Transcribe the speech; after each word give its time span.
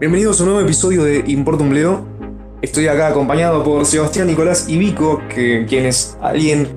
Bienvenidos 0.00 0.40
a 0.40 0.42
un 0.42 0.48
nuevo 0.50 0.64
episodio 0.64 1.04
de 1.04 1.22
Importa 1.28 1.62
un 1.62 1.70
Bledo. 1.70 2.04
Estoy 2.62 2.88
acá 2.88 3.08
acompañado 3.08 3.62
por 3.62 3.86
Sebastián, 3.86 4.26
Nicolás 4.26 4.68
y 4.68 4.76
Vico, 4.76 5.22
que, 5.28 5.66
quien 5.68 5.86
es 5.86 6.18
alguien 6.20 6.68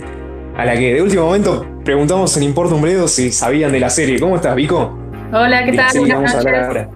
a 0.56 0.64
la 0.64 0.76
que 0.78 0.94
de 0.94 1.02
último 1.02 1.26
momento 1.26 1.66
preguntamos 1.84 2.38
en 2.38 2.44
Importa 2.44 2.76
un 2.76 2.84
Bledo 2.84 3.08
si 3.08 3.32
sabían 3.32 3.72
de 3.72 3.80
la 3.80 3.90
serie. 3.90 4.20
¿Cómo 4.20 4.36
estás, 4.36 4.56
Vico? 4.56 4.96
Hola, 5.34 5.66
¿qué 5.66 5.74
tal? 5.74 5.88
Buenas 5.98 6.36
noches. 6.36 6.46
ahora. 6.46 6.90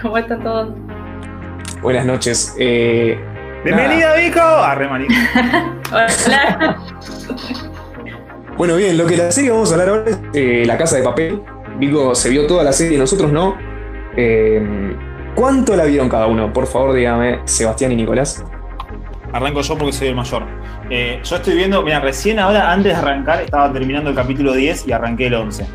¿Cómo 0.00 0.16
están 0.16 0.42
todos? 0.42 0.74
Buenas 1.82 2.06
noches. 2.06 2.56
Eh, 2.58 3.18
Bienvenida, 3.64 4.16
Vico. 4.16 4.40
Arre. 4.40 4.88
Hola. 5.92 6.76
bueno, 8.56 8.76
bien, 8.76 8.98
lo 8.98 9.06
que 9.06 9.16
la 9.16 9.30
serie 9.30 9.50
vamos 9.50 9.70
a 9.70 9.74
hablar 9.74 9.88
ahora 9.88 10.10
es 10.10 10.18
eh, 10.34 10.64
La 10.66 10.76
Casa 10.76 10.96
de 10.96 11.02
Papel. 11.02 11.42
Vico 11.78 12.14
se 12.14 12.30
vio 12.30 12.46
toda 12.46 12.64
la 12.64 12.72
serie, 12.72 12.98
nosotros 12.98 13.30
no. 13.30 13.56
Eh, 14.16 14.96
¿Cuánto 15.34 15.76
la 15.76 15.84
vieron 15.84 16.08
cada 16.08 16.26
uno? 16.26 16.52
Por 16.52 16.66
favor, 16.66 16.94
dígame, 16.94 17.40
Sebastián 17.44 17.92
y 17.92 17.96
Nicolás. 17.96 18.44
Arranco 19.32 19.60
yo 19.60 19.76
porque 19.76 19.92
soy 19.92 20.08
el 20.08 20.16
mayor. 20.16 20.44
Eh, 20.90 21.20
yo 21.22 21.36
estoy 21.36 21.54
viendo, 21.54 21.82
mira, 21.82 22.00
recién 22.00 22.38
ahora, 22.38 22.72
antes 22.72 22.92
de 22.92 22.98
arrancar, 22.98 23.42
estaba 23.42 23.72
terminando 23.72 24.10
el 24.10 24.16
capítulo 24.16 24.54
10 24.54 24.88
y 24.88 24.92
arranqué 24.92 25.26
el 25.26 25.34
11. 25.34 25.66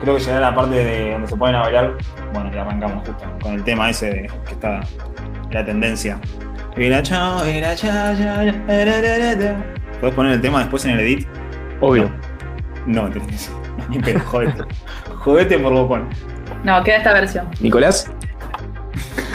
Creo 0.00 0.16
que 0.16 0.20
llegué 0.20 0.36
a 0.36 0.40
la 0.40 0.54
parte 0.54 0.76
de 0.76 1.12
donde 1.12 1.28
se 1.28 1.36
pueden 1.36 1.60
bailar. 1.60 1.94
Bueno, 2.32 2.50
y 2.54 2.58
arrancamos 2.58 3.06
justo 3.06 3.24
con 3.42 3.54
el 3.54 3.64
tema 3.64 3.90
ese 3.90 4.06
de, 4.06 4.30
que 4.46 4.52
está 4.52 4.80
la 5.54 5.64
tendencia. 5.64 6.18
¿Puedes 6.74 7.00
poner 10.14 10.32
el 10.32 10.40
tema 10.40 10.58
después 10.60 10.84
en 10.84 10.90
el 10.90 11.00
edit? 11.00 11.26
Obvio. 11.80 12.10
No, 12.86 13.08
tenés 13.08 13.28
que 13.28 13.38
ser. 13.38 13.54
Ni 13.88 13.98
pedo, 14.00 14.20
jodete. 14.20 14.62
jodete 15.16 15.58
por 15.58 15.72
bocón. 15.72 16.08
No, 16.64 16.82
queda 16.82 16.96
esta 16.96 17.12
versión. 17.12 17.48
Nicolás. 17.60 18.10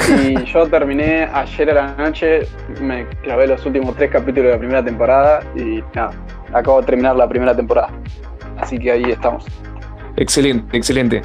Y 0.09 0.43
yo 0.45 0.67
terminé 0.67 1.29
ayer 1.31 1.69
a 1.71 1.73
la 1.73 1.95
noche, 1.95 2.41
me 2.81 3.07
clavé 3.23 3.47
los 3.47 3.65
últimos 3.65 3.95
tres 3.95 4.11
capítulos 4.11 4.47
de 4.47 4.51
la 4.53 4.57
primera 4.57 4.83
temporada 4.83 5.41
y 5.55 5.83
nada, 5.93 6.11
acabo 6.51 6.81
de 6.81 6.87
terminar 6.87 7.15
la 7.15 7.29
primera 7.29 7.55
temporada. 7.55 7.89
Así 8.57 8.77
que 8.79 8.91
ahí 8.91 9.03
estamos. 9.03 9.45
Excelente, 10.17 10.75
excelente. 10.75 11.21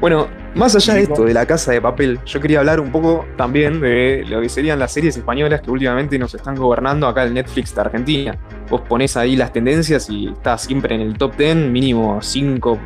Bueno, 0.00 0.28
más 0.56 0.74
allá 0.74 0.94
de 0.94 1.02
esto, 1.02 1.24
de 1.24 1.34
la 1.34 1.46
casa 1.46 1.72
de 1.72 1.80
papel, 1.80 2.18
yo 2.24 2.40
quería 2.40 2.60
hablar 2.60 2.80
un 2.80 2.90
poco 2.90 3.26
también 3.36 3.80
de 3.80 4.24
lo 4.26 4.40
que 4.40 4.48
serían 4.48 4.78
las 4.78 4.92
series 4.92 5.16
españolas 5.16 5.60
que 5.60 5.70
últimamente 5.70 6.18
nos 6.18 6.34
están 6.34 6.54
gobernando 6.54 7.06
acá 7.06 7.24
el 7.24 7.34
Netflix 7.34 7.74
de 7.74 7.80
Argentina. 7.82 8.38
Vos 8.70 8.80
ponés 8.82 9.16
ahí 9.16 9.36
las 9.36 9.52
tendencias 9.52 10.08
y 10.08 10.28
estás 10.28 10.62
siempre 10.62 10.94
en 10.94 11.02
el 11.02 11.18
top 11.18 11.36
10, 11.36 11.56
mínimo 11.56 12.20
5 12.22 12.78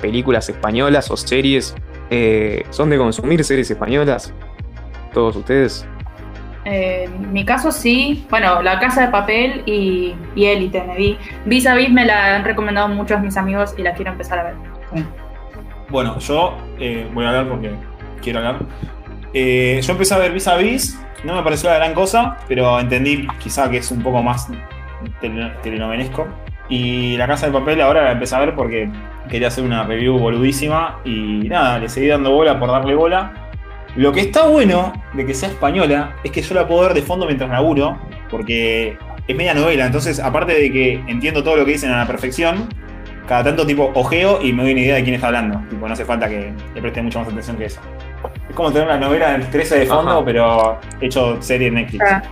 películas 0.00 0.48
españolas 0.48 1.10
o 1.10 1.16
series. 1.16 1.74
Eh, 2.10 2.64
¿Son 2.70 2.88
de 2.90 2.96
consumir 2.96 3.42
series 3.44 3.70
españolas? 3.70 4.32
¿Todos 5.12 5.36
ustedes? 5.36 5.86
Eh, 6.64 7.04
en 7.04 7.32
mi 7.32 7.44
caso 7.44 7.72
sí. 7.72 8.24
Bueno, 8.30 8.62
La 8.62 8.78
Casa 8.78 9.06
de 9.06 9.08
Papel 9.08 9.62
y, 9.66 10.14
y 10.34 10.44
Élite 10.46 10.82
me 10.84 10.96
vi. 10.96 11.18
Vis 11.44 11.66
a 11.66 11.74
Vis 11.74 11.90
me 11.90 12.04
la 12.04 12.36
han 12.36 12.44
recomendado 12.44 12.88
muchos 12.88 13.20
mis 13.20 13.36
amigos 13.36 13.74
y 13.76 13.82
la 13.82 13.94
quiero 13.94 14.12
empezar 14.12 14.38
a 14.38 14.44
ver. 14.44 14.54
Bueno, 15.94 16.18
yo 16.18 16.58
eh, 16.80 17.06
voy 17.14 17.24
a 17.24 17.28
hablar 17.28 17.48
porque 17.48 17.70
quiero 18.20 18.40
hablar. 18.40 18.56
Eh, 19.32 19.80
yo 19.80 19.92
empecé 19.92 20.12
a 20.12 20.18
ver 20.18 20.32
Vis 20.32 20.48
a 20.48 20.56
Vis, 20.56 21.00
no 21.22 21.36
me 21.36 21.42
pareció 21.44 21.70
la 21.70 21.76
gran 21.76 21.94
cosa, 21.94 22.36
pero 22.48 22.80
entendí 22.80 23.28
quizá 23.38 23.70
que 23.70 23.76
es 23.76 23.92
un 23.92 24.02
poco 24.02 24.20
más 24.20 24.48
tele- 25.20 25.52
telenovelesco. 25.62 26.26
Y 26.68 27.16
La 27.16 27.28
Casa 27.28 27.46
de 27.46 27.52
Papel 27.52 27.80
ahora 27.80 28.02
la 28.02 28.10
empecé 28.10 28.34
a 28.34 28.40
ver 28.40 28.56
porque 28.56 28.90
quería 29.28 29.46
hacer 29.46 29.62
una 29.62 29.84
review 29.84 30.18
boludísima 30.18 30.98
y 31.04 31.46
nada, 31.48 31.78
le 31.78 31.88
seguí 31.88 32.08
dando 32.08 32.32
bola 32.32 32.58
por 32.58 32.72
darle 32.72 32.96
bola. 32.96 33.32
Lo 33.94 34.10
que 34.10 34.18
está 34.18 34.48
bueno 34.48 34.92
de 35.12 35.24
que 35.24 35.32
sea 35.32 35.48
española 35.48 36.16
es 36.24 36.32
que 36.32 36.42
yo 36.42 36.56
la 36.56 36.66
puedo 36.66 36.80
ver 36.82 36.94
de 36.94 37.02
fondo 37.02 37.24
mientras 37.24 37.50
laburo, 37.50 37.96
porque 38.28 38.98
es 39.28 39.36
media 39.36 39.54
novela, 39.54 39.86
entonces 39.86 40.18
aparte 40.18 40.54
de 40.54 40.72
que 40.72 40.94
entiendo 41.06 41.44
todo 41.44 41.54
lo 41.54 41.64
que 41.64 41.70
dicen 41.70 41.92
a 41.92 41.98
la 41.98 42.06
perfección, 42.08 42.68
cada 43.26 43.44
tanto 43.44 43.66
tipo 43.66 43.90
ojeo 43.94 44.40
y 44.42 44.52
me 44.52 44.62
doy 44.62 44.72
una 44.72 44.80
idea 44.82 44.94
de 44.96 45.02
quién 45.02 45.14
está 45.14 45.28
hablando. 45.28 45.60
Tipo, 45.70 45.86
no 45.86 45.92
hace 45.92 46.04
falta 46.04 46.28
que 46.28 46.52
le 46.74 46.80
preste 46.80 47.02
mucha 47.02 47.20
más 47.20 47.28
atención 47.28 47.56
que 47.56 47.64
eso. 47.66 47.80
Es 48.48 48.54
como 48.56 48.70
tener 48.72 48.88
una 48.88 48.98
novela 48.98 49.32
del 49.32 49.48
13 49.50 49.80
de 49.80 49.86
fondo, 49.86 50.10
Ajá. 50.12 50.24
pero 50.24 50.78
hecho 51.00 51.40
serie 51.40 51.68
en 51.68 51.74
Netflix. 51.74 52.04
Ah, 52.10 52.22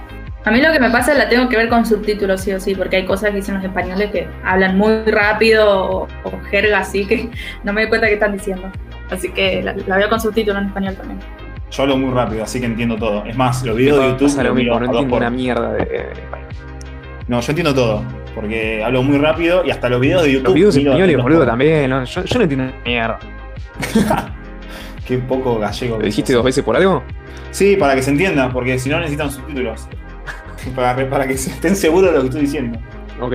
A 0.44 0.50
mí 0.50 0.60
lo 0.60 0.72
que 0.72 0.80
me 0.80 0.90
pasa 0.90 1.14
la 1.14 1.28
tengo 1.28 1.48
que 1.48 1.56
ver 1.56 1.68
con 1.68 1.86
subtítulos, 1.86 2.40
sí 2.40 2.52
o 2.52 2.60
sí, 2.60 2.74
porque 2.74 2.96
hay 2.96 3.06
cosas 3.06 3.30
que 3.30 3.36
dicen 3.36 3.54
los 3.56 3.64
españoles 3.64 4.10
que 4.10 4.26
hablan 4.44 4.76
muy 4.76 5.02
rápido 5.06 5.68
o, 5.68 6.08
o 6.24 6.32
jerga 6.50 6.78
así 6.80 7.06
que 7.06 7.28
no 7.64 7.72
me 7.72 7.82
doy 7.82 7.88
cuenta 7.88 8.06
qué 8.08 8.14
están 8.14 8.32
diciendo. 8.32 8.70
Así 9.10 9.30
que 9.30 9.62
la, 9.62 9.74
la 9.86 9.96
veo 9.98 10.08
con 10.08 10.20
subtítulos 10.20 10.60
en 10.62 10.68
español 10.68 10.94
también. 10.96 11.20
Yo 11.70 11.82
hablo 11.84 11.96
muy 11.96 12.12
rápido, 12.12 12.42
así 12.44 12.60
que 12.60 12.66
entiendo 12.66 12.96
todo. 12.96 13.24
Es 13.24 13.36
más, 13.36 13.62
los 13.64 13.76
videos 13.76 13.98
de 13.98 14.08
YouTube 14.26 14.42
lo 14.42 14.54
mismo, 14.54 14.78
no 14.78 14.84
entiendo 14.86 15.08
por- 15.10 15.18
una 15.22 15.30
mierda 15.30 15.72
de, 15.72 15.84
de 15.84 16.12
español. 16.12 16.48
No, 17.28 17.40
yo 17.40 17.50
entiendo 17.50 17.74
todo, 17.74 18.02
porque 18.34 18.82
hablo 18.82 19.02
muy 19.02 19.18
rápido 19.18 19.64
y 19.64 19.70
hasta 19.70 19.88
los 19.88 20.00
videos 20.00 20.24
de 20.24 20.32
YouTube. 20.32 20.46
Los 20.46 20.54
videos 20.54 20.76
españoles, 20.76 21.16
boludo, 21.22 21.46
también. 21.46 21.90
¿no? 21.90 22.04
Yo, 22.04 22.24
yo 22.24 22.38
no 22.38 22.42
entiendo 22.42 22.72
mierda. 22.84 23.18
Qué 25.06 25.18
poco 25.18 25.58
gallego. 25.58 25.98
¿Lo 25.98 26.04
dijiste 26.04 26.32
dos 26.32 26.44
veces 26.44 26.62
por 26.64 26.76
algo? 26.76 27.02
Sí, 27.50 27.76
para 27.76 27.94
que 27.94 28.02
se 28.02 28.10
entienda, 28.10 28.50
porque 28.50 28.78
si 28.78 28.88
no 28.88 28.98
necesitan 28.98 29.30
subtítulos. 29.30 29.88
para, 30.76 31.08
para 31.08 31.26
que 31.26 31.34
estén 31.34 31.76
seguros 31.76 32.10
de 32.10 32.16
lo 32.16 32.22
que 32.22 32.28
estoy 32.28 32.42
diciendo. 32.42 32.78
Ok. 33.20 33.34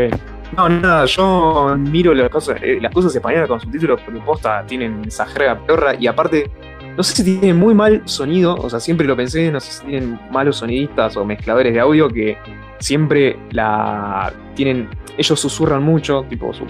No, 0.56 0.70
nada, 0.70 1.06
yo 1.06 1.76
miro 1.78 2.14
las 2.14 2.30
cosas, 2.30 2.58
eh, 2.62 2.80
las 2.82 2.94
cosas 2.94 3.14
españolas 3.14 3.50
con 3.50 3.60
subtítulos 3.60 4.00
porque 4.02 4.20
posta 4.22 4.64
tienen 4.66 5.04
esa 5.06 5.26
jerga 5.26 5.60
peorra 5.60 5.96
y 6.00 6.08
aparte, 6.08 6.50
no 6.98 7.04
sé 7.04 7.16
si 7.16 7.24
tienen 7.24 7.58
muy 7.58 7.74
mal 7.76 8.02
sonido, 8.06 8.56
o 8.56 8.70
sea, 8.70 8.80
siempre 8.80 9.06
lo 9.08 9.16
pensé, 9.16 9.52
no 9.52 9.60
sé 9.60 9.72
si 9.72 9.86
tienen 9.86 10.20
malos 10.32 10.58
sonidistas 10.58 11.16
o 11.16 11.24
mezcladores 11.24 11.74
de 11.74 11.80
audio 11.80 12.10
que 12.10 12.38
siempre 12.80 13.38
la 13.52 14.34
tienen, 14.56 14.90
ellos 15.18 15.40
susurran 15.40 15.84
mucho, 15.84 16.26
tipo 16.30 16.54
su, 16.54 16.66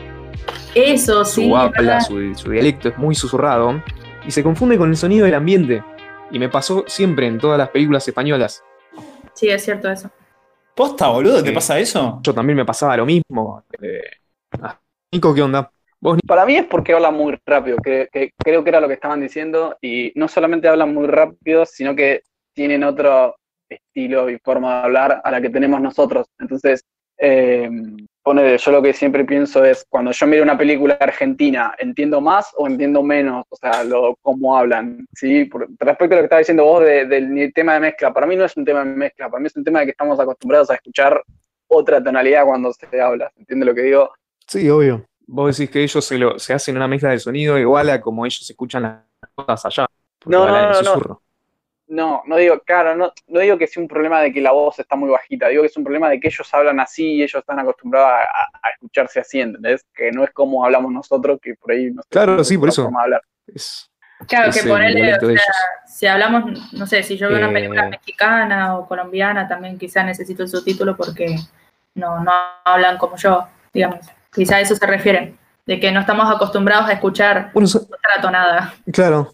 Eso, 0.76 1.24
su 1.26 1.42
sí. 1.42 1.54
habla, 1.54 2.02
su, 2.02 2.36
su 2.36 2.52
dialecto 2.52 2.90
es 2.90 2.98
muy 2.98 3.16
susurrado 3.16 3.82
y 4.26 4.32
se 4.32 4.44
confunde 4.44 4.78
con 4.78 4.90
el 4.90 4.98
sonido 4.98 5.26
del 5.26 5.36
ambiente. 5.36 5.84
Y 6.30 6.40
me 6.40 6.50
pasó 6.50 6.84
siempre 6.88 7.26
en 7.28 7.38
todas 7.38 7.58
las 7.58 7.70
películas 7.70 8.06
españolas. 8.06 8.62
Sí, 9.34 9.48
es 9.50 9.64
cierto 9.64 9.90
eso. 9.90 10.12
¿Posta, 10.76 11.08
boludo? 11.08 11.42
¿Te 11.42 11.50
Sí. 11.50 11.56
pasa 11.56 11.80
eso? 11.80 12.20
Yo 12.22 12.34
también 12.34 12.58
me 12.58 12.66
pasaba 12.66 12.98
lo 12.98 13.06
mismo. 13.06 13.64
Eh, 13.82 14.02
ah, 14.62 14.80
Nico, 15.14 15.34
¿qué 15.34 15.42
onda? 15.42 15.72
Vos, 16.08 16.18
Para 16.26 16.46
mí 16.46 16.56
es 16.56 16.66
porque 16.66 16.94
hablan 16.94 17.16
muy 17.16 17.38
rápido, 17.46 17.76
que, 17.84 18.08
que 18.14 18.32
creo 18.38 18.64
que 18.64 18.70
era 18.70 18.80
lo 18.80 18.88
que 18.88 18.94
estaban 18.94 19.20
diciendo, 19.20 19.78
y 19.82 20.14
no 20.16 20.30
solamente 20.30 20.70
hablan 20.70 20.94
muy 20.94 21.06
rápido, 21.06 21.66
sino 21.66 21.94
que 21.98 22.22
tienen 22.54 22.86
otro 22.86 23.36
estilo 23.70 24.30
y 24.30 24.40
forma 24.40 24.78
de 24.80 24.84
hablar 24.86 25.22
a 25.22 25.32
la 25.32 25.42
que 25.42 25.50
tenemos 25.50 25.82
nosotros. 25.82 26.28
Entonces, 26.40 26.86
eh, 27.18 27.70
ponele, 28.24 28.58
yo 28.58 28.72
lo 28.72 28.82
que 28.82 28.94
siempre 28.94 29.26
pienso 29.26 29.66
es, 29.66 29.86
cuando 29.90 30.12
yo 30.12 30.28
miro 30.28 30.44
una 30.44 30.58
película 30.58 30.94
argentina, 30.98 31.76
¿entiendo 31.78 32.22
más 32.22 32.54
o 32.56 32.68
entiendo 32.68 33.04
menos? 33.04 33.44
O 33.50 33.58
sea, 33.58 33.84
lo, 33.84 34.16
cómo 34.22 34.58
hablan, 34.58 35.06
¿sí? 35.14 35.44
Por- 35.44 35.68
respecto 35.78 36.14
a 36.14 36.18
lo 36.18 36.22
que 36.22 36.26
estaba 36.28 36.40
diciendo 36.40 36.64
vos 36.64 36.86
de- 36.86 37.06
del 37.06 37.52
tema 37.54 37.74
de 37.74 37.82
mezcla, 37.82 38.14
para 38.14 38.26
mí 38.28 38.38
no 38.38 38.46
es 38.46 38.56
un 38.56 38.64
tema 38.64 38.86
de 38.86 38.92
mezcla, 38.92 39.30
para 39.30 39.42
mí 39.42 39.48
es 39.48 39.58
un 39.58 39.64
tema 39.66 39.80
de 39.82 39.88
que 39.88 39.92
estamos 39.92 40.18
acostumbrados 40.22 40.70
a 40.70 40.76
escuchar 40.76 41.22
otra 41.68 42.02
tonalidad 42.02 42.46
cuando 42.46 42.72
se 42.72 43.02
habla, 43.02 43.30
¿entiendes 43.36 43.68
lo 43.68 43.76
que 43.76 43.82
digo? 43.82 44.10
Sí, 44.48 44.70
obvio. 44.70 45.06
Vos 45.28 45.58
decís 45.58 45.72
que 45.72 45.84
ellos 45.84 46.04
se, 46.06 46.18
lo, 46.18 46.40
se 46.40 46.54
hacen 46.54 46.76
una 46.78 46.88
mezcla 46.88 47.10
de 47.10 47.20
sonido 47.20 47.58
igual 47.60 47.90
a 47.90 48.00
como 48.02 48.26
ellos 48.26 48.50
escuchan 48.50 48.84
las 48.84 49.32
cosas 49.36 49.66
allá. 49.66 49.86
No, 50.26 50.48
no, 50.48 50.56
en 50.58 50.64
no, 50.64 50.68
no. 50.70 50.74
susurro. 50.74 51.22
No, 51.90 52.22
no 52.26 52.36
digo, 52.36 52.60
claro, 52.66 52.96
no, 52.96 53.14
no 53.28 53.40
digo 53.40 53.58
que 53.58 53.66
sea 53.66 53.82
un 53.82 53.88
problema 53.88 54.20
de 54.22 54.34
que 54.34 54.42
la 54.42 54.52
voz 54.52 54.78
está 54.78 54.98
muy 54.98 55.10
bajita, 55.10 55.48
digo 55.48 55.62
que 55.64 55.68
es 55.68 55.78
un 55.78 55.86
problema 55.86 56.10
de 56.10 56.20
que 56.20 56.28
ellos 56.28 56.54
hablan 56.54 56.82
así 56.82 57.14
y 57.14 57.24
ellos 57.24 57.36
están 57.40 57.60
acostumbrados 57.60 58.10
a, 58.12 58.22
a- 58.24 58.50
a 58.64 58.70
escucharse 58.74 59.22
así, 59.22 59.40
¿entendés? 59.40 59.86
Que 59.94 60.12
no 60.12 60.26
es 60.26 60.32
como 60.32 60.66
hablamos 60.66 60.92
nosotros, 60.92 61.40
que 61.42 61.56
por 61.56 61.72
ahí 61.72 61.92
no 61.92 62.02
Claro, 62.10 62.44
sí, 62.44 62.58
por 62.58 62.70
eso. 62.70 62.90
Es, 63.48 63.90
Claro, 64.28 64.50
es 64.50 64.62
que 64.62 64.68
ponerle, 64.68 65.14
o 65.16 65.20
sea, 65.20 65.40
si 65.86 66.08
hablamos, 66.08 66.74
no 66.74 66.88
sé, 66.88 67.04
si 67.04 67.16
yo 67.18 67.30
veo 67.30 67.38
una 67.38 67.52
Eh. 67.52 67.54
película 67.54 67.88
mexicana 67.88 68.78
o 68.78 68.88
colombiana, 68.88 69.48
también 69.48 69.78
quizá 69.78 70.04
necesito 70.04 70.44
el 70.44 70.50
subtítulo 70.50 70.98
porque 70.98 71.38
no, 71.96 72.20
no 72.22 72.32
hablan 72.66 72.98
como 72.98 73.16
yo, 73.16 73.48
digamos. 73.74 74.00
Quizá 74.38 74.58
a 74.58 74.62
eso 74.62 74.76
se 74.76 74.86
refiere, 74.86 75.34
de 75.66 75.80
que 75.80 75.92
no 75.92 76.00
estamos 76.00 76.32
acostumbrados 76.34 76.88
a 76.88 76.94
escuchar 76.94 77.50
Bueno, 77.56 77.68
so- 77.68 77.80
otra 77.80 78.22
tonada. 78.22 78.74
claro. 78.94 79.34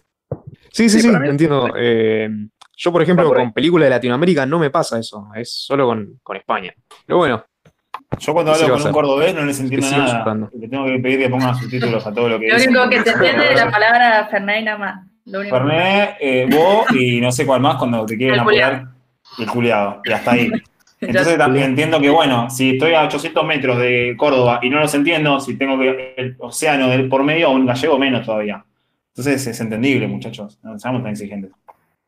Sí, 0.72 0.88
sí, 0.88 1.00
Sí, 1.02 1.08
sí, 1.08 1.14
entiendo. 1.14 1.68
Eh, 1.76 2.28
yo, 2.74 2.90
por 2.90 3.02
ejemplo, 3.02 3.28
por 3.28 3.36
con 3.36 3.52
películas 3.52 3.86
de 3.86 3.90
Latinoamérica 3.90 4.46
no 4.46 4.58
me 4.58 4.70
pasa 4.70 4.98
eso. 4.98 5.28
Es 5.34 5.52
solo 5.52 5.86
con, 5.86 6.18
con 6.22 6.38
España. 6.38 6.72
Pero 7.06 7.18
bueno, 7.18 7.44
Yo 8.18 8.32
cuando 8.32 8.52
¿Qué 8.52 8.58
se 8.58 8.64
hablo 8.64 8.78
con 8.78 8.86
un 8.86 8.92
cordobés 8.92 9.34
no 9.34 9.44
les 9.44 9.60
entiendo 9.60 9.88
nada. 9.90 10.48
Le 10.58 10.68
tengo 10.68 10.86
que 10.86 10.98
pedir 10.98 11.18
que 11.18 11.28
pongan 11.28 11.54
subtítulos 11.54 12.04
a 12.06 12.12
todo 12.14 12.30
lo 12.30 12.40
que 12.40 12.48
Lo 12.48 12.56
único 12.56 12.88
que 12.88 13.02
te 13.02 13.10
entiende 13.10 13.52
es 13.52 13.56
la 13.56 13.70
palabra 13.70 14.28
y 14.58 14.64
nada 14.64 14.78
más. 14.78 15.06
Fernet, 15.50 16.16
eh, 16.18 16.48
vos 16.50 16.90
y 16.92 17.20
no 17.20 17.30
sé 17.30 17.44
cuál 17.44 17.60
más 17.60 17.76
cuando 17.76 18.06
te 18.06 18.16
quieren 18.16 18.34
El 18.34 18.40
apoyar. 18.40 18.84
Y 19.38 19.42
el 19.42 19.48
culiado. 19.50 20.00
Y 20.04 20.12
hasta 20.12 20.32
ahí. 20.32 20.50
Entonces 21.08 21.38
también 21.38 21.66
entiendo 21.70 22.00
que, 22.00 22.10
bueno, 22.10 22.50
si 22.50 22.70
estoy 22.70 22.94
a 22.94 23.04
800 23.04 23.44
metros 23.46 23.78
de 23.78 24.14
Córdoba 24.16 24.60
y 24.62 24.70
no 24.70 24.80
los 24.80 24.94
entiendo, 24.94 25.40
si 25.40 25.56
tengo 25.56 25.78
que 25.78 26.14
el 26.16 26.36
océano 26.38 26.88
del 26.88 27.08
por 27.08 27.22
medio, 27.22 27.50
un 27.50 27.66
gallego 27.66 27.98
menos 27.98 28.24
todavía. 28.26 28.64
Entonces 29.08 29.46
es 29.46 29.60
entendible, 29.60 30.08
muchachos. 30.08 30.58
No 30.62 30.78
seamos 30.78 31.02
tan 31.02 31.12
exigentes. 31.12 31.52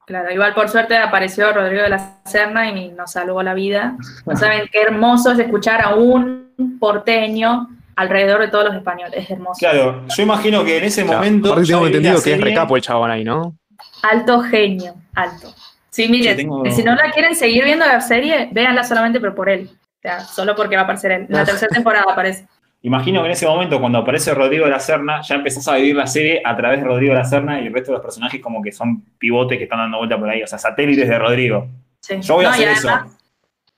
Claro, 0.06 0.30
igual 0.32 0.54
por 0.54 0.68
suerte 0.68 0.96
apareció 0.96 1.52
Rodrigo 1.52 1.82
de 1.82 1.88
la 1.88 2.18
Serna 2.24 2.70
y 2.70 2.90
nos 2.90 3.12
salvó 3.12 3.42
la 3.42 3.54
vida. 3.54 3.96
No 4.24 4.36
saben 4.36 4.68
qué 4.72 4.82
hermoso 4.82 5.32
es 5.32 5.38
escuchar 5.38 5.82
a 5.82 5.94
un 5.94 6.78
porteño 6.78 7.68
alrededor 7.96 8.40
de 8.40 8.48
todos 8.48 8.66
los 8.66 8.74
españoles. 8.74 9.14
Es 9.16 9.30
hermoso. 9.30 9.58
Claro, 9.58 10.06
yo 10.06 10.22
imagino 10.22 10.64
que 10.64 10.78
en 10.78 10.84
ese 10.84 11.04
momento. 11.04 11.48
Aparte 11.48 11.66
ya 11.66 11.74
tengo 11.74 11.86
entendido 11.86 12.22
que 12.22 12.34
es 12.34 12.40
recapo 12.40 12.76
el 12.76 12.82
chabón 12.82 13.10
ahí, 13.10 13.24
¿no? 13.24 13.56
Alto 14.02 14.40
genio, 14.42 14.94
alto. 15.14 15.52
Sí, 15.96 16.08
miren, 16.08 16.36
tengo- 16.36 16.70
si 16.70 16.82
no 16.84 16.94
la 16.94 17.10
quieren 17.10 17.34
seguir 17.34 17.64
viendo 17.64 17.86
la 17.86 18.00
serie, 18.00 18.48
véanla 18.52 18.84
solamente 18.84 19.18
pero 19.20 19.34
por 19.34 19.48
él. 19.48 19.70
O 19.72 20.00
sea, 20.02 20.20
solo 20.20 20.54
porque 20.54 20.76
va 20.76 20.82
a 20.82 20.84
aparecer 20.84 21.10
él. 21.12 21.26
En 21.28 21.34
la 21.36 21.44
tercera 21.44 21.72
temporada 21.74 22.04
aparece. 22.10 22.46
Imagino 22.82 23.20
que 23.22 23.26
en 23.26 23.32
ese 23.32 23.46
momento, 23.46 23.80
cuando 23.80 23.98
aparece 23.98 24.32
Rodrigo 24.34 24.66
de 24.66 24.70
la 24.70 24.78
Serna, 24.78 25.20
ya 25.22 25.34
empezás 25.36 25.66
a 25.68 25.76
vivir 25.76 25.96
la 25.96 26.06
serie 26.06 26.40
a 26.44 26.54
través 26.54 26.80
de 26.80 26.84
Rodrigo 26.86 27.14
de 27.14 27.18
la 27.18 27.24
Serna 27.24 27.60
y 27.60 27.66
el 27.66 27.72
resto 27.72 27.90
de 27.90 27.96
los 27.96 28.02
personajes 28.02 28.40
como 28.40 28.62
que 28.62 28.70
son 28.70 29.02
pivotes 29.18 29.56
que 29.58 29.64
están 29.64 29.78
dando 29.80 29.98
vuelta 29.98 30.18
por 30.18 30.28
ahí, 30.28 30.42
o 30.42 30.46
sea, 30.46 30.58
satélites 30.58 31.08
de 31.08 31.18
Rodrigo. 31.18 31.66
Sí. 32.00 32.20
Yo 32.20 32.34
voy 32.34 32.44
a 32.44 32.48
No, 32.48 32.54
hacer 32.54 32.68
eso. 32.68 32.88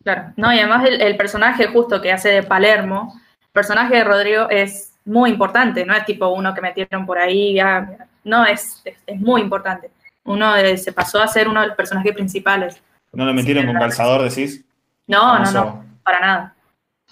Claro, 0.03 0.33
no, 0.37 0.53
y 0.53 0.59
además 0.59 0.87
el, 0.89 1.01
el 1.01 1.17
personaje 1.17 1.67
justo 1.69 2.01
que 2.03 2.13
hace 2.13 2.29
de 2.31 2.43
Palermo, 2.43 3.15
el 3.41 3.49
personaje 3.53 3.97
de 3.97 4.05
Rodrigo 4.05 4.51
es 4.51 4.93
muy 5.05 5.31
importante, 5.31 5.87
no 5.87 5.95
es 5.95 6.05
tipo 6.05 6.29
uno 6.29 6.53
que 6.55 6.61
metieron 6.61 7.07
por 7.07 7.19
ahí, 7.19 7.55
ya, 7.55 7.89
no, 8.25 8.45
es, 8.45 8.83
es, 8.85 8.97
es 9.07 9.21
muy 9.21 9.41
importante. 9.41 9.91
Uno 10.29 10.55
de- 10.55 10.77
se 10.77 10.93
pasó 10.93 11.21
a 11.23 11.29
ser 11.29 11.49
uno 11.49 11.61
de 11.61 11.69
los 11.69 11.77
personajes 11.77 12.13
principales. 12.13 12.81
¿No 13.13 13.25
lo 13.25 13.33
metieron 13.35 13.67
con 13.67 13.77
calzador, 13.77 14.23
decís? 14.29 14.65
No, 15.07 15.39
no, 15.39 15.51
no, 15.53 15.85
para 16.03 16.21
nada. 16.21 16.55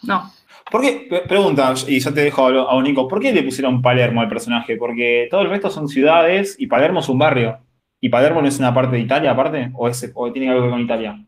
No. 0.03 0.31
¿Por 0.71 0.83
qué? 0.83 1.07
Pre- 1.09 1.21
Pregunta, 1.23 1.73
y 1.87 1.99
ya 2.01 2.13
te 2.13 2.21
dejo 2.23 2.47
a 2.47 2.79
a 2.79 2.83
Nico, 2.83 3.09
¿por 3.09 3.21
qué 3.21 3.33
le 3.33 3.43
pusieron 3.43 3.81
Palermo 3.81 4.21
al 4.21 4.29
personaje? 4.29 4.77
Porque 4.77 5.29
todo 5.31 5.43
el 5.43 5.51
resto 5.51 5.71
son 5.71 5.89
ciudades 5.89 6.57
y 6.59 6.67
Palermo 6.67 7.01
es 7.01 7.09
un 7.09 7.19
barrio. 7.19 7.59
¿Y 8.01 8.09
Palermo 8.11 8.43
no 8.43 8.49
es 8.49 8.59
una 8.59 8.75
parte 8.75 8.97
de 8.97 9.03
Italia 9.03 9.31
aparte? 9.31 9.71
¿O, 9.75 9.89
es, 9.89 10.11
o 10.15 10.31
tiene 10.33 10.49
algo 10.51 10.61
que 10.61 10.67
ver 10.67 10.73
con 10.73 10.81
Italia? 10.83 11.19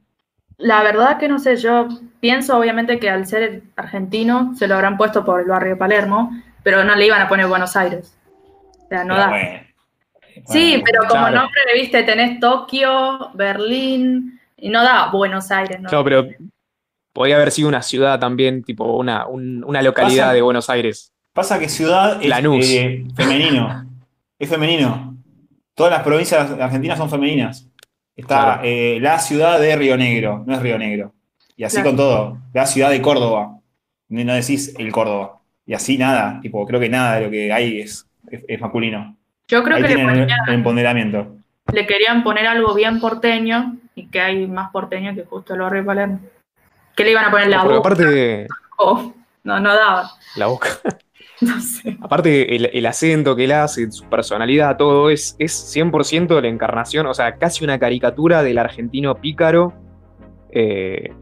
La 0.58 0.82
verdad 0.82 1.18
que 1.18 1.28
no 1.28 1.38
sé, 1.38 1.56
yo 1.56 1.88
pienso 2.20 2.58
obviamente 2.58 2.98
que 2.98 3.08
al 3.08 3.26
ser 3.26 3.62
argentino 3.76 4.54
se 4.56 4.66
lo 4.68 4.74
habrán 4.74 4.96
puesto 4.96 5.24
por 5.24 5.40
el 5.40 5.46
barrio 5.46 5.70
de 5.70 5.76
Palermo, 5.76 6.30
pero 6.64 6.84
no 6.84 6.94
le 6.96 7.06
iban 7.06 7.22
a 7.22 7.28
poner 7.28 7.46
Buenos 7.46 7.76
Aires. 7.76 8.14
O 8.84 8.88
sea, 8.88 9.04
no 9.04 9.14
Pero 9.14 9.20
da. 9.20 9.28
bueno. 9.30 9.60
Sí, 10.46 10.70
Bueno, 10.72 10.82
pero 10.84 11.00
como 11.08 11.22
claro. 11.22 11.36
nombre, 11.36 11.60
viste, 11.74 12.02
tenés 12.04 12.40
Tokio, 12.40 13.30
Berlín, 13.34 14.40
y 14.56 14.68
no 14.70 14.82
da 14.82 15.10
Buenos 15.10 15.50
Aires, 15.50 15.80
¿no? 15.80 15.88
Claro, 15.88 16.04
pero 16.04 16.26
podría 17.12 17.36
haber 17.36 17.50
sido 17.50 17.68
una 17.68 17.82
ciudad 17.82 18.18
también, 18.20 18.62
tipo 18.62 18.96
una, 18.96 19.26
un- 19.26 19.64
una 19.64 19.82
localidad 19.82 20.24
Pasa- 20.26 20.34
de 20.34 20.42
Buenos 20.42 20.70
Aires. 20.70 21.12
Pasa 21.32 21.58
que 21.58 21.68
ciudad 21.68 22.20
es 22.22 22.28
Lanús. 22.28 22.66
eh, 22.70 23.04
femenino. 23.14 23.84
es 24.38 24.48
femenino. 24.48 25.16
Todas 25.74 25.92
las 25.92 26.02
provincias 26.02 26.50
argentinas 26.52 26.98
son 26.98 27.08
femeninas. 27.10 27.68
Está 28.16 28.42
Claro. 28.44 28.60
eh, 28.64 28.98
la 29.00 29.18
ciudad 29.18 29.60
de 29.60 29.76
Río 29.76 29.96
Negro, 29.96 30.42
no 30.46 30.54
es 30.54 30.60
Río 30.62 30.78
Negro. 30.78 31.12
Y 31.56 31.64
así 31.64 31.76
Claro. 31.76 31.90
con 31.90 31.96
todo. 31.96 32.38
La 32.52 32.66
ciudad 32.66 32.90
de 32.90 33.00
Córdoba. 33.02 33.58
No 34.08 34.24
no 34.24 34.34
decís 34.34 34.74
el 34.78 34.90
Córdoba. 34.92 35.40
Y 35.66 35.74
así 35.74 35.98
nada. 35.98 36.40
Tipo, 36.40 36.66
creo 36.66 36.80
que 36.80 36.88
nada 36.88 37.16
de 37.16 37.24
lo 37.26 37.30
que 37.30 37.52
hay 37.52 37.80
es, 37.80 38.06
es, 38.30 38.42
es 38.48 38.60
masculino. 38.60 39.16
Yo 39.48 39.62
creo 39.64 39.76
Ahí 39.78 39.82
que 39.82 39.88
le, 39.96 40.04
ponía- 40.04 40.36
el 40.46 40.54
empoderamiento. 40.54 41.36
le 41.72 41.86
querían 41.86 42.22
poner 42.22 42.46
algo 42.46 42.74
bien 42.74 43.00
porteño 43.00 43.76
y 43.94 44.06
que 44.08 44.20
hay 44.20 44.46
más 44.46 44.70
porteño 44.70 45.14
que 45.14 45.24
justo 45.24 45.54
el 45.54 45.60
barrio 45.60 45.80
de 45.82 45.86
Palermo. 45.86 46.20
¿Qué 46.94 47.04
le 47.04 47.10
iban 47.12 47.24
a 47.26 47.30
poner 47.30 47.48
la 47.48 47.64
boca? 47.64 47.76
aparte, 47.78 48.46
Oh, 48.78 49.12
no, 49.44 49.58
no 49.60 49.74
daba. 49.74 50.10
la 50.36 50.46
boca. 50.46 50.68
No 51.40 51.60
sé. 51.60 51.96
Aparte, 52.00 52.56
el, 52.56 52.68
el 52.72 52.84
acento 52.84 53.36
que 53.36 53.44
él 53.44 53.52
hace, 53.52 53.92
su 53.92 54.04
personalidad, 54.08 54.76
todo 54.76 55.08
es, 55.08 55.36
es 55.38 55.52
100% 55.76 56.40
la 56.42 56.48
encarnación, 56.48 57.06
o 57.06 57.14
sea, 57.14 57.36
casi 57.36 57.62
una 57.62 57.78
caricatura 57.78 58.42
del 58.42 58.58
argentino 58.58 59.14
pícaro 59.14 59.72
eh, 60.50 61.12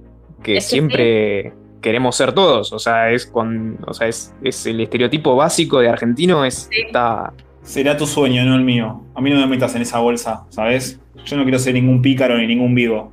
que 0.43 0.57
Es 0.57 0.65
que 0.65 0.71
siempre 0.71 1.53
queremos 1.83 2.17
ser 2.17 2.33
todos. 2.33 2.73
O 2.73 2.79
sea, 2.79 3.11
es 3.11 3.27
con. 3.27 3.77
O 3.87 3.93
sea, 3.93 4.09
es, 4.09 4.35
es 4.43 4.65
el 4.65 4.81
estereotipo 4.81 5.37
básico 5.37 5.81
de 5.81 5.91
argentino, 5.91 6.47
es, 6.47 6.67
Sí. 6.73 6.81
está. 6.87 7.35
Será 7.67 7.97
tu 7.97 8.07
sueño, 8.07 8.45
no 8.45 8.55
el 8.55 8.63
mío. 8.63 9.03
A 9.15 9.21
mí 9.21 9.31
no 9.31 9.41
me 9.41 9.47
metas 9.47 9.75
en 9.75 9.83
esa 9.83 9.99
bolsa, 9.99 10.45
¿sabes? 10.51 11.01
Yo 11.25 11.37
no 11.37 11.43
quiero 11.43 11.59
ser 11.59 11.75
ningún 11.75 12.01
pícaro 12.01 12.39
ni 12.39 12.47
ningún 12.47 12.75
vivo. 12.75 13.13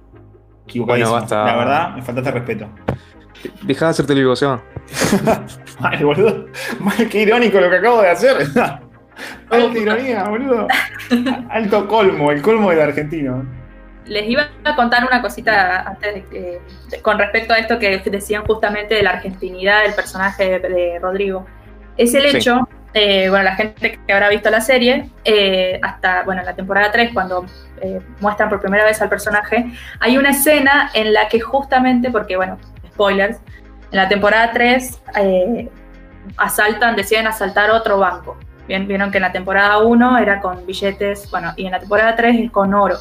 Equivocadísimo. 0.68 1.10
Bueno, 1.12 1.22
basta. 1.22 1.44
La 1.46 1.56
verdad, 1.58 1.96
me 1.96 2.02
faltaste 2.02 2.32
respeto. 2.32 2.68
Deja 3.64 3.86
de 3.88 3.92
hacerte 3.92 4.14
el 4.14 4.20
vivo, 4.20 4.36
Seba. 4.36 4.62
Mal, 5.80 6.06
boludo. 6.06 6.46
Mal, 6.80 7.10
qué 7.10 7.22
irónico 7.24 7.60
lo 7.60 7.70
que 7.70 7.78
acabo 7.78 8.02
de 8.02 8.10
hacer. 8.10 8.38
Alta 9.50 9.78
ironía, 9.80 10.24
boludo. 10.26 10.68
Alto 11.50 11.88
colmo, 11.88 12.32
el 12.32 12.42
colmo 12.42 12.70
del 12.70 12.82
argentino. 12.82 13.44
Les 14.06 14.30
iba 14.30 14.50
a 14.64 14.76
contar 14.76 15.06
una 15.08 15.22
cosita 15.22 15.82
antes 15.82 16.14
de 16.16 16.24
que, 16.26 16.62
de- 16.92 17.02
con 17.02 17.18
respecto 17.18 17.54
a 17.54 17.58
esto 17.58 17.80
que 17.80 17.98
decían 18.06 18.44
justamente 18.46 18.96
de 18.96 19.04
la 19.04 19.12
argentinidad 19.12 19.84
del 19.84 19.94
personaje 19.94 20.60
de, 20.60 20.70
de 20.70 21.00
Rodrigo. 21.00 21.46
Es 21.98 22.14
el 22.14 22.30
Sí. 22.30 22.38
hecho, 22.38 22.68
eh, 22.94 23.28
bueno, 23.30 23.46
la 23.46 23.56
gente 23.56 24.00
que 24.06 24.14
habrá 24.14 24.30
visto 24.30 24.50
la 24.50 24.62
serie, 24.62 25.10
eh, 25.26 25.80
hasta, 25.82 26.24
bueno, 26.24 26.42
en 26.42 26.46
la 26.46 26.56
temporada 26.56 26.92
3, 26.92 27.12
cuando 27.12 27.46
eh, 27.82 28.00
muestran 28.20 28.50
por 28.50 28.60
primera 28.62 28.86
vez 28.86 29.02
al 29.02 29.10
personaje, 29.10 29.66
hay 30.00 30.18
una 30.18 30.30
escena 30.30 30.92
en 30.94 31.12
la 31.12 31.28
que 31.28 31.40
justamente, 31.40 32.12
porque, 32.12 32.36
bueno, 32.36 32.60
spoilers, 32.88 33.38
en 33.92 33.98
la 33.98 34.08
temporada 34.08 34.52
3 34.52 35.02
eh, 35.18 35.70
asaltan, 36.38 36.96
deciden 36.96 37.26
asaltar 37.26 37.72
otro 37.72 37.98
banco. 37.98 38.38
Bien, 38.68 38.88
vieron 38.88 39.12
que 39.12 39.18
en 39.18 39.24
la 39.24 39.32
temporada 39.32 39.80
1 39.80 40.20
era 40.20 40.40
con 40.40 40.66
billetes, 40.66 41.30
bueno, 41.32 41.54
y 41.58 41.66
en 41.66 41.72
la 41.72 41.80
temporada 41.80 42.16
3 42.16 42.42
es 42.42 42.52
con 42.52 42.76
oro. 42.76 42.98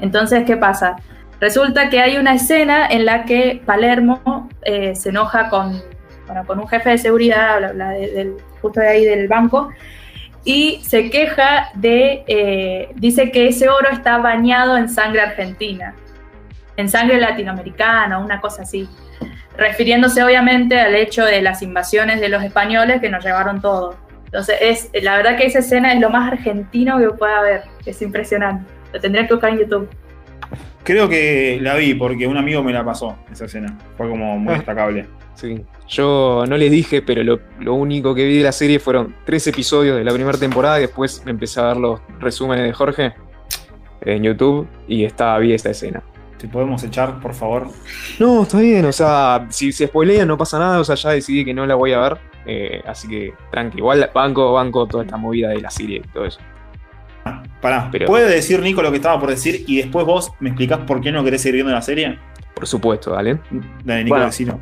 Entonces, 0.00 0.44
¿qué 0.44 0.56
pasa? 0.56 0.96
Resulta 1.40 1.88
que 1.88 2.00
hay 2.00 2.16
una 2.16 2.34
escena 2.34 2.86
en 2.88 3.04
la 3.04 3.24
que 3.24 3.62
Palermo 3.64 4.48
se 4.62 5.08
enoja 5.08 5.48
con, 5.48 5.82
bueno, 6.26 6.44
con 6.46 6.58
un 6.58 6.68
jefe 6.68 6.90
de 6.90 6.98
seguridad, 6.98 7.58
bla, 7.58 7.72
bla, 7.72 7.90
de- 7.90 8.36
justo 8.60 8.80
de 8.80 8.88
ahí 8.88 9.04
del 9.04 9.28
banco, 9.28 9.70
y 10.44 10.80
se 10.84 11.10
queja 11.10 11.70
de, 11.74 12.22
eh, 12.26 12.88
dice 12.96 13.30
que 13.30 13.48
ese 13.48 13.68
oro 13.68 13.88
está 13.90 14.18
bañado 14.18 14.76
en 14.76 14.88
sangre 14.88 15.20
argentina, 15.20 15.94
en 16.76 16.88
sangre 16.88 17.18
latinoamericana, 17.20 18.18
una 18.18 18.40
cosa 18.40 18.62
así, 18.62 18.88
refiriéndose 19.56 20.22
obviamente 20.22 20.78
al 20.78 20.94
hecho 20.94 21.24
de 21.24 21.40
las 21.40 21.62
invasiones 21.62 22.20
de 22.20 22.28
los 22.28 22.42
españoles 22.42 23.00
que 23.00 23.08
nos 23.08 23.24
llevaron 23.24 23.60
todo. 23.60 23.96
Entonces, 24.24 24.56
es, 24.60 24.90
la 25.02 25.16
verdad 25.16 25.36
que 25.36 25.46
esa 25.46 25.60
escena 25.60 25.92
es 25.92 26.00
lo 26.00 26.10
más 26.10 26.32
argentino 26.32 26.98
que 26.98 27.08
pueda 27.10 27.38
haber, 27.38 27.62
es 27.86 28.02
impresionante. 28.02 28.64
Lo 28.92 29.00
tendría 29.00 29.26
que 29.28 29.34
buscar 29.34 29.50
en 29.50 29.60
YouTube. 29.60 29.88
Creo 30.82 31.08
que 31.08 31.58
la 31.60 31.74
vi 31.76 31.94
porque 31.94 32.26
un 32.26 32.36
amigo 32.36 32.62
me 32.62 32.72
la 32.72 32.84
pasó, 32.84 33.16
esa 33.32 33.46
escena. 33.46 33.76
Fue 33.96 34.08
como 34.08 34.38
muy 34.38 34.52
Ah. 34.54 34.56
destacable. 34.58 35.06
Sí. 35.34 35.64
Yo 35.88 36.44
no 36.48 36.56
les 36.56 36.70
dije, 36.70 37.02
pero 37.02 37.22
lo, 37.24 37.40
lo 37.60 37.74
único 37.74 38.14
que 38.14 38.24
vi 38.26 38.38
de 38.38 38.44
la 38.44 38.52
serie 38.52 38.78
fueron 38.78 39.14
tres 39.26 39.46
episodios 39.46 39.96
de 39.96 40.04
la 40.04 40.12
primera 40.12 40.38
temporada. 40.38 40.78
Y 40.78 40.82
después 40.82 41.22
me 41.24 41.32
empecé 41.32 41.60
a 41.60 41.64
ver 41.64 41.76
los 41.78 42.00
resúmenes 42.20 42.64
de 42.64 42.72
Jorge 42.72 43.12
en 44.02 44.22
YouTube 44.22 44.66
y 44.88 45.04
estaba 45.04 45.38
vi 45.38 45.52
esta 45.52 45.70
escena. 45.70 46.02
¿Te 46.38 46.48
podemos 46.48 46.82
echar, 46.84 47.20
por 47.20 47.32
favor? 47.34 47.68
No, 48.18 48.42
está 48.42 48.58
bien, 48.60 48.84
o 48.84 48.92
sea, 48.92 49.46
si 49.50 49.72
se 49.72 49.86
spoilean 49.86 50.28
no 50.28 50.36
pasa 50.36 50.58
nada, 50.58 50.78
o 50.78 50.84
sea, 50.84 50.94
ya 50.94 51.10
decidí 51.10 51.44
que 51.44 51.54
no 51.54 51.64
la 51.66 51.74
voy 51.74 51.92
a 51.92 52.00
ver. 52.00 52.18
eh, 52.46 52.82
así 52.86 53.08
que 53.08 53.32
tranqui, 53.50 53.78
igual 53.78 54.10
banco, 54.14 54.52
banco 54.52 54.86
toda 54.86 55.04
esta 55.04 55.16
movida 55.16 55.48
de 55.48 55.62
la 55.62 55.70
serie 55.70 56.02
y 56.04 56.08
todo 56.12 56.26
eso. 56.26 56.38
Pará, 57.60 57.88
Pero- 57.90 58.06
¿puede 58.06 58.28
decir 58.28 58.60
Nico 58.60 58.82
lo 58.82 58.90
que 58.90 58.96
estaba 58.96 59.18
por 59.18 59.30
decir 59.30 59.64
y 59.66 59.78
después 59.78 60.04
vos 60.04 60.32
me 60.40 60.50
explicás 60.50 60.78
por 60.80 61.00
qué 61.00 61.10
no 61.10 61.24
querés 61.24 61.40
seguir 61.42 61.56
viendo 61.56 61.72
la 61.72 61.80
serie? 61.82 62.18
Por 62.54 62.66
supuesto, 62.66 63.12
dale. 63.12 63.38
Dale, 63.84 64.04
Nico, 64.04 64.14
Bueno. 64.14 64.26
decilo. 64.26 64.60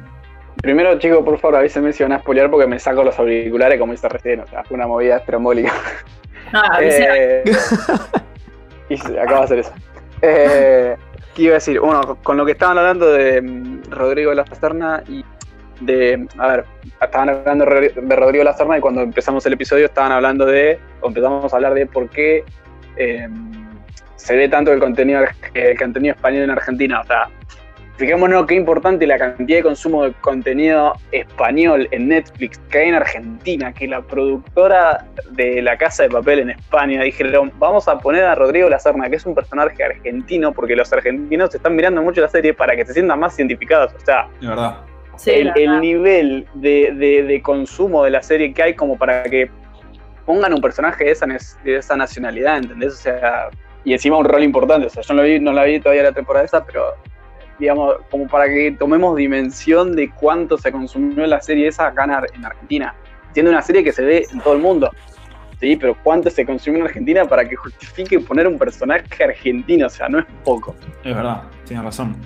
Primero, 0.63 0.99
chicos, 0.99 1.25
por 1.25 1.39
favor, 1.41 1.57
avísenme 1.57 1.93
si 1.93 2.03
van 2.05 2.13
a 2.13 2.21
spoilear 2.21 2.51
porque 2.51 2.67
me 2.69 2.79
saco 2.79 3.03
los 3.03 3.19
auriculares 3.19 3.81
como 3.81 3.93
hice 3.95 4.09
recién. 4.09 4.41
O 4.41 4.47
sea, 4.47 4.63
fue 4.65 4.77
una 4.77 4.87
movida 4.87 5.17
estrambólica. 5.17 5.73
No, 6.53 6.61
avisen 6.61 7.11
a- 7.11 7.17
Eh, 7.17 7.43
y 8.91 8.97
se 8.97 9.19
acaba 9.21 9.39
de 9.41 9.45
hacer 9.45 9.59
eso. 9.61 9.73
Eh, 10.21 10.97
¿Qué 11.35 11.43
iba 11.45 11.53
a 11.53 11.55
decir? 11.55 11.81
Bueno, 11.81 12.19
con 12.23 12.37
lo 12.37 12.45
que 12.45 12.53
estaban 12.53 12.77
hablando 12.79 13.11
de 13.11 13.41
mm, 13.41 13.83
Rodrigo 13.91 14.31
de 14.31 14.37
la 14.37 14.47
Serna 14.47 15.03
y 15.09 15.25
de. 15.85 16.27
A 16.39 16.49
ver, 16.49 16.65
estaban 17.01 17.29
hablando 17.29 17.65
de 17.65 17.71
Rodri- 17.71 17.95
de 17.95 18.17
Rodrigo 18.17 18.41
de 18.41 18.51
la 18.51 18.55
Serna 18.55 18.79
y 18.79 18.81
cuando 18.81 19.03
empezamos 19.03 19.45
el 19.47 19.53
episodio 19.55 19.87
estaban 19.87 20.13
hablando 20.13 20.47
de. 20.47 20.79
O 21.01 21.09
empezamos 21.09 21.53
a 21.53 21.57
hablar 21.57 21.75
de 21.75 21.87
por 21.87 22.09
qué 22.11 22.45
eh, 22.97 23.29
se 24.17 24.37
ve 24.37 24.49
tanto 24.49 24.73
el 24.73 24.81
contenido, 24.81 25.23
el 25.55 25.79
contenido 25.79 26.15
español 26.15 26.43
en 26.45 26.51
Argentina. 26.51 27.01
O 27.01 27.05
sea, 27.05 27.29
fijémonos 27.97 28.47
qué 28.47 28.55
importante 28.55 29.07
la 29.07 29.19
cantidad 29.19 29.59
de 29.59 29.63
consumo 29.63 30.05
de 30.05 30.13
contenido 30.15 30.93
español 31.11 31.89
en 31.91 32.09
Netflix 32.09 32.59
que 32.71 32.79
hay 32.79 32.89
en 32.89 32.95
Argentina, 32.95 33.73
que 33.73 33.87
la 33.87 34.01
productora 34.01 35.05
de 35.33 35.61
La 35.63 35.77
Casa 35.77 36.05
de 36.05 36.09
Papel 36.11 36.41
en 36.41 36.51
España 36.51 37.03
dijeron, 37.03 37.53
vamos 37.59 37.89
a 37.89 37.99
poner 37.99 38.25
a 38.25 38.35
Rodrigo 38.35 38.69
Lazarna, 38.69 39.09
que 39.11 39.17
es 39.17 39.27
un 39.27 39.35
personaje 39.35 39.83
argentino, 39.85 40.53
porque 40.53 40.75
los 40.77 40.93
argentinos 40.93 41.55
están 41.55 41.77
mirando 41.77 42.03
mucho 42.03 42.21
la 42.21 42.29
serie 42.29 42.55
para 42.55 42.75
que 42.77 42.87
se 42.87 42.93
sientan 42.95 43.19
más 43.21 43.39
identificados. 43.39 43.93
O 43.95 44.01
sea, 44.05 44.29
De 44.41 44.49
verdad. 44.49 44.77
Sí, 45.25 45.31
el, 45.31 45.81
nivel 45.81 46.47
de, 46.55 46.93
de- 46.97 47.23
de 47.23 47.43
consumo 47.43 48.03
de 48.05 48.11
la 48.11 48.23
serie 48.23 48.53
que 48.53 48.63
hay 48.63 48.75
como 48.75 48.97
para 48.99 49.23
que 49.25 49.51
pongan 50.27 50.53
un 50.53 50.61
personaje 50.61 51.05
de 51.05 51.11
esa, 51.13 51.27
de 51.27 51.77
esa 51.77 51.97
nacionalidad, 51.97 52.59
¿entendés? 52.59 52.95
O 52.95 52.97
sea, 52.97 53.49
y 53.85 53.93
encima 53.93 54.17
un 54.17 54.25
rol 54.25 54.43
importante. 54.43 54.87
O 54.87 54.91
sea, 54.91 55.03
yo 55.03 55.15
no, 55.15 55.23
la 55.23 55.29
vi, 55.29 55.41
no 55.41 55.53
la 55.53 55.65
vi 55.65 55.79
todavía 55.81 56.03
la 56.05 56.13
temporada 56.13 56.45
esa, 56.45 56.65
pero 56.65 56.95
digamos, 57.59 57.97
como 58.11 58.27
para 58.27 58.47
que 58.49 58.75
tomemos 58.79 59.17
dimensión 59.17 59.95
de 59.95 60.11
cuánto 60.11 60.59
se 60.59 60.73
consumió 60.73 61.25
la 61.27 61.41
serie 61.41 61.69
esa 61.69 61.87
acá 61.89 62.05
en 62.35 62.45
Argentina. 62.45 62.95
Siendo 63.33 63.51
una 63.53 63.63
serie 63.63 63.85
que 63.85 63.93
se 63.93 64.03
ve 64.05 64.27
en 64.33 64.41
todo 64.41 64.55
el 64.55 64.61
mundo. 64.61 64.91
Sí, 65.61 65.77
pero 65.77 65.97
cuánto 66.03 66.29
se 66.31 66.45
consumió 66.45 66.81
en 66.81 66.87
Argentina 66.87 67.25
para 67.25 67.49
que 67.49 67.55
justifique 67.55 68.19
poner 68.19 68.49
un 68.49 68.59
personaje 68.59 69.23
argentino, 69.23 69.87
o 69.87 69.91
sea, 69.91 70.09
no 70.09 70.19
es 70.19 70.25
poco. 70.45 70.75
Es 71.05 71.15
verdad, 71.15 71.43
tienes 71.65 71.85
razón. 71.85 72.17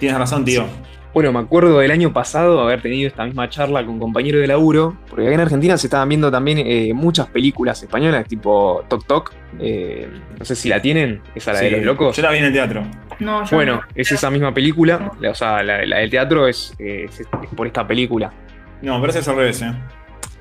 Tienes 0.00 0.18
razón, 0.18 0.44
tío. 0.44 0.64
Bueno, 1.14 1.30
me 1.30 1.40
acuerdo 1.40 1.78
del 1.80 1.90
año 1.90 2.10
pasado 2.12 2.60
haber 2.62 2.80
tenido 2.80 3.06
esta 3.06 3.24
misma 3.26 3.46
charla 3.50 3.84
con 3.84 3.98
compañeros 3.98 4.40
de 4.40 4.46
laburo, 4.46 4.96
porque 5.10 5.26
acá 5.26 5.34
en 5.34 5.40
Argentina 5.40 5.76
se 5.76 5.86
estaban 5.86 6.08
viendo 6.08 6.30
también 6.30 6.58
eh, 6.58 6.92
muchas 6.94 7.26
películas 7.26 7.82
españolas, 7.82 8.26
tipo 8.26 8.82
Tok 8.88 9.06
Tok. 9.06 9.32
eh, 9.58 10.08
no 10.38 10.44
sé 10.44 10.56
si 10.56 10.70
la 10.70 10.80
tienen, 10.80 11.20
esa 11.34 11.52
la 11.52 11.60
de 11.60 11.70
los 11.72 11.82
locos. 11.84 12.16
Yo 12.16 12.22
la 12.22 12.30
vi 12.30 12.38
en 12.38 12.44
el 12.46 12.52
teatro. 12.54 12.82
No, 13.18 13.44
yo 13.44 13.56
Bueno, 13.56 13.74
no. 13.76 13.82
es 13.94 14.10
esa 14.10 14.30
misma 14.30 14.54
película, 14.54 15.12
o 15.30 15.34
sea, 15.34 15.62
la, 15.62 15.84
la 15.84 15.98
del 15.98 16.08
teatro 16.10 16.48
es, 16.48 16.74
eh, 16.78 17.04
es- 17.08 17.20
es 17.20 17.28
por 17.54 17.66
esta 17.66 17.86
película. 17.86 18.32
No, 18.80 18.94
me 18.94 19.00
parece 19.02 19.18
es 19.18 19.28
al 19.28 19.36
revés, 19.36 19.60
¿eh? 19.60 19.72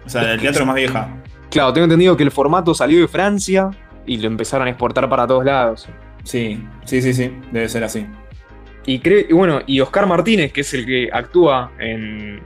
O 0.05 0.09
sea, 0.09 0.31
el 0.33 0.39
teatro 0.39 0.61
es 0.61 0.67
más 0.67 0.75
vieja. 0.75 1.09
Claro, 1.49 1.73
tengo 1.73 1.83
entendido 1.83 2.15
que 2.15 2.23
el 2.23 2.31
formato 2.31 2.73
salió 2.73 3.01
de 3.01 3.09
Francia 3.09 3.69
y 4.05 4.17
lo 4.19 4.27
empezaron 4.27 4.67
a 4.67 4.69
exportar 4.71 5.09
para 5.09 5.27
todos 5.27 5.43
lados. 5.43 5.89
Sí, 6.23 6.63
sí, 6.85 7.01
sí, 7.01 7.13
sí. 7.13 7.35
Debe 7.51 7.67
ser 7.67 7.83
así. 7.83 8.07
Y 8.85 8.99
creo, 8.99 9.19
y 9.29 9.33
bueno, 9.33 9.61
y 9.67 9.79
Oscar 9.79 10.07
Martínez, 10.07 10.51
que 10.51 10.61
es 10.61 10.73
el 10.73 10.85
que 10.85 11.09
actúa 11.11 11.71
en, 11.79 12.39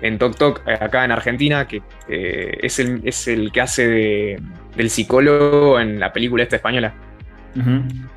en 0.00 0.18
Tok 0.18 0.36
Tok 0.36 0.62
eh, 0.66 0.72
acá 0.80 1.04
en 1.04 1.12
Argentina, 1.12 1.66
que 1.68 1.80
eh, 2.08 2.58
es, 2.62 2.78
el, 2.80 3.00
es 3.04 3.28
el 3.28 3.52
que 3.52 3.60
hace 3.60 3.86
de- 3.86 4.40
del 4.76 4.90
psicólogo 4.90 5.78
en 5.78 6.00
la 6.00 6.12
película 6.12 6.42
esta 6.42 6.56
española, 6.56 6.92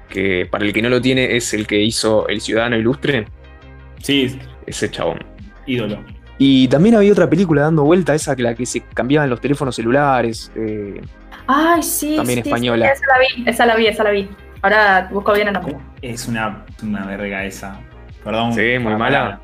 que 0.10 0.48
para 0.50 0.64
el 0.66 0.74
que 0.74 0.82
no 0.82 0.90
lo 0.90 1.02
tiene 1.02 1.36
es 1.36 1.54
el 1.54 1.66
que 1.68 1.82
hizo 1.82 2.28
El 2.28 2.42
Ciudadano 2.42 2.76
Ilustre, 2.78 3.26
Sí, 4.02 4.38
ese 4.68 4.90
chabón. 4.92 5.20
ídolo. 5.66 6.04
Y 6.38 6.68
también 6.68 6.96
había 6.96 7.12
otra 7.12 7.30
película 7.30 7.62
dando 7.62 7.84
vuelta, 7.84 8.14
esa 8.16 8.36
que 8.36 8.44
la 8.44 8.54
que 8.56 8.66
se 8.66 8.82
cambiaban 8.82 9.30
los 9.30 9.40
teléfonos 9.40 9.76
celulares. 9.76 10.52
eh, 10.56 11.00
Ay, 11.48 11.82
sí. 11.84 12.16
También 12.18 12.44
sí, 12.44 12.50
española. 12.50 12.88
sí, 12.88 13.02
esa 13.04 13.06
la 13.08 13.20
vi, 13.20 13.50
esa 13.50 13.66
la 13.66 13.76
vi, 13.76 13.88
esa 13.88 14.04
la 14.04 14.12
vi. 14.12 14.28
Ahora 14.64 15.08
busco 15.12 15.34
bien 15.34 15.48
el 15.50 15.54
nombre. 15.54 15.78
Es 16.02 16.28
una, 16.28 16.66
una 16.82 17.06
verga 17.06 17.46
esa. 17.46 17.80
Perdón. 18.24 18.54
Sí, 18.54 18.80
muy 18.80 18.96
mala. 18.96 19.40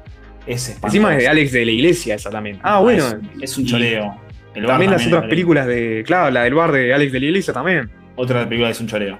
Es 0.48 0.76
encima 0.82 1.14
es 1.14 1.20
de 1.24 1.28
Alex 1.28 1.52
de 1.52 1.66
la 1.66 1.72
Iglesia 1.72 2.16
esa 2.16 2.32
también. 2.32 2.60
Ah, 2.64 2.80
bueno. 2.80 3.04
Es, 3.06 3.18
es 3.52 3.58
un 3.58 3.66
choreo. 3.66 4.16
El 4.56 4.64
bar 4.64 4.72
También 4.72 4.92
las 4.92 5.06
otras 5.06 5.26
películas 5.26 5.68
de. 5.68 6.04
Claro, 6.08 6.32
la 6.32 6.44
del 6.44 6.56
bar 6.56 6.72
de 6.72 6.92
Alex 6.94 7.12
de 7.12 7.20
la 7.20 7.26
Iglesia 7.28 7.54
también. 7.54 7.92
Otra 8.16 8.44
película 8.48 8.72
es 8.72 8.80
un 8.82 8.88
choreo. 8.88 9.20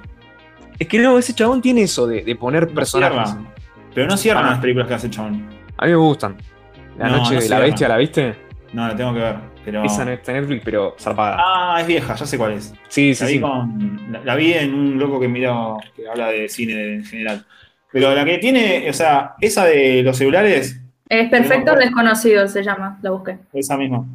Es 0.80 0.88
que 0.88 0.98
no, 1.00 1.20
ese 1.20 1.34
chabón 1.36 1.62
tiene 1.62 1.84
eso 1.84 2.08
de, 2.08 2.24
de 2.24 2.36
poner 2.36 2.68
No 2.70 2.74
personajes. 2.74 3.30
cierra. 3.30 3.46
Pero 3.94 4.08
no 4.08 4.18
cierran 4.18 4.46
Ah. 4.46 4.50
las 4.52 4.60
películas 4.60 4.88
que 4.88 4.94
hace 4.96 5.10
chabón. 5.10 5.46
A 5.78 5.86
mí 5.86 5.92
me 5.92 5.98
gustan. 5.98 6.36
La 6.98 7.10
No, 7.10 7.18
noche 7.18 7.36
no 7.36 7.42
de 7.42 7.50
la 7.50 7.60
bestia, 7.60 7.88
¿la 7.90 7.98
viste? 7.98 8.36
No, 8.74 8.88
la 8.88 8.96
tengo 8.96 9.14
que 9.14 9.20
ver. 9.20 9.36
Pero... 9.66 9.84
Esa 9.84 10.06
no 10.06 10.12
está 10.12 10.32
en 10.32 10.40
Netflix, 10.42 10.62
pero 10.64 10.96
zarpada. 11.00 11.38
Ah, 11.40 11.78
es 11.82 11.88
vieja, 11.88 12.16
ya 12.16 12.26
sé 12.26 12.38
cuál 12.38 12.54
es. 12.54 12.74
sí, 12.88 13.14
sí, 13.14 13.24
La 13.24 13.28
vi, 13.30 13.34
sí. 13.36 13.40
con- 13.42 14.12
la, 14.12 14.24
la 14.24 14.36
vi 14.36 14.54
en 14.54 14.74
un 14.74 14.98
loco 15.00 15.20
que 15.20 15.28
mira, 15.28 15.54
que 15.96 16.08
habla 16.08 16.30
de 16.30 16.48
cine 16.50 16.96
en 16.96 17.06
general. 17.06 17.46
Pero 17.92 18.14
la 18.14 18.24
que 18.26 18.38
tiene, 18.38 18.90
o 18.90 18.94
sea, 18.94 19.34
esa 19.42 19.66
de 19.66 20.04
los 20.04 20.18
celulares, 20.18 20.80
Es 21.10 21.30
Perfecto 21.30 21.74
No, 21.74 21.80
Desconocido, 21.80 22.48
se 22.48 22.64
llama, 22.64 23.00
la 23.02 23.12
busqué. 23.12 23.38
esa 23.54 23.76
misma. 23.78 24.06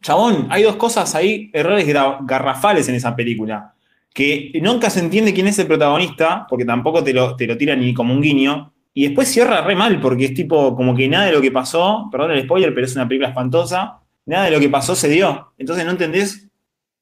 Chabón, 0.00 0.46
hay 0.50 0.62
dos 0.64 0.76
cosas 0.76 1.14
ahí, 1.14 1.50
errores 1.52 1.86
garrafales 2.22 2.88
en 2.88 2.94
esa 2.96 3.14
película. 3.14 3.72
Que 4.12 4.52
nunca 4.60 4.90
se 4.90 5.00
entiende 5.00 5.32
quién 5.32 5.46
es 5.46 5.58
el 5.58 5.66
protagonista, 5.66 6.46
porque 6.48 6.64
tampoco 6.64 7.02
te 7.02 7.12
lo, 7.14 7.34
te 7.36 7.46
lo 7.46 7.56
tiran 7.56 7.80
ni 7.80 7.94
como 7.94 8.12
un 8.12 8.20
guiño. 8.20 8.72
Y 8.94 9.04
después 9.06 9.28
cierra 9.28 9.62
re 9.62 9.74
mal, 9.74 10.00
porque 10.00 10.26
es 10.26 10.34
tipo, 10.34 10.76
como 10.76 10.94
que 10.94 11.08
nada 11.08 11.26
de 11.26 11.32
lo 11.32 11.40
que 11.40 11.50
pasó, 11.50 12.08
perdón 12.12 12.32
el 12.32 12.42
spoiler, 12.42 12.74
pero 12.74 12.84
es 12.86 12.94
una 12.94 13.08
película 13.08 13.28
espantosa, 13.30 14.00
nada 14.26 14.44
de 14.46 14.50
lo 14.52 14.60
que 14.60 14.68
pasó 14.68 14.94
se 14.94 15.08
dio. 15.08 15.52
Entonces 15.58 15.84
no 15.84 15.90
entendés, 15.92 16.48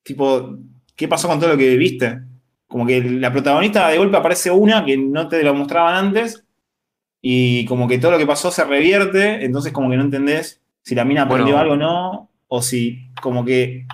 tipo, 0.02 0.56
qué 0.96 1.08
pasó 1.08 1.28
con 1.28 1.38
todo 1.40 1.50
lo 1.50 1.56
que 1.56 1.76
viste. 1.76 2.20
Como 2.66 2.86
que 2.86 3.02
la 3.02 3.32
protagonista 3.32 3.88
de 3.88 3.98
golpe 3.98 4.16
aparece 4.16 4.50
una 4.50 4.84
que 4.84 4.96
no 4.96 5.28
te 5.28 5.42
lo 5.42 5.54
mostraban 5.54 5.94
antes, 6.06 6.44
y 7.22 7.64
como 7.66 7.86
que 7.88 7.98
todo 7.98 8.12
lo 8.12 8.18
que 8.18 8.26
pasó 8.26 8.50
se 8.50 8.64
revierte, 8.64 9.44
entonces 9.44 9.72
como 9.72 9.90
que 9.90 9.96
no 9.96 10.04
entendés 10.04 10.60
si 10.82 10.94
la 10.94 11.04
mina 11.04 11.22
aprendió 11.22 11.54
Bueno. 11.56 11.60
algo 11.60 11.74
o 11.74 11.76
no, 11.76 12.30
o 12.48 12.62
si 12.62 13.10
como 13.20 13.44
que... 13.44 13.86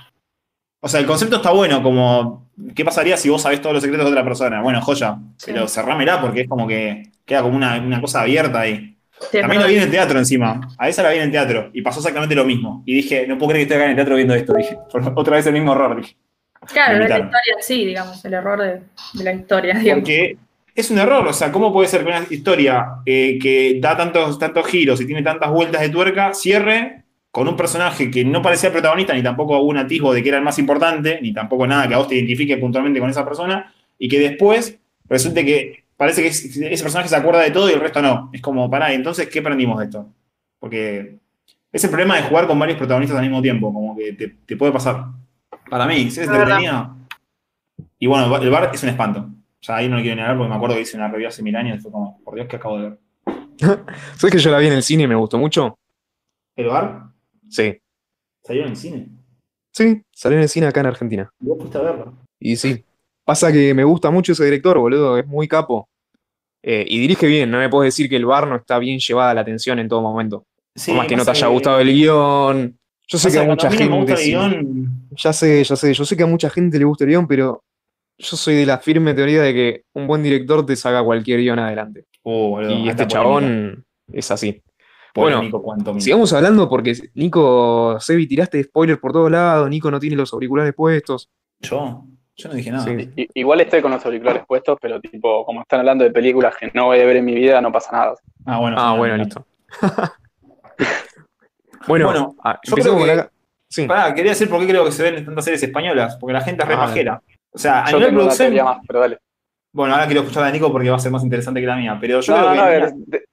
O 0.81 0.89
sea, 0.89 1.01
el 1.01 1.07
concepto 1.07 1.37
está 1.37 1.51
bueno, 1.51 1.83
como, 1.83 2.49
¿qué 2.75 2.85
pasaría 2.85 3.17
si 3.17 3.29
vos 3.29 3.43
sabés 3.43 3.61
todos 3.61 3.73
los 3.75 3.83
secretos 3.83 4.07
de 4.07 4.13
otra 4.13 4.23
persona? 4.23 4.63
Bueno, 4.63 4.81
joya, 4.81 5.19
Sí. 5.39 5.47
pero 5.53 5.67
cerrámela 5.67 6.21
porque 6.21 6.43
es 6.43 6.49
como 6.49 6.69
que 6.69 7.11
queda 7.25 7.43
como 7.43 7.57
una, 7.57 7.81
una 7.81 8.01
cosa 8.01 8.21
abierta 8.21 8.61
ahí. 8.61 8.96
Sí, 9.31 9.41
También 9.41 9.63
la 9.63 9.69
vi 9.69 9.77
en 9.77 9.83
el 9.85 9.91
teatro 9.91 10.19
encima, 10.19 10.61
a 10.79 10.89
esa 10.89 11.03
la 11.03 11.11
vi 11.11 11.17
en 11.17 11.25
el 11.25 11.31
teatro, 11.31 11.71
y 11.73 11.83
pasó 11.83 12.01
exactamente 12.01 12.35
lo 12.35 12.45
mismo. 12.45 12.83
Y 12.85 12.95
dije, 12.95 13.27
no 13.27 13.39
puedo 13.39 13.53
creer 13.53 13.67
que 13.67 13.75
esté 13.75 13.75
acá 13.77 13.85
en 13.85 13.91
el 13.91 13.97
teatro 13.97 14.17
viendo 14.17 14.35
esto, 14.35 14.55
dije, 14.57 14.79
otra 15.15 15.37
vez 15.37 15.47
el 15.47 15.55
mismo 15.55 15.73
error, 15.73 15.97
dije. 15.97 16.17
Claro, 16.73 16.99
la 16.99 17.05
historia 17.05 17.57
sí, 17.61 17.87
digamos, 17.87 18.25
el 18.25 18.35
error 18.35 18.61
de, 18.61 18.83
de 19.15 19.25
la 19.25 19.33
historia, 19.33 19.75
digamos. 19.75 20.03
Porque 20.03 20.37
es 20.77 20.91
un 20.91 20.99
error, 20.99 21.27
o 21.27 21.33
sea, 21.33 21.51
¿cómo 21.51 21.73
puede 21.73 21.89
ser 21.89 22.03
que 22.05 22.09
una 22.09 22.27
historia 22.29 22.87
eh, 23.07 23.39
que 23.41 23.79
da 23.81 23.97
tantos, 23.97 24.39
tantos 24.39 24.67
giros 24.67 25.01
y 25.01 25.07
tiene 25.07 25.23
tantas 25.23 25.51
vueltas 25.51 25.81
de 25.81 25.89
tuerca 25.89 26.35
cierre 26.35 27.03
con 27.31 27.49
un 27.49 27.57
personaje 27.57 28.11
que 28.11 28.25
no 28.27 28.43
parecía 28.43 28.69
el 28.69 28.75
protagonista, 28.75 29.15
ni 29.15 29.23
tampoco 29.23 29.59
un 29.61 29.79
atisbo 29.79 30.13
de 30.13 30.23
que 30.23 30.29
era 30.29 30.39
el 30.39 30.45
más 30.45 30.59
importante, 30.59 31.19
ni 31.23 31.33
tampoco 31.33 31.67
nada 31.67 31.89
que 31.89 31.95
a 31.95 31.99
vos 31.99 32.09
te 32.09 32.17
identifique 32.17 32.59
puntualmente 32.59 33.01
con 33.01 33.09
esa 33.09 33.25
persona, 33.25 33.73
y 33.99 34.09
que 34.09 34.19
después 34.19 34.79
resulte 35.09 35.47
que 35.47 35.85
parece 35.97 36.23
que 36.23 36.29
es- 36.29 36.45
ese 36.45 36.83
personaje 36.83 37.09
se 37.09 37.17
acuerda 37.17 37.41
de 37.43 37.51
todo 37.51 37.69
y 37.71 37.73
el 37.73 37.81
resto 37.81 38.03
no? 38.03 38.31
Es 38.33 38.41
como, 38.41 38.71
pará, 38.71 38.93
entonces, 38.93 39.29
¿qué 39.29 39.39
aprendimos 39.41 39.79
de 39.79 39.85
esto? 39.87 40.09
Porque 40.59 41.19
es 41.73 41.85
el 41.85 41.91
problema 41.91 42.17
de 42.17 42.23
jugar 42.23 42.47
con 42.47 42.59
varios 42.59 42.79
protagonistas 42.79 43.19
al 43.19 43.25
mismo 43.25 43.43
tiempo, 43.43 43.73
como 43.73 43.97
que 43.97 44.13
te, 44.13 44.29
te 44.29 44.57
puede 44.57 44.73
pasar. 44.73 45.05
Para 45.69 45.87
mí, 45.87 46.11
si 46.11 46.21
es 46.21 46.29
entretenida. 46.29 46.95
Y 47.99 48.07
bueno, 48.07 48.35
el 48.37 48.51
bar 48.51 48.71
es 48.73 48.83
un 48.83 48.89
espanto. 48.91 49.21
O 49.21 49.63
sea, 49.67 49.77
ahí 49.77 49.89
no 49.89 49.97
lo 49.97 50.03
quiero 50.03 50.17
ni 50.17 50.23
hablar 50.23 50.37
porque 50.37 50.51
me 50.51 50.55
acuerdo 50.57 50.77
que 50.77 50.83
hice 50.83 50.97
una 50.97 51.09
review 51.09 51.29
hace 51.29 51.43
mil 51.43 51.57
años 51.57 51.79
y 51.79 51.81
fue 51.83 51.91
como, 51.91 52.21
por 52.23 52.35
Dios, 52.35 52.47
que 52.47 52.57
acabo 52.57 52.79
de 52.79 52.89
ver. 52.91 52.99
¿Sabes 54.17 54.33
que 54.33 54.39
yo 54.39 54.51
la 54.51 54.59
vi 54.59 54.67
en 54.69 54.75
el 54.75 54.83
cine 54.83 55.05
y 55.05 55.07
me 55.09 55.15
gustó 55.15 55.39
mucho? 55.39 55.77
¿El 56.55 56.67
bar? 56.67 57.05
Sí. 57.49 57.79
¿Salió 58.45 58.63
en 58.63 58.69
el 58.71 58.77
cine? 58.77 59.09
Sí, 59.73 60.03
salió 60.13 60.39
en 60.39 60.43
el 60.43 60.49
cine 60.49 60.67
acá 60.67 60.81
en 60.81 60.87
Argentina. 60.87 61.29
¿Y 61.41 61.47
vos 61.47 61.59
fuiste 61.59 61.79
a 61.79 61.83
verlo? 61.83 62.15
Y 62.39 62.57
sí. 62.57 62.85
Pasa 63.27 63.51
que 63.53 63.75
me 63.75 63.83
gusta 63.83 64.11
mucho 64.13 64.33
ese 64.33 64.45
director, 64.45 64.79
boludo. 64.79 65.19
Es 65.19 65.27
muy 65.27 65.49
capo. 65.49 65.89
Eh, 66.63 66.85
y 66.89 67.01
dirige 67.01 67.27
bien. 67.27 67.51
No 67.51 67.59
me 67.59 67.69
puedes 67.69 67.93
decir 67.93 68.09
que 68.09 68.15
el 68.15 68.25
bar 68.25 68.47
no 68.47 68.55
está 68.55 68.79
bien 68.79 69.01
llevada 69.01 69.35
la 69.35 69.41
atención 69.41 69.81
en 69.81 69.89
todo 69.89 70.01
momento. 70.01 70.47
Sí, 70.77 70.93
Por 70.93 70.99
más 70.99 71.09
que 71.09 71.17
no 71.17 71.25
te 71.25 71.33
haya 71.33 71.49
gustado 71.49 71.81
el 71.81 71.93
guion. 71.93 72.79
Yo 73.09 73.19
sé 73.19 73.33
que 73.33 73.39
a 73.41 73.43
mucha 73.43 73.69
gente. 73.69 74.13
el 74.13 74.19
guion, 74.19 75.09
Ya 75.17 75.33
sé, 75.33 75.65
ya 75.65 75.75
sé. 75.75 75.93
Yo 75.93 76.05
sé 76.05 76.17
que 76.17 76.23
a 76.23 76.27
mucha 76.27 76.49
gente 76.51 76.79
le 76.79 76.85
gusta 76.85 77.03
el 77.03 77.11
guion, 77.11 77.27
pero 77.27 77.65
yo 78.17 78.37
soy 78.37 78.55
de 78.55 78.67
la 78.67 78.79
firme 78.79 79.13
teoría 79.13 79.43
de 79.43 79.53
que 79.53 79.83
un 79.95 80.07
buen 80.07 80.23
director 80.23 80.65
te 80.65 80.77
saca 80.77 81.03
cualquier 81.03 81.41
guion 81.41 81.59
adelante. 81.59 82.05
Oh, 82.23 82.51
boludo, 82.51 82.71
y 82.71 82.89
este 82.89 83.07
polémica. 83.07 83.07
chabón 83.09 83.85
es 84.13 84.31
así. 84.31 84.63
Bueno, 85.17 85.39
Polémico. 85.51 86.01
Sigamos 86.01 86.33
hablando 86.33 86.69
porque 86.69 86.95
Nico, 87.15 87.97
Sebi, 87.99 88.27
tiraste 88.29 88.63
spoilers 88.63 89.01
por 89.01 89.13
todos 89.13 89.31
lados. 89.31 89.69
Nico 89.69 89.91
no 89.91 89.99
tiene 89.99 90.15
los 90.15 90.33
auriculares 90.33 90.75
puestos. 90.75 91.29
¿Yo? 91.61 92.05
Yo 92.37 92.49
no 92.51 92.55
dije 92.55 92.71
nada. 92.71 92.85
Sí. 92.85 93.29
Igual 93.35 93.61
estoy 93.63 93.81
con 93.83 93.91
los 93.91 94.05
auriculares 94.05 94.43
puestos, 94.47 94.79
pero 94.81 95.01
tipo, 95.01 95.45
como 95.47 95.63
están 95.63 95.81
hablando 95.81 96.05
de 96.05 96.11
películas 96.11 96.55
que 96.57 96.71
no 96.75 96.87
voy 96.87 97.01
a 97.01 97.05
ver 97.07 97.17
en 97.17 97.25
mi 97.25 97.35
vida, 97.35 97.61
no 97.61 97.73
pasa 97.73 97.93
nada. 97.93 98.15
Ah, 98.45 98.59
bueno. 98.59 98.77
Ah, 98.79 98.95
bueno, 98.95 99.17
listo. 99.17 99.47
bueno, 101.89 102.07
Bueno, 102.07 102.37
ah, 102.45 102.59
yo 102.63 102.75
creo 102.75 102.99
que- 102.99 103.07
la. 103.17 103.31
Sí. 103.69 103.87
Pará, 103.87 104.15
quería 104.15 104.31
decir 104.33 104.49
por 104.49 104.61
qué 104.61 104.69
creo 104.69 104.85
que 104.85 104.93
se 104.93 105.03
ven 105.11 105.25
tantas 105.25 105.45
series 105.45 105.63
españolas. 105.63 106.17
Porque 106.17 106.33
la 106.33 106.41
gente 106.41 106.63
es 106.63 106.69
re 106.69 106.75
Ah, 106.75 106.79
pajera. 106.79 107.23
O 107.51 107.59
sea, 107.59 107.85
a 107.85 107.91
Yo 107.91 107.99
nivel 107.99 108.15
producción. 108.15 108.47
teoría 108.49 108.65
más, 108.65 108.79
pero 108.87 109.01
dale. 109.01 109.19
Bueno, 109.73 109.95
ahora 109.95 110.07
quiero 110.07 110.21
escuchar 110.23 110.45
a 110.45 110.51
Nico 110.53 110.71
porque 110.71 110.89
va 110.89 110.97
a 110.97 111.01
ser 111.01 111.11
más 111.13 111.23
interesante 111.25 111.61
que 111.61 111.67
la 111.67 111.77
mía. 111.77 111.99
Pero 112.01 112.21
yo 112.21 112.33
No, 112.37 112.39
creo 112.39 112.55
no, 112.55 112.55
que. 112.55 112.59
no, 112.61 112.67
en 112.67 112.71
ver, 112.81 112.93
líneas- 112.93 113.09
de- 113.11 113.25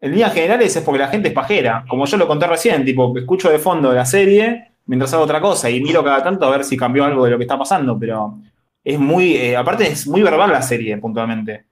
En 0.00 0.10
líneas 0.10 0.32
generales 0.34 0.76
es 0.76 0.82
porque 0.82 0.98
la 0.98 1.08
gente 1.08 1.28
es 1.28 1.34
pajera. 1.34 1.84
Como 1.88 2.06
yo 2.06 2.16
lo 2.16 2.26
conté 2.26 2.46
recién, 2.46 2.84
tipo, 2.84 3.16
escucho 3.18 3.50
de 3.50 3.58
fondo 3.58 3.92
la 3.92 4.04
serie 4.04 4.72
mientras 4.86 5.12
hago 5.14 5.24
otra 5.24 5.40
cosa 5.40 5.70
y 5.70 5.80
miro 5.80 6.02
cada 6.04 6.22
tanto 6.22 6.46
a 6.46 6.50
ver 6.50 6.64
si 6.64 6.76
cambió 6.76 7.04
algo 7.04 7.24
de 7.24 7.30
lo 7.32 7.38
que 7.38 7.44
está 7.44 7.58
pasando. 7.58 7.98
Pero 7.98 8.38
es 8.84 8.98
muy. 8.98 9.34
eh, 9.36 9.56
aparte, 9.56 9.86
es 9.88 10.06
muy 10.06 10.22
verbal 10.22 10.50
la 10.52 10.62
serie, 10.62 10.96
puntualmente. 10.98 11.64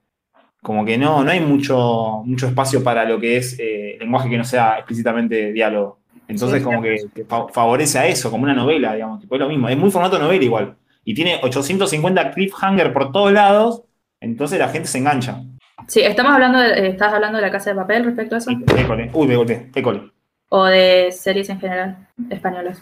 como 0.61 0.85
que 0.85 0.97
no, 0.97 1.23
no 1.23 1.31
hay 1.31 1.41
mucho, 1.41 2.21
mucho 2.25 2.47
espacio 2.47 2.83
para 2.83 3.03
lo 3.05 3.19
que 3.19 3.37
es 3.37 3.57
eh, 3.59 3.97
lenguaje 3.99 4.29
que 4.29 4.37
no 4.37 4.43
sea 4.45 4.77
explícitamente 4.77 5.51
diálogo. 5.51 5.99
Entonces, 6.27 6.59
Sí, 6.59 6.63
como 6.65 6.81
que, 6.81 6.95
que 7.13 7.25
fa- 7.25 7.47
favorece 7.49 7.99
a 7.99 8.07
eso, 8.07 8.31
como 8.31 8.43
una 8.43 8.53
novela, 8.53 8.93
digamos. 8.93 9.19
Tipo, 9.19 9.35
es 9.35 9.41
lo 9.41 9.49
mismo. 9.49 9.67
Es 9.69 9.77
muy 9.77 9.91
formato 9.91 10.17
novela 10.17 10.43
igual. 10.43 10.75
Y 11.03 11.13
tiene 11.13 11.39
850 11.43 12.31
cliffhanger 12.31 12.93
por 12.93 13.11
todos 13.11 13.33
lados. 13.33 13.83
Entonces 14.21 14.57
la 14.57 14.69
gente 14.69 14.87
se 14.87 14.99
engancha. 14.99 15.41
Sí, 15.87 15.99
estamos 15.99 16.31
hablando 16.33 16.59
de, 16.59 16.69
eh, 16.69 16.87
¿estás 16.91 17.13
hablando 17.13 17.37
de 17.37 17.41
la 17.41 17.51
casa 17.51 17.71
de 17.71 17.75
papel 17.75 18.05
respecto 18.05 18.35
a 18.35 18.37
eso? 18.37 18.51
École. 18.77 19.09
Uy, 19.13 19.27
me 19.27 19.35
golpeé. 19.35 19.69
École. 19.75 20.11
¿O 20.47 20.63
de 20.63 21.11
series 21.11 21.49
en 21.49 21.59
general 21.59 22.07
españolas? 22.29 22.81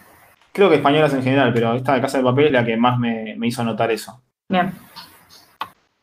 Creo 0.52 0.68
que 0.68 0.76
españolas 0.76 1.14
en 1.14 1.22
general, 1.22 1.52
pero 1.54 1.74
esta 1.74 1.94
de 1.94 2.00
Casa 2.00 2.18
de 2.18 2.24
Papel 2.24 2.46
es 2.46 2.52
la 2.52 2.64
que 2.64 2.76
más 2.76 2.98
me, 2.98 3.34
me 3.36 3.46
hizo 3.46 3.64
notar 3.64 3.90
eso. 3.90 4.22
Bien. 4.48 4.72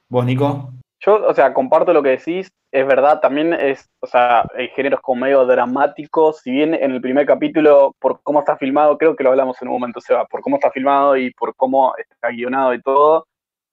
¿Vos, 0.09 0.25
Nico? 0.25 0.71
Yo, 1.01 1.25
o 1.25 1.33
sea, 1.33 1.53
comparto 1.53 1.93
lo 1.93 2.03
que 2.03 2.09
decís, 2.09 2.51
es 2.71 2.85
verdad, 2.85 3.21
también 3.21 3.53
es, 3.53 3.89
o 4.01 4.07
sea, 4.07 4.43
el 4.57 4.69
género 4.69 4.97
es 4.97 5.01
como 5.01 5.21
medio 5.21 5.45
dramático, 5.45 6.33
si 6.33 6.51
bien 6.51 6.73
en 6.73 6.91
el 6.91 6.99
primer 6.99 7.25
capítulo, 7.25 7.95
por 7.99 8.21
cómo 8.21 8.39
está 8.39 8.57
filmado, 8.57 8.97
creo 8.97 9.15
que 9.15 9.23
lo 9.23 9.29
hablamos 9.29 9.61
en 9.61 9.69
un 9.69 9.75
momento, 9.75 10.01
Seba, 10.01 10.25
por 10.25 10.41
cómo 10.41 10.57
está 10.57 10.71
filmado 10.71 11.15
y 11.15 11.31
por 11.31 11.55
cómo 11.55 11.93
está 11.97 12.29
guionado 12.29 12.73
y 12.73 12.81
todo, 12.81 13.27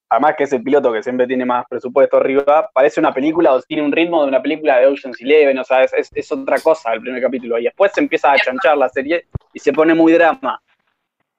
además 0.09 0.35
que 0.37 0.45
es 0.45 0.53
el 0.53 0.63
piloto 0.63 0.93
que 0.93 1.03
siempre 1.03 1.27
tiene 1.27 1.45
más 1.45 1.67
presupuesto 1.69 2.17
arriba, 2.17 2.71
parece 2.73 3.01
una 3.01 3.13
película 3.13 3.55
o 3.55 3.63
tiene 3.63 3.83
un 3.83 3.93
ritmo 3.93 4.23
de 4.23 4.29
una 4.29 4.41
película 4.41 4.79
de 4.79 4.87
Ocean's 4.87 5.21
Eleven, 5.21 5.59
o 5.59 5.65
sea, 5.65 5.83
es, 5.83 5.93
es, 5.95 6.11
es 6.15 6.31
otra 6.31 6.61
cosa 6.61 6.93
el 6.93 7.01
primer 7.01 7.21
capítulo, 7.21 7.59
y 7.59 7.65
después 7.65 7.93
se 7.93 8.01
empieza 8.01 8.31
a 8.31 8.39
chanchar 8.39 8.79
la 8.79 8.89
serie 8.89 9.27
y 9.53 9.59
se 9.59 9.73
pone 9.73 9.95
muy 9.95 10.13
drama, 10.13 10.63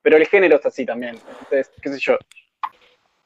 pero 0.08 0.16
el 0.16 0.26
género 0.26 0.56
está 0.56 0.70
así 0.70 0.86
también, 0.86 1.18
entonces, 1.28 1.70
qué 1.82 1.90
sé 1.90 2.00
yo, 2.00 2.18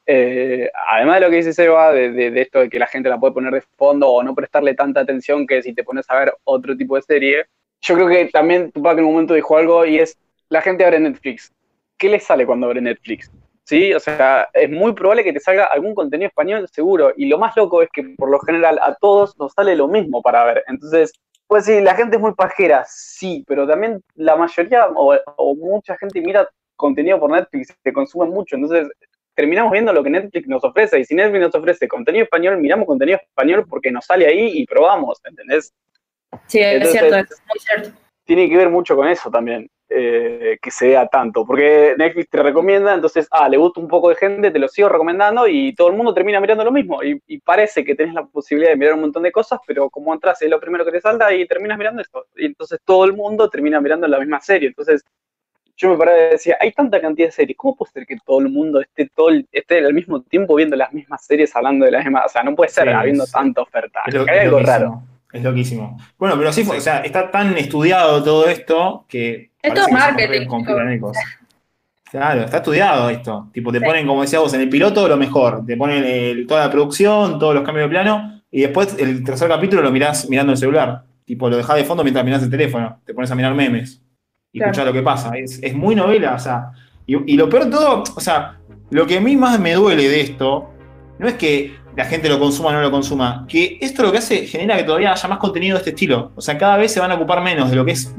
eh, 0.04 0.68
además 0.88 1.14
de 1.14 1.20
lo 1.20 1.30
que 1.30 1.36
dice 1.36 1.52
Seba, 1.52 1.92
de, 1.92 2.40
esto 2.40 2.58
de 2.58 2.68
que 2.68 2.80
la 2.80 2.88
gente 2.88 3.08
la 3.08 3.20
puede 3.20 3.34
poner 3.34 3.52
de 3.52 3.62
fondo 3.76 4.10
o 4.10 4.20
no 4.20 4.34
prestarle 4.34 4.74
tanta 4.74 4.98
atención 4.98 5.46
que 5.46 5.62
si 5.62 5.74
te 5.74 5.84
pones 5.84 6.10
a 6.10 6.16
ver 6.16 6.34
otro 6.42 6.76
tipo 6.76 6.96
de 6.96 7.02
serie, 7.02 7.46
yo 7.82 7.94
creo 7.94 8.08
que 8.08 8.24
también 8.32 8.72
Tupac 8.72 8.98
en 8.98 9.04
un 9.04 9.12
momento 9.12 9.34
dijo 9.34 9.56
algo 9.56 9.86
y 9.86 10.00
es, 10.00 10.18
la 10.48 10.60
gente 10.60 10.84
abre 10.84 10.98
Netflix. 10.98 11.52
¿Qué 11.96 12.08
le 12.08 12.18
sale 12.18 12.44
cuando 12.46 12.66
abre 12.66 12.80
Netflix? 12.80 13.30
¿Sí? 13.62 13.94
O 13.94 14.00
sea, 14.00 14.48
es 14.52 14.68
muy 14.68 14.92
probable 14.92 15.22
que 15.22 15.32
te 15.32 15.38
salga 15.38 15.66
algún 15.66 15.94
contenido 15.94 16.26
español 16.26 16.66
seguro. 16.68 17.12
Y 17.16 17.26
lo 17.26 17.38
más 17.38 17.56
loco 17.56 17.80
es 17.80 17.90
que 17.92 18.02
por 18.18 18.28
lo 18.28 18.40
general 18.40 18.80
a 18.82 18.96
todos 18.96 19.38
nos 19.38 19.52
sale 19.52 19.76
lo 19.76 19.86
mismo 19.86 20.20
para 20.20 20.44
ver. 20.46 20.64
Entonces, 20.66 21.12
pues 21.46 21.64
sí, 21.64 21.80
la 21.80 21.94
gente 21.94 22.16
es 22.16 22.20
muy 22.20 22.34
pajera, 22.34 22.84
sí, 22.88 23.44
pero 23.46 23.68
también 23.68 24.02
la 24.16 24.34
mayoría 24.34 24.88
o 24.88 25.54
mucha 25.54 25.96
gente 25.96 26.20
mira 26.20 26.48
contenido 26.82 27.18
por 27.18 27.30
Netflix, 27.30 27.74
se 27.82 27.92
consume 27.92 28.26
mucho. 28.26 28.56
Entonces, 28.56 28.88
terminamos 29.34 29.72
viendo 29.72 29.92
lo 29.92 30.02
que 30.02 30.10
Netflix 30.10 30.46
nos 30.48 30.62
ofrece. 30.64 31.00
Y 31.00 31.04
si 31.04 31.14
Netflix 31.14 31.40
nos 31.40 31.54
ofrece 31.54 31.88
contenido 31.88 32.24
español, 32.24 32.58
miramos 32.58 32.86
contenido 32.86 33.18
español 33.18 33.64
porque 33.68 33.90
nos 33.90 34.04
sale 34.04 34.26
ahí 34.26 34.50
y 34.54 34.66
probamos, 34.66 35.20
¿entendés? 35.24 35.72
Sí, 36.46 36.60
es 36.60 36.90
cierto, 36.90 37.16
es 37.16 37.42
muy 37.48 37.58
cierto. 37.58 37.98
Tiene 38.24 38.48
que 38.48 38.56
ver 38.56 38.70
mucho 38.70 38.94
con 38.94 39.08
eso 39.08 39.30
también, 39.30 39.68
eh, 39.88 40.56
que 40.62 40.70
se 40.70 40.88
vea 40.88 41.06
tanto. 41.06 41.44
Porque 41.44 41.94
Netflix 41.98 42.28
te 42.30 42.42
recomienda, 42.42 42.94
entonces, 42.94 43.26
ah, 43.30 43.48
le 43.48 43.56
gusta 43.56 43.80
un 43.80 43.88
poco 43.88 44.08
de 44.10 44.16
gente, 44.16 44.50
te 44.50 44.58
lo 44.58 44.68
sigo 44.68 44.88
recomendando 44.88 45.46
y 45.48 45.74
todo 45.74 45.88
el 45.88 45.96
mundo 45.96 46.14
termina 46.14 46.40
mirando 46.40 46.64
lo 46.64 46.72
mismo. 46.72 47.02
Y, 47.02 47.20
y 47.26 47.38
parece 47.38 47.84
que 47.84 47.94
tenés 47.94 48.14
la 48.14 48.24
posibilidad 48.26 48.70
de 48.70 48.76
mirar 48.76 48.94
un 48.94 49.02
montón 49.02 49.22
de 49.22 49.32
cosas, 49.32 49.60
pero 49.66 49.90
como 49.90 50.12
entras 50.12 50.40
es 50.42 50.50
lo 50.50 50.60
primero 50.60 50.84
que 50.84 50.92
te 50.92 51.00
salta 51.00 51.32
y 51.34 51.46
terminas 51.46 51.78
mirando 51.78 52.02
esto. 52.02 52.26
Y 52.36 52.46
entonces 52.46 52.78
todo 52.84 53.04
el 53.04 53.12
mundo 53.14 53.48
termina 53.50 53.80
mirando 53.80 54.06
la 54.06 54.18
misma 54.18 54.40
serie. 54.40 54.68
Entonces, 54.68 55.02
yo 55.76 55.90
me 55.90 55.96
paraba 55.96 56.18
y 56.18 56.30
decía, 56.32 56.56
hay 56.60 56.72
tanta 56.72 57.00
cantidad 57.00 57.28
de 57.28 57.32
series, 57.32 57.56
¿cómo 57.56 57.74
puede 57.76 57.92
ser 57.92 58.06
que 58.06 58.16
todo 58.24 58.40
el 58.40 58.48
mundo 58.50 58.80
esté 58.80 59.10
todo 59.14 59.30
el- 59.30 59.46
esté 59.50 59.78
al 59.84 59.94
mismo 59.94 60.20
tiempo 60.22 60.54
viendo 60.54 60.76
las 60.76 60.92
mismas 60.92 61.24
series, 61.24 61.54
hablando 61.56 61.84
de 61.86 61.90
las 61.92 62.04
mismas? 62.04 62.26
O 62.26 62.28
sea, 62.28 62.42
no 62.42 62.54
puede 62.54 62.70
ser 62.70 62.84
Sí, 62.88 62.90
habiendo 62.94 63.26
sí. 63.26 63.32
tanta 63.32 63.62
oferta. 63.62 64.00
Es, 64.06 64.14
lo- 64.14 64.20
Hay 64.22 64.26
es 64.28 64.40
algo 64.44 64.58
loquísimo. 64.60 64.78
raro. 64.78 65.02
Es 65.32 65.42
loquísimo. 65.42 65.98
Bueno, 66.18 66.36
pero 66.36 66.52
sí, 66.52 66.62
fue, 66.62 66.76
o 66.76 66.80
sea, 66.80 66.98
está 67.00 67.30
tan 67.30 67.56
estudiado 67.56 68.22
todo 68.22 68.46
esto 68.48 69.06
que. 69.08 69.50
Es 69.62 69.72
que 69.72 69.80
se 69.80 69.92
marketing. 69.92 70.46
Claro, 72.10 72.42
está 72.42 72.58
estudiado 72.58 73.08
esto. 73.08 73.48
Tipo, 73.52 73.72
te 73.72 73.78
Sí. 73.78 73.84
ponen, 73.84 74.06
como 74.06 74.20
decía 74.20 74.38
vos, 74.40 74.52
en 74.52 74.60
el 74.60 74.68
piloto 74.68 75.08
lo 75.08 75.16
mejor. 75.16 75.64
Te 75.64 75.76
ponen 75.78 76.04
el- 76.04 76.46
toda 76.46 76.66
la 76.66 76.70
producción, 76.70 77.38
todos 77.38 77.54
los 77.54 77.64
cambios 77.64 77.86
de 77.86 77.90
plano, 77.90 78.42
y 78.50 78.60
después 78.60 78.94
el 78.98 79.24
tercer 79.24 79.48
capítulo 79.48 79.80
lo 79.80 79.90
mirás 79.90 80.28
mirando 80.28 80.52
el 80.52 80.58
celular. 80.58 81.04
Tipo, 81.24 81.48
lo 81.48 81.56
dejás 81.56 81.76
de 81.76 81.84
fondo 81.84 82.02
mientras 82.02 82.24
mirás 82.24 82.42
el 82.42 82.50
teléfono. 82.50 83.00
Te 83.06 83.14
pones 83.14 83.30
a 83.30 83.34
mirar 83.34 83.54
memes 83.54 84.01
y 84.52 84.58
Claro. 84.58 84.70
escuchás 84.72 84.86
lo 84.86 84.92
que 84.92 85.02
pasa. 85.02 85.30
Es, 85.36 85.58
es 85.62 85.74
muy 85.74 85.94
novela, 85.94 86.34
o 86.34 86.38
sea. 86.38 86.70
Y, 87.06 87.32
y 87.32 87.36
lo 87.36 87.48
peor 87.48 87.64
de 87.64 87.70
todo, 87.70 88.04
o 88.14 88.20
sea, 88.20 88.58
lo 88.90 89.06
que 89.06 89.16
a 89.18 89.20
mí 89.20 89.36
más 89.36 89.58
me 89.58 89.72
duele 89.72 90.08
de 90.08 90.20
esto, 90.20 90.70
no 91.18 91.26
es 91.26 91.34
que 91.34 91.74
la 91.96 92.04
gente 92.04 92.28
lo 92.28 92.38
consuma 92.38 92.68
o 92.68 92.72
no 92.72 92.80
lo 92.82 92.90
consuma, 92.90 93.44
que 93.48 93.78
esto 93.80 94.02
lo 94.02 94.12
que 94.12 94.18
hace 94.18 94.46
genera 94.46 94.76
que 94.76 94.84
todavía 94.84 95.12
haya 95.12 95.28
más 95.28 95.38
contenido 95.38 95.74
de 95.74 95.78
este 95.78 95.90
estilo. 95.90 96.32
O 96.36 96.40
sea, 96.40 96.56
cada 96.58 96.76
vez 96.76 96.92
se 96.92 97.00
van 97.00 97.10
a 97.10 97.14
ocupar 97.14 97.42
menos 97.42 97.70
de 97.70 97.76
lo 97.76 97.84
que 97.84 97.92
es 97.92 98.14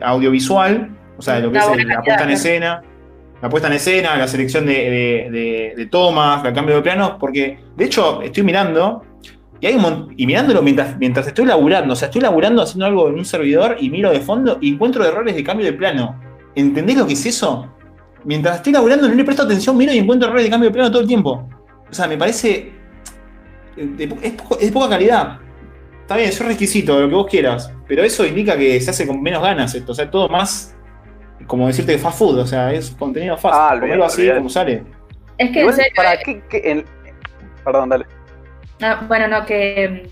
audiovisual, 0.00 0.90
o 1.16 1.22
sea, 1.22 1.34
de 1.34 1.42
lo 1.42 1.48
que 1.52 1.58
La 1.58 1.64
es 1.64 1.70
el- 1.78 1.88
la 1.88 2.02
puesta 2.02 2.24
en 2.24 2.30
escena, 2.30 2.82
la 3.42 3.48
puesta 3.48 3.68
en 3.68 3.74
escena, 3.74 4.16
la 4.16 4.28
selección 4.28 4.66
de, 4.66 4.72
de- 4.72 5.28
de- 5.30 5.74
de 5.76 5.86
tomas, 5.86 6.44
el 6.44 6.52
cambio 6.52 6.76
de 6.76 6.82
planos, 6.82 7.12
porque 7.18 7.58
de 7.76 7.84
hecho 7.84 8.20
estoy 8.22 8.42
mirando 8.42 9.04
y 9.60 9.66
hay 9.66 9.74
un 9.74 9.82
mon- 9.82 10.14
y 10.16 10.26
mirándolo 10.26 10.62
mientras, 10.62 10.96
mientras 10.98 11.26
estoy 11.26 11.44
laburando, 11.46 11.92
o 11.92 11.96
sea, 11.96 12.06
estoy 12.06 12.20
laburando 12.20 12.62
haciendo 12.62 12.86
algo 12.86 13.08
en 13.08 13.14
un 13.14 13.24
servidor 13.24 13.76
y 13.80 13.90
miro 13.90 14.10
de 14.10 14.20
fondo 14.20 14.58
y 14.60 14.74
encuentro 14.74 15.04
errores 15.04 15.34
de 15.34 15.42
cambio 15.44 15.66
de 15.66 15.72
plano. 15.72 16.20
¿Entendés 16.54 16.96
lo 16.96 17.06
que 17.06 17.12
es 17.14 17.26
eso? 17.26 17.72
Mientras 18.24 18.56
estoy 18.56 18.72
laburando 18.72 19.08
no 19.08 19.14
le 19.14 19.24
presto 19.24 19.42
atención, 19.44 19.76
miro 19.76 19.92
y 19.92 19.98
encuentro 19.98 20.28
errores 20.28 20.44
de 20.44 20.50
cambio 20.50 20.70
de 20.70 20.74
plano 20.74 20.90
todo 20.90 21.02
el 21.02 21.08
tiempo. 21.08 21.48
O 21.90 21.92
sea, 21.94 22.06
me 22.08 22.16
parece. 22.16 22.72
eh, 23.76 24.08
es, 24.22 24.32
poco- 24.34 24.58
es 24.60 24.70
poca 24.72 24.88
calidad. 24.88 25.38
Está 26.00 26.16
bien, 26.16 26.28
es 26.30 26.40
un 26.40 26.46
requisito, 26.48 26.98
lo 27.00 27.08
que 27.08 27.14
vos 27.14 27.26
quieras. 27.26 27.72
Pero 27.86 28.02
eso 28.02 28.24
indica 28.26 28.56
que 28.56 28.80
se 28.80 28.90
hace 28.90 29.06
con 29.06 29.22
menos 29.22 29.42
ganas 29.42 29.74
esto. 29.74 29.92
O 29.92 29.94
sea, 29.94 30.10
todo 30.10 30.28
más. 30.28 30.74
Como 31.46 31.66
decirte 31.66 31.92
que 31.92 31.98
fast 31.98 32.18
food. 32.18 32.38
O 32.38 32.46
sea, 32.46 32.72
es 32.72 32.90
contenido 32.90 33.36
fast. 33.36 33.54
Ah, 33.58 33.76
Comerlo 33.80 34.04
así 34.04 34.20
olvidate. 34.22 34.38
como 34.38 34.50
sale. 34.50 34.84
Es 35.38 35.50
que 35.50 35.60
en 35.62 35.72
serio, 35.72 35.92
¿para 35.94 36.14
eh, 36.14 36.18
qué? 36.24 36.42
qué- 36.48 36.70
en- 36.70 36.84
Perdón, 37.64 37.88
dale. 37.90 38.06
No, 38.80 38.96
bueno, 39.08 39.28
no, 39.28 39.44
que. 39.46 40.08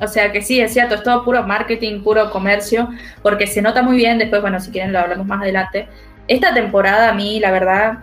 O 0.00 0.08
sea, 0.08 0.32
que 0.32 0.42
sí, 0.42 0.60
es 0.60 0.72
cierto, 0.72 0.96
es 0.96 1.02
todo 1.04 1.24
puro 1.24 1.44
marketing, 1.44 2.02
puro 2.02 2.30
comercio, 2.30 2.88
porque 3.22 3.46
se 3.46 3.62
nota 3.62 3.82
muy 3.82 3.96
bien, 3.96 4.18
después, 4.18 4.42
bueno, 4.42 4.58
si 4.58 4.72
quieren 4.72 4.92
lo 4.92 4.98
hablamos 4.98 5.26
más 5.26 5.42
adelante. 5.42 5.86
Esta 6.26 6.52
temporada 6.52 7.10
a 7.10 7.12
mí, 7.12 7.38
la 7.38 7.52
verdad, 7.52 7.98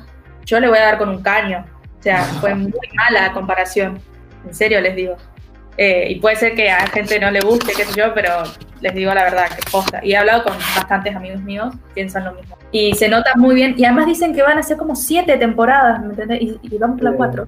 yo 0.46 0.60
le 0.62 0.70
voy 0.70 0.78
a 0.78 0.84
dar 0.84 0.98
con 0.98 1.10
un 1.10 1.22
caño. 1.22 1.66
O 2.00 2.02
sea, 2.02 2.24
fue 2.24 2.56
muy 2.56 2.72
mala 2.94 3.28
la 3.28 3.34
comparación. 3.34 4.00
En 4.48 4.54
serio 4.54 4.80
les 4.80 4.96
digo. 4.96 5.18
Eh, 5.78 6.08
y 6.12 6.20
puede 6.20 6.36
ser 6.38 6.56
que 6.56 6.70
a 6.70 6.88
gente 6.88 7.20
no 7.20 7.32
le 7.32 7.42
guste, 7.42 7.74
qué 7.76 7.84
sé 7.86 7.98
yo, 8.00 8.14
pero 8.14 8.44
les 8.80 8.94
digo 8.94 9.14
la 9.14 9.24
verdad, 9.24 9.48
que 9.50 9.62
posta. 9.70 10.00
Y 10.04 10.14
he 10.14 10.18
hablado 10.18 10.44
con 10.44 10.54
bastantes 10.76 11.14
amigos 11.16 11.42
míos, 11.42 11.74
piensan 11.94 12.26
lo 12.26 12.34
mismo. 12.34 12.58
Y 12.72 12.94
se 12.96 13.10
nota 13.10 13.32
muy 13.36 13.56
bien. 13.56 13.76
Y 13.78 13.84
además 13.84 14.06
dicen 14.06 14.34
que 14.34 14.42
van 14.42 14.58
a 14.58 14.64
ser 14.64 14.78
como 14.78 14.96
siete 14.96 15.36
temporadas, 15.38 16.00
¿me 16.02 16.08
entendés? 16.08 16.42
Y, 16.42 16.60
y 16.62 16.78
vamos 16.78 16.98
por 16.98 17.04
las 17.06 17.14
Sí. 17.14 17.18
cuatro. 17.18 17.48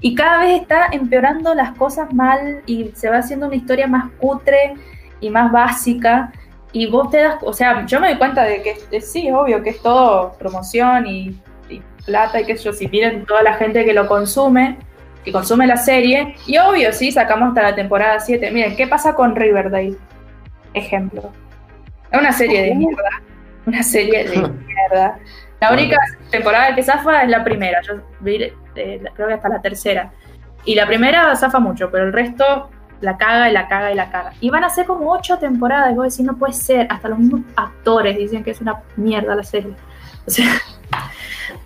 Y 0.00 0.14
cada 0.14 0.40
vez 0.40 0.62
está 0.62 0.88
empeorando 0.92 1.54
las 1.54 1.72
cosas 1.76 2.12
mal 2.12 2.62
y 2.66 2.90
se 2.94 3.10
va 3.10 3.18
haciendo 3.18 3.46
una 3.46 3.56
historia 3.56 3.86
más 3.86 4.10
cutre 4.18 4.74
y 5.20 5.30
más 5.30 5.52
básica. 5.52 6.32
Y 6.72 6.86
vos 6.86 7.10
te 7.10 7.18
das, 7.18 7.36
o 7.42 7.52
sea, 7.52 7.84
yo 7.84 8.00
me 8.00 8.08
doy 8.08 8.18
cuenta 8.18 8.44
de 8.44 8.62
que 8.62 8.76
eh, 8.90 9.00
sí, 9.00 9.30
obvio 9.30 9.62
que 9.62 9.70
es 9.70 9.82
todo 9.82 10.34
promoción 10.38 11.06
y, 11.06 11.36
y 11.68 11.82
plata 12.06 12.40
y 12.40 12.44
qué 12.44 12.56
sé 12.56 12.64
yo, 12.64 12.72
si 12.72 12.88
miren 12.88 13.26
toda 13.26 13.42
la 13.42 13.54
gente 13.54 13.84
que 13.84 13.92
lo 13.92 14.06
consume, 14.06 14.78
que 15.24 15.32
consume 15.32 15.66
la 15.66 15.76
serie, 15.76 16.36
y 16.46 16.56
obvio, 16.58 16.92
sí, 16.92 17.12
sacamos 17.12 17.48
hasta 17.48 17.62
la 17.62 17.74
temporada 17.74 18.20
7. 18.20 18.50
Miren, 18.52 18.76
¿qué 18.76 18.86
pasa 18.86 19.14
con 19.14 19.36
Riverdale? 19.36 19.96
Ejemplo. 20.72 21.30
Es 22.10 22.18
una 22.18 22.32
serie 22.32 22.62
de 22.62 22.74
mierda. 22.74 23.22
Una 23.66 23.82
serie 23.82 24.24
de 24.24 24.36
mierda. 24.66 25.18
La 25.60 25.72
única 25.72 25.96
temporada 26.30 26.74
que 26.74 26.82
zafa 26.82 27.22
es 27.22 27.28
la 27.28 27.44
primera. 27.44 27.80
Yo 27.82 27.94
eh, 28.80 29.02
creo 29.14 29.28
que 29.28 29.34
hasta 29.34 29.48
la 29.48 29.60
tercera. 29.60 30.12
Y 30.64 30.74
la 30.74 30.86
primera 30.86 31.34
zafa 31.36 31.58
mucho, 31.58 31.90
pero 31.90 32.04
el 32.04 32.12
resto 32.12 32.70
la 33.00 33.16
caga 33.16 33.48
y 33.48 33.52
la 33.52 33.68
caga 33.68 33.92
y 33.92 33.94
la 33.94 34.10
caga. 34.10 34.32
Y 34.40 34.50
van 34.50 34.64
a 34.64 34.70
ser 34.70 34.86
como 34.86 35.10
ocho 35.10 35.38
temporadas. 35.38 35.92
Y 35.92 35.94
vos 35.94 36.12
decís, 36.12 36.26
no 36.26 36.36
puede 36.36 36.52
ser. 36.52 36.86
Hasta 36.90 37.08
los 37.08 37.18
mismos 37.18 37.40
actores 37.56 38.16
dicen 38.16 38.44
que 38.44 38.50
es 38.50 38.60
una 38.60 38.82
mierda 38.96 39.34
la 39.34 39.44
serie. 39.44 39.74
O 40.26 40.30
sea, 40.30 40.52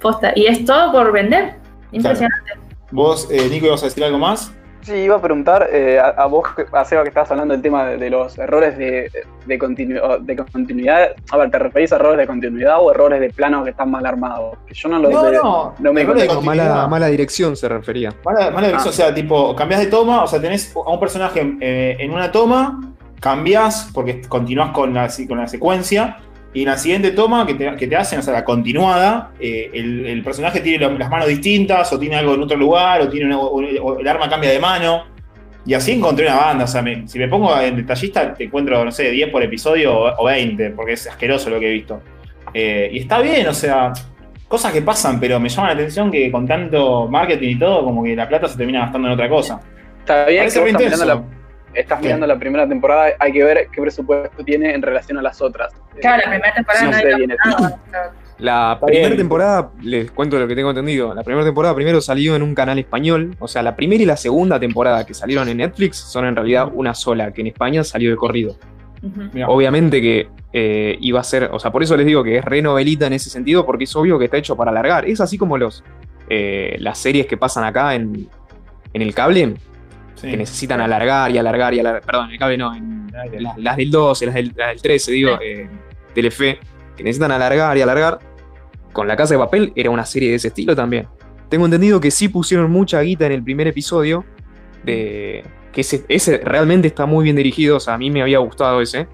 posta. 0.00 0.33
Y 0.37 0.46
es 0.46 0.64
todo 0.64 0.92
por 0.92 1.12
vender. 1.12 1.57
Impresionante. 1.90 2.53
Vos, 2.92 3.29
eh, 3.31 3.48
Nico, 3.50 3.66
ibas 3.66 3.83
a 3.83 3.87
decir 3.87 4.05
algo 4.05 4.16
más. 4.16 4.53
Sí, 4.84 4.92
iba 4.94 5.16
a 5.16 5.20
preguntar 5.20 5.68
eh, 5.72 5.98
a, 5.98 6.08
a 6.08 6.26
vos, 6.26 6.44
a 6.72 6.84
Seba, 6.84 7.02
que 7.02 7.08
estabas 7.08 7.30
hablando 7.30 7.52
del 7.54 7.62
tema 7.62 7.86
de, 7.86 7.96
de 7.96 8.10
los 8.10 8.36
errores 8.38 8.76
de, 8.76 9.10
de, 9.46 9.58
continu- 9.58 10.18
de 10.20 10.36
continuidad. 10.36 11.08
A 11.32 11.36
ver, 11.38 11.50
¿te 11.50 11.58
referís 11.58 11.92
a 11.92 11.96
errores 11.96 12.18
de 12.18 12.26
continuidad 12.26 12.76
o 12.80 12.90
errores 12.90 13.18
de 13.20 13.30
planos 13.30 13.64
que 13.64 13.70
están 13.70 13.90
mal 13.90 14.04
armados? 14.04 14.58
Que 14.66 14.74
yo 14.74 14.88
no 14.90 14.98
lo 14.98 15.10
No, 15.10 15.30
no, 15.32 15.74
no 15.78 15.92
me 15.92 16.04
No, 16.04 16.40
mala, 16.42 16.86
mala 16.86 17.06
dirección 17.06 17.56
se 17.56 17.68
refería. 17.68 18.12
Mala, 18.24 18.50
mala 18.50 18.66
dirección, 18.68 18.88
Ah. 18.88 18.90
o 18.90 18.92
sea, 18.92 19.14
tipo, 19.14 19.56
cambias 19.56 19.80
de 19.80 19.86
toma, 19.86 20.22
o 20.22 20.26
sea, 20.26 20.40
tenés 20.40 20.74
a 20.76 20.90
un 20.90 21.00
personaje 21.00 21.56
eh, 21.60 21.96
en 22.00 22.10
una 22.12 22.30
toma, 22.30 22.92
cambias 23.20 23.90
porque 23.94 24.20
continúas 24.28 24.70
con 24.72 24.92
la, 24.92 25.08
con 25.26 25.38
la 25.38 25.48
secuencia, 25.48 26.18
y 26.54 26.62
en 26.62 26.68
la 26.68 26.78
siguiente 26.78 27.10
toma 27.10 27.44
que 27.46 27.54
te, 27.54 27.76
que 27.76 27.86
te 27.88 27.96
hacen, 27.96 28.20
o 28.20 28.22
sea, 28.22 28.32
la 28.32 28.44
continuada, 28.44 29.32
eh, 29.40 29.70
el, 29.74 30.06
el 30.06 30.22
personaje 30.22 30.60
tiene 30.60 30.86
la- 30.86 30.92
las 30.92 31.10
manos 31.10 31.26
distintas, 31.28 31.92
o 31.92 31.98
tiene 31.98 32.16
algo 32.16 32.34
en 32.34 32.42
otro 32.42 32.56
lugar, 32.56 33.02
o, 33.02 33.08
tiene 33.08 33.26
una- 33.26 33.38
o- 33.38 33.56
o 33.82 33.98
el 33.98 34.08
arma 34.08 34.28
cambia 34.28 34.50
de 34.50 34.58
mano. 34.60 35.04
Y 35.66 35.74
así 35.74 35.92
encontré 35.92 36.26
una 36.26 36.36
banda, 36.36 36.64
o 36.64 36.68
sea, 36.68 36.80
me- 36.82 37.08
si 37.08 37.18
me 37.18 37.26
pongo 37.28 37.58
en 37.60 37.76
detallista, 37.76 38.32
te 38.34 38.44
encuentro, 38.44 38.84
no 38.84 38.92
sé, 38.92 39.10
10 39.10 39.30
por 39.30 39.42
episodio 39.42 39.94
o, 39.98 40.22
o 40.22 40.24
20, 40.26 40.70
porque 40.70 40.92
es 40.92 41.06
asqueroso 41.08 41.50
lo 41.50 41.58
que 41.58 41.68
he 41.68 41.72
visto. 41.72 42.00
Eh, 42.52 42.88
y 42.92 42.98
está 43.00 43.20
bien, 43.20 43.48
o 43.48 43.54
sea, 43.54 43.92
cosas 44.46 44.72
que 44.72 44.82
pasan, 44.82 45.18
pero 45.18 45.40
me 45.40 45.48
llama 45.48 45.68
la 45.68 45.74
atención 45.74 46.10
que 46.12 46.30
con 46.30 46.46
tanto 46.46 47.08
marketing 47.08 47.48
y 47.48 47.58
todo, 47.58 47.82
como 47.84 48.04
que 48.04 48.14
la 48.14 48.28
plata 48.28 48.46
se 48.46 48.56
termina 48.56 48.80
gastando 48.80 49.08
en 49.08 49.14
otra 49.14 49.28
cosa. 49.28 49.60
Está 50.00 50.26
bien 50.26 50.40
Parece 50.42 50.58
que 50.60 50.64
re 50.66 50.72
vos 50.72 50.82
estás 50.82 50.92
intenso. 50.98 51.04
mirando, 51.04 51.28
la, 51.30 51.43
estás 51.74 51.98
¿Qué? 51.98 52.06
mirando 52.06 52.26
la 52.26 52.38
primera 52.38 52.68
temporada, 52.68 53.10
hay 53.18 53.32
que 53.32 53.44
ver 53.44 53.68
qué 53.72 53.80
presupuesto 53.80 54.44
tiene 54.44 54.74
en 54.74 54.82
relación 54.82 55.18
a 55.18 55.22
las 55.22 55.40
otras. 55.40 55.72
Claro, 56.00 56.22
la 56.24 56.30
primera 56.30 56.54
temporada 56.54 56.84
No 56.84 56.90
no 56.90 56.96
sé 56.96 57.02
había 57.02 57.16
bien 57.16 57.37
nada. 57.44 57.80
La 58.38 58.80
primera 58.84 59.16
temporada, 59.16 59.70
les 59.80 60.10
cuento 60.10 60.38
lo 60.38 60.48
que 60.48 60.56
tengo 60.56 60.70
entendido. 60.70 61.14
La 61.14 61.22
primera 61.22 61.44
temporada 61.44 61.74
primero 61.74 62.00
salió 62.00 62.34
en 62.34 62.42
un 62.42 62.54
canal 62.54 62.78
español. 62.78 63.37
O 63.38 63.46
sea, 63.46 63.62
la 63.62 63.76
primera 63.76 64.02
y 64.02 64.06
la 64.06 64.16
segunda 64.16 64.58
temporada 64.58 65.06
que 65.06 65.14
salieron 65.14 65.48
en 65.48 65.58
Netflix 65.58 65.98
son 65.98 66.26
en 66.26 66.34
realidad 66.34 66.68
una 66.74 66.94
sola, 66.94 67.32
que 67.32 67.42
en 67.42 67.48
España 67.48 67.84
salió 67.84 68.10
de 68.10 68.16
corrido. 68.16 68.56
Obviamente 69.46 70.00
que 70.00 70.28
eh, 70.52 70.96
iba 71.00 71.20
a 71.20 71.24
ser, 71.24 71.50
o 71.52 71.60
sea, 71.60 71.70
por 71.70 71.82
eso 71.82 71.96
les 71.96 72.06
digo 72.06 72.24
que 72.24 72.38
es 72.38 72.44
re 72.44 72.62
novelita 72.62 73.06
en 73.06 73.12
ese 73.12 73.28
sentido, 73.28 73.66
porque 73.66 73.84
es 73.84 73.94
obvio 73.94 74.18
que 74.18 74.24
está 74.24 74.38
hecho 74.38 74.56
para 74.56 74.70
alargar. 74.70 75.04
Es 75.04 75.20
así 75.20 75.37
como 75.37 75.58
los 75.58 75.84
eh, 76.28 76.76
las 76.78 76.98
series 76.98 77.26
que 77.26 77.37
pasan 77.37 77.64
acá 77.64 77.94
en, 77.94 78.28
en 78.94 79.02
el 79.02 79.14
cable, 79.14 79.54
Sí. 80.14 80.31
que 80.31 80.37
necesitan 80.37 80.81
alargar 80.81 81.31
y 81.31 81.38
alargar 81.38 81.74
y 81.74 81.81
alargar. 81.81 82.03
Perdón, 82.03 82.27
en 82.27 82.33
el 82.33 82.38
cable 82.38 82.57
no, 82.57 82.74
en 82.74 83.11
las, 83.40 83.59
las 83.59 83.77
del 83.77 83.90
12, 83.90 84.27
las 84.27 84.35
del, 84.35 84.53
las 84.57 84.68
del 84.68 84.83
13, 84.83 85.12
digo, 85.12 85.38
eh, 85.42 85.68
Telefe, 86.14 86.59
que 86.96 87.03
necesitan 87.03 87.33
alargar 87.33 87.77
y 87.77 87.83
alargar. 87.83 88.18
Con 88.92 89.09
La 89.09 89.16
Casa 89.16 89.35
de 89.35 89.40
Papel 89.40 89.72
era 89.74 89.90
una 89.90 90.07
serie 90.07 90.31
de 90.31 90.37
ese 90.37 90.48
estilo 90.48 90.77
también. 90.77 91.09
Tengo 91.48 91.64
entendido 91.64 92.00
que 92.00 92.11
sí 92.11 92.29
pusieron 92.29 92.70
mucha 92.70 93.00
guita 93.00 93.27
en 93.27 93.33
el 93.33 93.42
primer 93.42 93.66
episodio, 93.66 94.24
de 94.85 95.44
que 95.72 95.81
ese, 95.81 96.05
ese 96.09 96.38
realmente 96.38 96.87
está 96.87 97.05
muy 97.05 97.24
bien 97.24 97.35
dirigido, 97.35 97.77
o 97.79 97.81
sea, 97.81 97.94
a 97.94 97.98
mí 97.98 98.11
me 98.11 98.22
había 98.22 98.38
gustado 98.38 98.81
ese. 98.81 99.09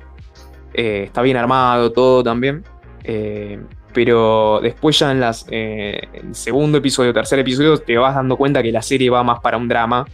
Eh, 0.74 1.04
está 1.06 1.22
bien 1.22 1.36
armado, 1.36 1.90
todo 1.92 2.22
también. 2.22 2.62
Eh, 3.02 3.58
pero 3.92 4.60
después 4.62 4.98
ya 4.98 5.10
en 5.10 5.20
las 5.20 5.46
eh, 5.50 6.00
el 6.12 6.34
segundo 6.34 6.78
episodio, 6.78 7.12
tercer 7.12 7.38
episodio, 7.38 7.78
te 7.78 7.96
vas 7.96 8.14
dando 8.14 8.36
cuenta 8.36 8.62
que 8.62 8.70
la 8.70 8.82
serie 8.82 9.10
va 9.10 9.22
más 9.24 9.40
para 9.40 9.56
un 9.56 9.68
drama. 9.68 10.06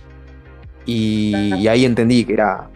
Y, 0.86 1.54
y 1.58 1.68
ahí 1.68 1.84
entendí 1.84 2.24
que 2.24 2.32
era. 2.34 2.68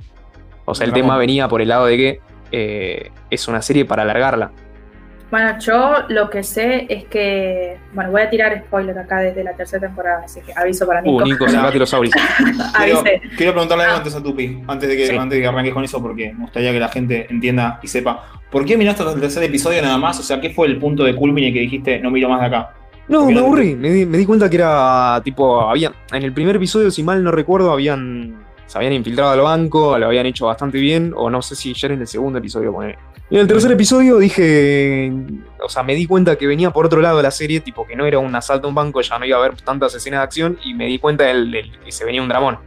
O 0.64 0.74
sea, 0.74 0.86
el 0.86 0.92
tema 0.92 1.16
venía 1.16 1.48
por 1.48 1.62
el 1.62 1.68
lado 1.68 1.86
de 1.86 1.96
que 1.96 2.20
eh, 2.52 3.10
es 3.30 3.48
una 3.48 3.62
serie 3.62 3.84
para 3.84 4.02
alargarla. 4.02 4.50
Bueno, 5.30 5.56
yo 5.60 5.94
lo 6.08 6.28
que 6.28 6.42
sé 6.42 6.86
es 6.88 7.04
que. 7.04 7.76
Bueno, 7.92 8.10
voy 8.10 8.22
a 8.22 8.28
tirar 8.30 8.64
spoiler 8.66 8.98
acá 8.98 9.20
desde 9.20 9.44
la 9.44 9.52
tercera 9.54 9.86
temporada, 9.86 10.22
así 10.24 10.40
que 10.40 10.52
aviso 10.56 10.84
para 10.88 11.00
Nico. 11.02 11.22
Uh, 11.22 11.24
Nico, 11.24 11.48
sacate 11.48 11.78
los 11.78 11.94
auris. 11.94 12.12
Quiero, 12.76 13.04
quiero 13.36 13.52
preguntarle 13.52 13.84
algo 13.84 13.94
Ah. 13.94 13.98
antes 13.98 14.14
a 14.16 14.22
Tupi, 14.22 14.60
antes 14.66 14.88
de, 14.88 14.96
que, 14.96 15.06
Sí. 15.06 15.16
antes 15.16 15.36
de 15.36 15.42
que 15.42 15.46
arranques 15.48 15.72
con 15.72 15.84
eso, 15.84 16.02
porque 16.02 16.32
me 16.32 16.40
gustaría 16.42 16.72
que 16.72 16.80
la 16.80 16.88
gente 16.88 17.28
entienda 17.30 17.78
y 17.80 17.86
sepa. 17.86 18.24
¿Por 18.50 18.64
qué 18.64 18.76
miraste 18.76 19.02
hasta 19.04 19.14
el 19.14 19.20
tercer 19.20 19.44
episodio 19.44 19.80
nada 19.82 19.98
más? 19.98 20.18
O 20.18 20.24
sea, 20.24 20.40
¿qué 20.40 20.50
fue 20.50 20.66
el 20.66 20.78
punto 20.78 21.04
de 21.04 21.14
culmine 21.14 21.52
que 21.52 21.60
dijiste 21.60 22.00
no 22.00 22.10
miro 22.10 22.28
más 22.28 22.40
de 22.40 22.46
acá? 22.48 22.74
No, 23.10 23.26
me 23.26 23.38
aburrí. 23.38 23.74
Me 23.74 23.90
di, 23.90 24.06
me 24.06 24.16
di 24.18 24.24
cuenta 24.24 24.48
que 24.48 24.56
era 24.56 25.20
tipo. 25.24 25.60
Había, 25.68 25.92
en 26.12 26.22
el 26.22 26.32
primer 26.32 26.56
episodio, 26.56 26.90
si 26.90 27.02
mal 27.02 27.22
no 27.22 27.30
recuerdo, 27.30 27.72
habían. 27.72 28.44
Se 28.66 28.78
habían 28.78 28.92
infiltrado 28.92 29.32
al 29.32 29.40
banco, 29.40 29.98
lo 29.98 30.06
habían 30.06 30.26
hecho 30.26 30.46
bastante 30.46 30.78
bien. 30.78 31.12
O 31.16 31.28
no 31.28 31.42
sé 31.42 31.56
si 31.56 31.74
ya 31.74 31.88
era 31.88 31.94
en 31.94 32.02
el 32.02 32.06
segundo 32.06 32.38
episodio. 32.38 32.72
ponele. 32.72 32.96
Y 33.28 33.34
en 33.34 33.40
el 33.42 33.46
tercer 33.48 33.72
episodio 33.72 34.18
dije. 34.18 35.12
O 35.62 35.68
sea, 35.68 35.82
me 35.82 35.94
di 35.94 36.06
cuenta 36.06 36.36
que 36.36 36.46
venía 36.46 36.70
por 36.70 36.86
otro 36.86 37.00
lado 37.00 37.16
de 37.16 37.24
la 37.24 37.30
serie, 37.32 37.60
tipo 37.60 37.86
que 37.86 37.96
no 37.96 38.06
era 38.06 38.18
un 38.20 38.34
asalto 38.34 38.66
a 38.66 38.68
un 38.68 38.74
banco, 38.74 39.00
ya 39.00 39.18
no 39.18 39.26
iba 39.26 39.36
a 39.36 39.40
haber 39.40 39.56
tantas 39.60 39.94
escenas 39.94 40.20
de 40.20 40.24
acción. 40.24 40.58
Y 40.64 40.74
me 40.74 40.86
di 40.86 40.98
cuenta 41.00 41.24
del, 41.24 41.50
del- 41.50 41.78
que 41.84 41.90
se 41.92 42.04
venía 42.04 42.22
un 42.22 42.28
dramón. 42.28 42.58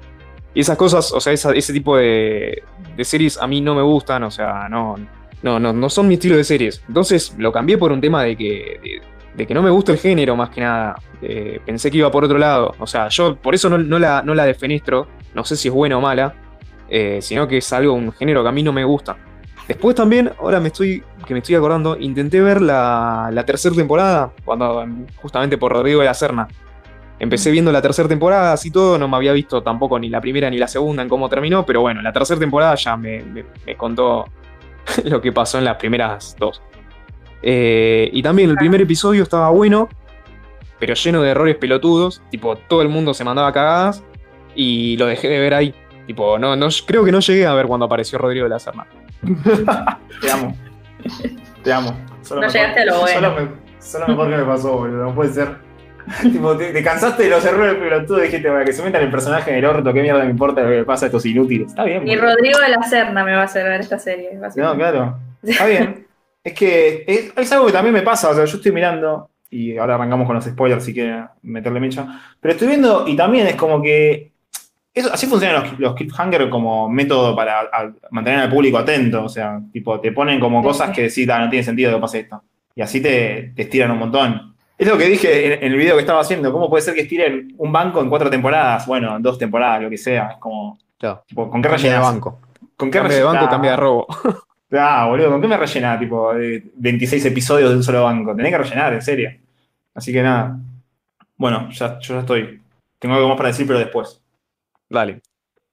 Y 0.54 0.60
esas 0.60 0.78
cosas, 0.78 1.12
o 1.14 1.20
sea, 1.22 1.32
esa- 1.34 1.54
ese 1.54 1.72
tipo 1.74 1.96
de, 1.98 2.64
de 2.98 3.04
series 3.06 3.38
a 3.38 3.48
mí 3.48 3.62
no 3.62 3.74
me 3.74 3.82
gustan, 3.82 4.24
o 4.24 4.30
sea, 4.30 4.68
no, 4.70 4.96
no, 5.42 5.60
no, 5.60 5.72
no 5.74 5.90
son 5.90 6.08
mi 6.08 6.14
estilo 6.16 6.36
de 6.38 6.44
series. 6.44 6.84
Entonces 6.88 7.34
lo 7.38 7.52
cambié 7.52 7.78
por 7.78 7.92
un 7.92 8.00
tema 8.02 8.24
de 8.24 8.36
que, 8.38 8.80
de, 8.84 9.02
de 9.36 9.48
que 9.48 9.54
no 9.54 9.62
me 9.64 9.70
gusta 9.70 9.92
el 9.92 9.98
género, 9.98 10.36
más 10.36 10.50
que 10.50 10.62
nada. 10.62 10.96
Eh, 11.22 11.60
pensé 11.66 11.90
que 11.90 11.98
iba 11.98 12.12
por 12.12 12.24
otro 12.24 12.38
lado. 12.38 12.76
O 12.80 12.86
sea, 12.88 13.08
yo 13.10 13.36
por 13.36 13.56
eso 13.56 13.70
no, 13.70 13.78
no 13.78 13.98
la, 14.00 14.22
no 14.24 14.34
la 14.36 14.46
defenestro. 14.46 15.08
No 15.34 15.44
sé 15.44 15.56
si 15.56 15.68
es 15.70 15.74
buena 15.74 15.98
o 15.98 16.02
mala. 16.02 16.34
eh, 16.90 17.20
sino 17.22 17.48
que 17.48 17.58
es 17.58 17.74
algo, 17.74 17.94
un 17.94 18.12
género 18.12 18.44
que 18.44 18.50
a 18.50 18.52
mí 18.52 18.62
no 18.62 18.72
me 18.74 18.84
gusta. 18.84 19.18
Después 19.68 19.96
también, 19.96 20.30
ahora 20.40 20.60
me 20.60 20.68
estoy, 20.68 21.02
que 21.26 21.34
me 21.34 21.40
estoy 21.40 21.56
acordando, 21.56 21.98
intenté 21.98 22.42
ver 22.42 22.62
la, 22.62 23.30
la 23.32 23.46
tercera 23.46 23.74
temporada, 23.74 24.32
cuando 24.46 24.86
justamente 25.16 25.58
por 25.58 25.72
Rodrigo 25.72 26.02
de 26.02 26.06
la 26.08 26.14
Serna. 26.14 26.48
Empecé 27.18 27.50
viendo 27.52 27.72
la 27.72 27.82
tercera 27.82 28.10
temporada, 28.10 28.52
así 28.54 28.70
todo, 28.70 28.98
no 28.98 29.08
me 29.08 29.16
había 29.16 29.32
visto 29.32 29.64
tampoco 29.64 29.98
ni 29.98 30.10
la 30.10 30.20
primera 30.20 30.50
ni 30.50 30.58
la 30.58 30.68
segunda 30.68 31.02
en 31.02 31.08
cómo 31.10 31.30
terminó, 31.30 31.66
pero 31.66 31.80
bueno, 31.82 32.02
la 32.02 32.12
tercera 32.12 32.40
temporada 32.40 32.76
ya 32.76 32.98
me, 32.98 33.24
me- 33.24 33.46
me 33.66 33.76
contó 33.78 34.26
lo 35.06 35.22
que 35.22 35.32
pasó 35.32 35.58
en 35.60 35.64
las 35.66 35.78
primeras 35.78 36.36
dos. 36.38 36.62
Eh, 37.44 38.10
y 38.14 38.24
también 38.24 38.50
el 38.50 38.56
primer 38.56 38.82
episodio 38.82 39.22
estaba 39.24 39.50
bueno, 39.50 39.90
pero 40.80 40.94
lleno 40.96 41.22
de 41.22 41.30
errores 41.32 41.56
pelotudos, 41.58 42.22
tipo 42.32 42.56
todo 42.56 42.82
el 42.82 42.90
mundo 42.90 43.14
se 43.14 43.24
mandaba 43.24 43.52
cagadas 43.52 44.04
y 44.56 44.98
lo 44.98 45.06
dejé 45.08 45.28
de 45.30 45.40
ver 45.40 45.54
ahí. 45.54 45.76
Tipo, 46.08 46.38
no, 46.40 46.56
no, 46.56 46.68
creo 46.86 47.06
que 47.06 47.12
no 47.12 47.20
llegué 47.20 47.46
a 47.46 47.54
ver 47.54 47.66
cuando 47.66 47.86
apareció 47.86 48.18
Rodrigo 48.18 48.44
de 48.46 48.50
la 48.50 48.60
Serna. 48.60 48.86
Te 50.22 50.32
amo. 50.32 50.58
Te 51.64 51.72
amo. 51.74 51.98
Solo 52.22 52.42
No 52.42 52.48
llegaste 52.48 52.82
a 52.82 52.86
lo 52.86 53.00
bueno. 53.00 53.14
Solo, 53.30 53.36
me- 53.36 53.48
solo 53.80 54.08
mejor 54.08 54.30
que 54.30 54.38
me 54.38 54.44
pasó, 54.44 54.78
boludo. 54.78 55.04
No 55.06 55.16
puede 55.16 55.32
ser. 55.34 55.50
tipo, 56.22 56.58
te, 56.58 56.74
te 56.74 56.84
cansaste 56.84 57.24
de 57.24 57.30
los 57.30 57.46
errores 57.46 57.76
pelotudos 57.76 58.22
y 58.22 58.26
dijiste, 58.26 58.50
bueno, 58.50 58.66
que 58.66 58.74
se 58.74 58.84
metan 58.84 59.04
el 59.04 59.12
personaje 59.12 59.52
en 59.52 59.58
el 59.58 59.66
orto, 59.66 59.94
qué 59.94 60.02
mierda 60.02 60.24
me 60.26 60.30
importa 60.32 60.62
lo 60.62 60.70
que 60.70 60.76
le 60.76 60.84
pasa 60.84 61.06
a 61.06 61.08
estos 61.08 61.26
inútiles. 61.26 61.68
Está 61.70 61.86
bien, 61.86 62.04
boludo. 62.06 62.22
Rodrigo 62.22 62.60
de 62.60 62.70
la 62.70 62.84
Serna 62.84 63.24
me 63.24 63.34
va 63.34 63.42
a 63.42 63.46
hacer 63.46 63.64
ver 63.64 63.80
esta 63.80 63.98
serie. 64.00 64.38
No, 64.58 64.76
claro. 64.76 65.18
Está 65.44 65.66
bien. 65.66 66.03
Es 66.44 66.54
que 66.54 67.04
es, 67.08 67.34
es 67.38 67.52
algo 67.52 67.68
que 67.68 67.72
también 67.72 67.94
me 67.94 68.02
pasa. 68.02 68.30
O 68.30 68.34
sea, 68.36 68.46
yo 68.46 68.58
estoy 68.58 68.72
mirando, 68.72 69.30
y 69.50 69.78
ahora 69.78 69.96
arrancamos 69.96 70.26
con 70.28 70.36
los 70.36 70.46
spoilers 70.46 70.84
si 70.84 70.94
quieren 70.94 71.26
meterle 71.44 71.80
mecha. 71.80 72.22
Pero 72.40 72.54
estoy 72.54 72.68
viendo, 72.68 73.08
y 73.08 73.16
también 73.16 73.48
es 73.48 73.56
como 73.56 73.82
que. 73.82 74.32
Eso, 74.94 75.12
así 75.12 75.26
funcionan 75.26 75.64
los, 75.64 75.80
los 75.80 75.96
cliffhanger 75.96 76.50
como 76.52 76.88
método 76.88 77.36
para 77.36 77.62
a- 77.62 77.92
mantener 78.12 78.42
al 78.42 78.50
público 78.50 78.78
atento. 78.78 79.24
O 79.24 79.30
sea, 79.30 79.60
tipo, 79.72 80.00
te 80.00 80.12
ponen 80.12 80.40
como 80.40 80.62
cosas 80.62 80.92
que 80.92 81.10
sí, 81.10 81.26
ta, 81.26 81.40
no 81.40 81.50
tiene 81.50 81.64
sentido 81.64 81.94
que 81.96 82.00
pase 82.02 82.20
esto. 82.20 82.44
Y 82.76 82.82
así 82.82 83.02
te, 83.02 83.54
te 83.56 83.64
estiran 83.64 83.90
un 83.92 84.00
montón. 84.00 84.54
Es 84.78 84.88
lo 84.88 84.98
que 84.98 85.06
dije 85.06 85.54
en, 85.54 85.64
en 85.64 85.72
el 85.72 85.78
video 85.78 85.96
que 85.96 86.02
estaba 86.02 86.20
haciendo. 86.22 86.52
¿Cómo 86.52 86.70
puede 86.70 86.84
ser 86.84 86.94
que 86.94 87.02
estiren 87.02 87.54
un 87.58 87.72
banco 87.72 88.02
en 88.02 88.10
cuatro 88.10 88.30
temporadas? 88.30 88.86
Bueno, 88.86 89.16
en 89.16 89.24
dos 89.24 89.38
temporadas, 89.40 89.82
lo 89.82 89.90
que 89.90 89.98
sea. 89.98 90.30
Es 90.34 90.38
como. 90.38 90.78
Claro. 91.00 91.24
tipo, 91.28 91.50
¿Con 91.50 91.62
qué 91.62 91.70
Cambia 91.70 91.84
de 91.90 91.90
rellenas? 91.96 92.14
banco. 92.14 92.40
¿Con 92.78 92.92
qué 92.92 92.98
Cambia 93.00 93.18
de 93.18 93.24
banco, 93.24 93.34
rellenas? 93.38 93.52
cambia 93.52 93.72
de 93.72 93.78
robo. 93.78 94.08
Ah, 94.80 95.06
boludo, 95.08 95.30
¿con 95.32 95.42
qué 95.42 95.48
me 95.48 95.58
rellena? 95.58 96.00
Tipo, 96.00 96.34
de 96.34 96.64
26 96.76 97.26
episodios 97.26 97.70
de 97.70 97.76
un 97.78 97.84
solo 97.84 98.04
banco. 98.04 98.36
Tenés 98.36 98.52
que 98.52 98.58
rellenar, 98.58 98.94
en 98.94 99.02
serio. 99.02 99.32
Así 99.94 100.12
que 100.12 100.24
nada. 100.24 100.58
Bueno, 101.38 101.70
ya, 101.72 102.00
yo 102.00 102.16
ya 102.16 102.20
estoy. 102.22 102.62
Tengo 103.00 103.16
algo 103.16 103.28
más 103.28 103.38
para 103.38 103.50
decir, 103.50 103.68
pero 103.68 103.80
después. 103.80 104.22
Dale. 104.90 105.22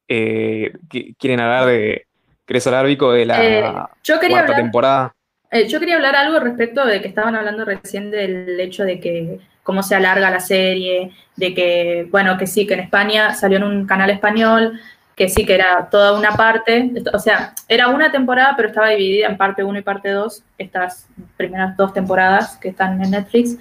Eh, 0.08 0.72
¿qui- 0.88 1.14
¿Quieren 1.18 1.40
hablar 1.40 1.66
de. 1.66 2.06
¿Querés 2.44 2.66
hablar, 2.66 2.86
Vico, 2.86 3.12
de 3.12 3.24
la 3.26 3.44
Eh, 3.44 3.62
yo 4.02 4.18
quería 4.18 4.36
cuarta 4.38 4.52
hablar 4.52 4.62
temporada? 4.62 5.14
Eh, 5.52 5.68
yo 5.68 5.78
quería 5.78 5.96
hablar 5.96 6.16
algo 6.16 6.40
respecto 6.40 6.84
de 6.84 7.00
que 7.00 7.08
estaban 7.08 7.34
hablando 7.36 7.64
recién 7.64 8.10
del 8.10 8.58
hecho 8.58 8.84
de 8.84 8.98
que 9.00 9.38
cómo 9.62 9.82
se 9.82 9.94
alarga 9.94 10.30
la 10.30 10.40
serie, 10.40 11.12
de 11.36 11.54
que, 11.54 12.06
bueno, 12.10 12.36
que 12.38 12.46
sí, 12.46 12.66
que 12.66 12.74
en 12.74 12.80
España 12.80 13.34
salió 13.34 13.58
en 13.58 13.64
un 13.64 13.86
canal 13.86 14.10
español, 14.10 14.80
que 15.20 15.28
sí, 15.28 15.44
que 15.44 15.54
era 15.54 15.86
toda 15.90 16.18
una 16.18 16.30
parte, 16.32 16.90
o 17.12 17.18
sea, 17.18 17.52
era 17.68 17.88
una 17.88 18.10
temporada, 18.10 18.54
pero 18.56 18.68
estaba 18.68 18.88
dividida 18.88 19.26
en 19.28 19.36
parte 19.36 19.62
1 19.62 19.78
y 19.78 19.82
parte 19.82 20.08
2, 20.08 20.42
estas 20.56 21.06
primeras 21.36 21.76
dos 21.76 21.92
temporadas 21.92 22.56
que 22.56 22.70
están 22.70 23.04
en 23.04 23.10
Netflix, 23.10 23.58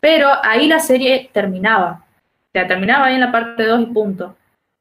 pero 0.00 0.30
ahí 0.42 0.66
la 0.68 0.80
serie 0.80 1.28
terminaba, 1.30 2.02
o 2.02 2.50
sea, 2.54 2.66
terminaba 2.66 3.04
ahí 3.04 3.16
en 3.16 3.20
la 3.20 3.30
parte 3.30 3.62
2 3.66 3.82
y 3.82 3.86
punto. 3.92 4.34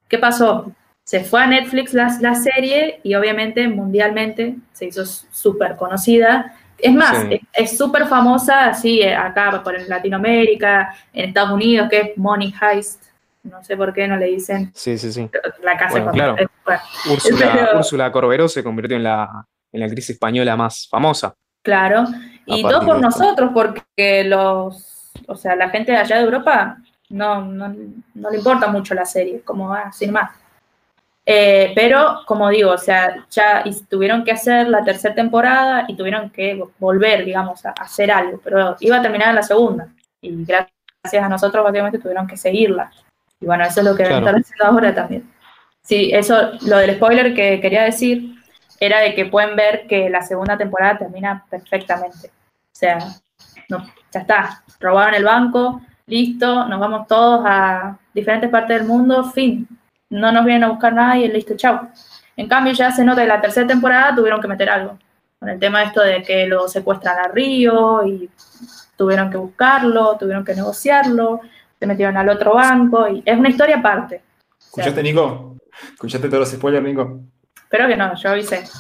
¿Qué 0.08 0.18
pasó? 0.18 0.72
Se 1.06 1.20
fue 1.26 1.44
a 1.44 1.48
Netflix 1.48 1.94
la, 1.94 2.08
la 2.22 2.34
serie 2.36 3.02
y 3.04 3.14
obviamente 3.16 3.68
mundialmente 3.68 4.56
se 4.72 4.86
hizo 4.86 5.06
súper 5.06 5.76
conocida. 5.76 6.56
Es 6.78 6.94
más, 6.94 7.24
Sí. 7.28 7.42
es- 7.52 7.78
súper 7.78 8.06
famosa 8.06 8.68
así 8.68 9.04
acá 9.04 9.62
por 9.66 9.78
Latinoamérica, 9.86 10.96
en 11.12 11.26
Estados 11.28 11.52
Unidos, 11.52 11.90
que 11.90 12.00
es 12.00 12.18
Money 12.18 12.54
Heist. 12.62 13.11
No 13.44 13.64
sé 13.64 13.76
por 13.76 13.94
qué 13.94 14.08
no 14.08 14.18
le 14.18 14.28
dicen 14.28 14.72
Sí, 14.76 14.98
sí, 14.98 15.12
sí. 15.12 15.30
la 15.64 15.78
casa 15.78 15.94
Bueno, 15.94 16.12
claro. 16.12 16.36
Bueno, 16.66 16.82
Úrsula, 17.12 17.52
Pero- 17.54 17.78
Úrsula 17.80 18.12
Corberó 18.12 18.48
se 18.48 18.64
convirtió 18.64 18.98
en 18.98 19.04
la, 19.04 19.46
en 19.72 19.80
la 19.80 19.86
actriz 19.88 20.10
española 20.12 20.56
más 20.56 20.88
famosa. 20.88 21.34
Claro, 21.64 22.06
y 22.46 22.64
todo 22.64 22.84
por 22.86 23.00
nosotros, 23.00 23.52
porque 23.54 24.24
los, 24.26 25.12
o 25.28 25.36
sea, 25.36 25.56
la 25.56 25.70
gente 25.70 25.92
de 25.92 26.00
allá 26.00 26.18
de 26.18 26.24
Europa 26.24 26.78
no, 27.10 27.46
no, 27.46 27.76
no 28.16 28.30
le 28.32 28.38
importa 28.38 28.68
mucho 28.68 28.96
la 28.96 29.06
serie, 29.06 29.42
como 29.42 29.70
va, 29.70 29.92
sin 29.92 30.12
más. 30.12 30.32
Eh, 31.24 31.72
pero, 31.76 32.22
como 32.26 32.50
digo, 32.50 32.72
o 32.72 32.78
sea, 32.80 33.26
ya 33.30 33.64
tuvieron 33.88 34.24
que 34.24 34.32
hacer 34.32 34.68
la 34.70 34.84
tercera 34.84 35.14
temporada 35.14 35.86
y 35.88 35.96
tuvieron 35.96 36.32
que 36.32 36.60
volver, 36.80 37.24
digamos, 37.26 37.64
a, 37.66 37.70
a 37.70 37.84
hacer 37.84 38.10
algo, 38.12 38.40
pero 38.44 38.76
iba 38.80 38.98
a 38.98 39.02
terminar 39.04 39.30
en 39.30 39.36
la 39.36 39.44
segunda. 39.44 39.88
Y 40.20 40.44
gracias 40.44 40.74
a 41.24 41.30
nosotros, 41.30 41.64
básicamente, 41.64 42.00
tuvieron 42.00 42.26
que 42.26 42.38
seguirla. 42.38 42.92
Y 43.42 43.46
bueno, 43.46 43.66
eso 43.66 43.82
es 43.82 43.86
lo 43.86 43.96
que 43.96 44.04
Claro. 44.04 44.20
están 44.20 44.42
haciendo 44.42 44.66
ahora 44.66 44.96
también. 44.96 45.30
Sí, 45.82 46.12
eso, 46.14 46.52
lo 46.62 46.78
del 46.78 46.96
spoiler 46.96 47.34
que 47.34 47.60
quería 47.60 47.84
decir 47.84 48.36
era 48.80 49.00
de 49.00 49.14
que 49.16 49.26
pueden 49.26 49.56
ver 49.56 49.88
que 49.88 50.10
la 50.10 50.22
segunda 50.22 50.58
temporada 50.58 51.00
termina 51.00 51.44
perfectamente. 51.50 52.28
O 52.28 52.74
sea, 52.74 53.00
no, 53.68 53.86
ya 54.12 54.20
está, 54.22 54.64
robaron 54.80 55.16
el 55.16 55.24
banco, 55.24 55.82
listo, 56.06 56.66
nos 56.68 56.80
vamos 56.80 57.08
todos 57.08 57.42
a 57.46 57.98
diferentes 58.14 58.50
partes 58.50 58.78
del 58.78 58.88
mundo, 58.88 59.24
fin. 59.32 59.68
No 60.10 60.32
nos 60.32 60.46
vienen 60.46 60.66
a 60.66 60.70
buscar 60.70 60.94
nadie, 60.94 61.28
listo, 61.30 61.56
chao. 61.56 61.90
En 62.36 62.48
cambio, 62.48 62.74
ya 62.74 62.92
se 62.92 63.04
nota 63.04 63.22
que 63.22 63.28
la 63.28 63.42
tercera 63.42 63.68
temporada 63.68 64.16
tuvieron 64.16 64.42
que 64.42 64.48
meter 64.48 64.70
algo. 64.70 64.98
Con 65.40 65.50
el 65.50 65.60
tema 65.60 65.84
esto 65.84 66.02
de 66.02 66.22
que 66.22 66.46
lo 66.48 66.68
secuestran 66.68 67.18
a 67.18 67.28
Río 67.28 68.06
y 68.06 68.30
tuvieron 68.96 69.30
que 69.32 69.38
buscarlo, 69.38 70.18
tuvieron 70.18 70.46
que 70.46 70.54
negociarlo, 70.54 71.42
se 71.82 71.88
metieron 71.88 72.16
al 72.16 72.30
otro 72.30 72.54
banco 72.54 73.08
y 73.08 73.24
es 73.26 73.36
una 73.36 73.50
historia 73.50 73.78
aparte. 73.78 74.22
¿Escuchaste, 74.60 75.02
Nico? 75.02 75.58
¿Escuchaste 75.94 76.28
todos 76.28 76.42
los 76.42 76.52
spoilers, 76.52 76.86
Nico? 76.86 77.22
Espero 77.56 77.88
que 77.88 77.98
no, 77.98 78.16
yo 78.16 78.30
avisé. 78.30 78.64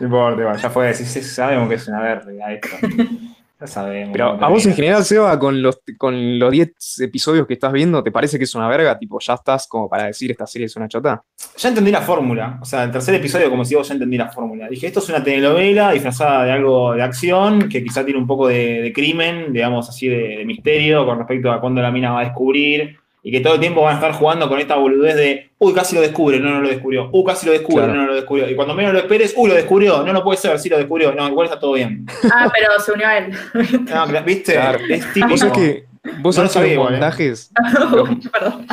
No 0.00 0.06
importa, 0.06 0.56
ya 0.56 0.70
fue, 0.70 0.94
sí, 0.94 1.04
sí, 1.04 1.22
sabemos 1.22 1.68
que 1.68 1.74
es 1.74 1.86
una 1.88 2.00
verga 2.00 2.52
esto. 2.52 2.68
Ya 3.58 3.66
sabemos. 3.66 4.12
Pero 4.12 4.38
a 4.38 4.48
vos 4.48 4.66
en 4.66 4.74
general, 4.74 5.02
Seba, 5.02 5.38
con 5.38 5.62
los, 5.62 5.80
con 5.96 6.38
los 6.38 6.52
10 6.52 7.00
episodios 7.00 7.46
que 7.46 7.54
estás 7.54 7.72
viendo, 7.72 8.02
¿te 8.02 8.10
parece 8.10 8.36
que 8.36 8.44
es 8.44 8.54
una 8.54 8.68
verga? 8.68 8.98
Tipo, 8.98 9.18
ya 9.18 9.32
estás 9.32 9.66
como 9.66 9.88
para 9.88 10.04
decir 10.04 10.30
esta 10.30 10.46
serie 10.46 10.66
es 10.66 10.76
una 10.76 10.88
chota. 10.88 11.22
Ya 11.56 11.70
entendí 11.70 11.90
la 11.90 12.02
fórmula. 12.02 12.58
O 12.60 12.66
sea, 12.66 12.84
el 12.84 12.90
tercer 12.90 13.14
episodio, 13.14 13.48
como 13.48 13.64
si 13.64 13.74
vos 13.74 13.88
ya 13.88 13.94
entendí 13.94 14.18
la 14.18 14.28
fórmula. 14.28 14.68
Dije, 14.68 14.88
esto 14.88 15.00
es 15.00 15.08
una 15.08 15.24
telenovela 15.24 15.92
disfrazada 15.92 16.44
de 16.44 16.52
algo 16.52 16.92
de 16.92 17.02
acción, 17.02 17.68
que 17.70 17.82
quizá 17.82 18.04
tiene 18.04 18.20
un 18.20 18.26
poco 18.26 18.46
de, 18.48 18.82
de 18.82 18.92
crimen, 18.92 19.54
digamos 19.54 19.88
así, 19.88 20.06
de, 20.06 20.36
de 20.36 20.44
misterio 20.44 21.06
con 21.06 21.16
respecto 21.16 21.50
a 21.50 21.58
cuándo 21.58 21.80
la 21.80 21.90
mina 21.90 22.12
va 22.12 22.20
a 22.20 22.24
descubrir. 22.24 22.98
Y 23.28 23.32
que 23.32 23.40
todo 23.40 23.54
el 23.54 23.60
tiempo 23.60 23.82
van 23.82 23.94
a 23.94 23.96
estar 23.96 24.12
jugando 24.12 24.48
con 24.48 24.60
esta 24.60 24.76
boludez 24.76 25.16
de, 25.16 25.50
uy, 25.58 25.74
casi 25.74 25.96
lo 25.96 26.00
descubre, 26.00 26.38
no, 26.38 26.48
no 26.50 26.60
lo 26.60 26.68
descubrió. 26.68 27.08
Uy, 27.12 27.24
casi 27.24 27.44
lo 27.46 27.50
descubre, 27.50 27.82
Claro. 27.84 27.94
no, 27.94 28.02
no 28.02 28.06
lo 28.10 28.14
descubrió. 28.14 28.48
Y 28.48 28.54
cuando 28.54 28.72
menos 28.72 28.92
lo 28.92 29.00
esperes, 29.00 29.34
uy, 29.36 29.48
lo 29.48 29.56
descubrió. 29.56 30.04
No, 30.04 30.12
no 30.12 30.22
puede 30.22 30.38
ser, 30.38 30.56
sí 30.60 30.68
lo 30.68 30.76
descubrió. 30.78 31.12
No, 31.12 31.26
igual 31.28 31.46
está 31.48 31.58
todo 31.58 31.72
bien. 31.72 32.06
Ah, 32.32 32.48
pero 32.54 32.78
se 32.78 32.92
unió 32.92 33.08
a 33.08 33.18
él. 33.18 33.32
No, 33.92 34.22
¿Viste? 34.22 34.52
Claro. 34.52 34.78
Es 34.88 35.06
típico. 35.12 35.28
Vos 35.30 35.40
sabés 35.40 35.54
que, 35.58 35.84
vos 36.20 36.36
No 36.36 36.42
lo 36.44 36.48
sabés 36.48 36.68
que 36.70 36.74
los 36.76 36.84
igual, 36.84 36.94
¿eh? 36.94 36.98
montajes, 36.98 37.50
Perdón. 38.32 38.66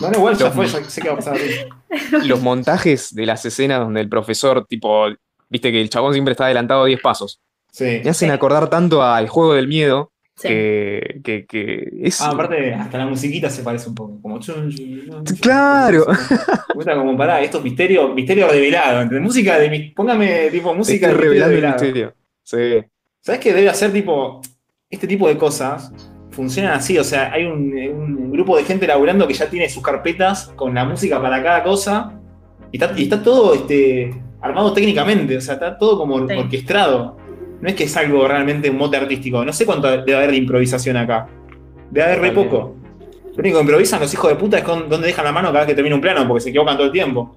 No, 0.00 0.10
no, 0.10 0.18
igual 0.18 0.36
ya 0.36 0.44
Los- 0.46 0.54
fue, 0.54 0.66
ya 0.66 0.82
sé 0.84 1.00
qué 1.00 1.08
va 1.08 1.14
a 1.14 1.16
pasar. 1.18 1.36
los 2.24 2.40
montajes 2.40 3.14
de 3.14 3.24
las 3.26 3.44
escenas 3.44 3.78
donde 3.78 4.00
el 4.00 4.08
profesor, 4.08 4.66
tipo, 4.66 5.06
viste 5.48 5.70
que 5.70 5.80
el 5.80 5.90
chabón 5.90 6.12
siempre 6.12 6.32
está 6.32 6.46
adelantado 6.46 6.84
10 6.86 7.00
pasos. 7.00 7.40
Sí. 7.70 8.00
Me 8.02 8.10
hacen 8.10 8.30
acordar 8.32 8.68
tanto 8.68 9.02
al 9.02 9.28
juego 9.28 9.54
del 9.54 9.68
miedo 9.68 10.11
Sí. 10.34 10.48
que, 10.48 11.20
que, 11.22 11.46
que 11.46 11.88
es. 12.02 12.20
Ah, 12.22 12.30
aparte, 12.30 12.72
hasta 12.74 12.98
la 12.98 13.06
musiquita 13.06 13.50
se 13.50 13.62
parece 13.62 13.88
un 13.90 13.94
poco. 13.94 14.18
Como 14.22 14.40
chun, 14.40 14.70
chun, 14.70 15.02
chun, 15.06 15.24
chun. 15.24 15.36
Claro. 15.40 16.06
Puta, 16.72 16.94
como 16.96 17.16
pará, 17.16 17.40
esto 17.42 17.58
es 17.58 17.64
misterio, 17.64 18.08
misterio 18.14 18.48
revelado. 18.48 19.02
¿entendés? 19.02 19.22
Música 19.24 19.58
de 19.58 19.68
mis- 19.70 19.92
Póngame 19.94 20.48
tipo 20.50 20.74
música 20.74 21.08
Estoy 21.08 21.18
de 21.20 21.28
revelando 21.28 21.56
el 21.56 21.62
misterio 21.66 22.14
misterio. 22.42 22.82
Sí. 22.82 22.88
¿Sabes 23.20 23.40
que 23.40 23.52
debe 23.52 23.68
hacer 23.68 23.92
tipo. 23.92 24.40
Este 24.90 25.06
tipo 25.06 25.28
de 25.28 25.36
cosas 25.36 25.92
funcionan 26.30 26.72
así? 26.72 26.98
O 26.98 27.04
sea, 27.04 27.30
hay 27.32 27.44
un, 27.44 27.72
un 27.94 28.30
grupo 28.32 28.56
de 28.56 28.64
gente 28.64 28.86
laburando 28.86 29.26
que 29.28 29.34
ya 29.34 29.48
tiene 29.48 29.68
sus 29.68 29.82
carpetas 29.82 30.52
con 30.56 30.74
la 30.74 30.84
música 30.84 31.20
para 31.20 31.42
cada 31.42 31.62
cosa. 31.62 32.18
Y 32.72 32.76
está, 32.82 32.92
y 32.98 33.02
está 33.04 33.22
todo 33.22 33.54
este, 33.54 34.14
armado 34.40 34.72
técnicamente. 34.72 35.36
O 35.36 35.40
sea, 35.42 35.54
está 35.54 35.76
todo 35.78 35.98
como 35.98 36.26
Sí. 36.26 36.34
orquestado. 36.34 37.16
No 37.62 37.68
es 37.68 37.74
que 37.74 37.84
es 37.84 37.96
algo 37.96 38.28
realmente 38.28 38.68
un 38.68 38.76
mote 38.76 38.98
artístico. 38.98 39.42
No 39.44 39.52
sé 39.54 39.64
cuánto 39.64 39.88
debe 39.88 40.16
haber 40.16 40.30
de 40.32 40.36
improvisación 40.36 40.96
acá. 40.98 41.26
Debe 41.90 42.06
haber 42.06 42.20
re 42.20 42.26
También. 42.28 42.48
poco. 42.50 42.76
Lo 43.34 43.38
único 43.38 43.56
que 43.58 43.62
improvisan 43.62 44.00
los 44.00 44.12
hijos 44.12 44.28
de 44.30 44.36
puta 44.36 44.58
es 44.58 44.64
con 44.64 44.88
dónde 44.90 45.06
dejan 45.06 45.24
la 45.24 45.32
mano 45.32 45.48
cada 45.48 45.60
vez 45.60 45.68
que 45.68 45.74
termina 45.74 45.94
un 45.94 46.02
plano, 46.02 46.26
porque 46.28 46.42
se 46.42 46.48
equivocan 46.50 46.76
todo 46.76 46.86
el 46.86 46.92
tiempo. 46.92 47.34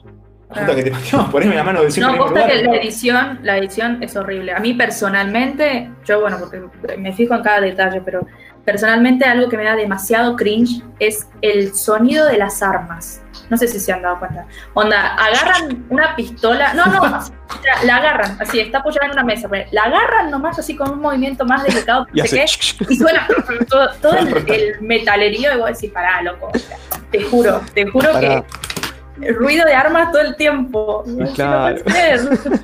Puta 0.49 0.67
Ah. 0.71 0.75
que 0.75 0.83
te 0.83 0.91
parió, 0.91 1.27
poneme 1.31 1.55
la 1.55 1.63
mano 1.63 1.89
siempre 1.89 2.17
No, 2.17 2.23
posta 2.25 2.47
que 2.47 2.63
la 2.63 2.75
edición, 2.75 3.39
la 3.43 3.57
edición 3.57 4.03
es 4.03 4.15
horrible. 4.15 4.51
A 4.53 4.59
mí 4.59 4.73
personalmente, 4.73 5.89
yo 6.05 6.21
bueno, 6.21 6.37
porque 6.39 6.61
me 6.97 7.13
fijo 7.13 7.33
en 7.35 7.41
cada 7.43 7.61
detalle, 7.61 8.01
pero 8.03 8.25
personalmente 8.65 9.25
algo 9.25 9.47
que 9.49 9.57
me 9.57 9.63
da 9.63 9.75
demasiado 9.75 10.35
cringe 10.35 10.81
es 10.99 11.27
el 11.41 11.73
sonido 11.73 12.25
de 12.27 12.37
las 12.37 12.61
armas. 12.61 13.21
No 13.49 13.57
sé 13.57 13.67
si 13.67 13.79
se 13.79 13.91
han 13.93 14.01
dado 14.01 14.17
cuenta. 14.19 14.45
Onda, 14.73 15.15
agarran 15.15 15.85
una 15.89 16.15
pistola. 16.15 16.73
No, 16.73 16.85
no, 16.87 17.01
la 17.85 17.95
agarran, 17.97 18.37
así, 18.41 18.59
está 18.59 18.79
apoyada 18.79 19.05
en 19.05 19.11
una 19.13 19.23
mesa. 19.23 19.47
pero 19.49 19.67
La 19.71 19.83
agarran 19.83 20.31
nomás 20.31 20.57
así 20.57 20.75
con 20.75 20.89
un 20.91 20.99
movimiento 21.01 21.45
más 21.45 21.63
delicado, 21.63 22.07
Y 22.13 22.21
no 22.21 22.25
sé 22.27 22.41
hace. 22.43 22.75
qué, 22.79 22.93
y 22.93 22.97
suena 22.97 23.27
todo, 23.69 23.89
todo 24.01 24.17
el, 24.17 24.35
el 24.51 24.81
metalerío 24.81 25.53
y 25.53 25.57
vos 25.57 25.67
decís, 25.67 25.91
pará, 25.91 26.21
loco. 26.23 26.49
o 26.53 26.57
sea, 26.57 26.77
te 27.11 27.21
juro, 27.23 27.61
te 27.73 27.85
juro 27.89 28.11
Pará. 28.11 28.43
que 28.43 29.27
el 29.27 29.35
ruido 29.35 29.65
de 29.65 29.73
armas 29.75 30.11
todo 30.11 30.21
el 30.21 30.35
tiempo. 30.35 31.03
Claro. 31.35 31.77
no. 31.85 32.57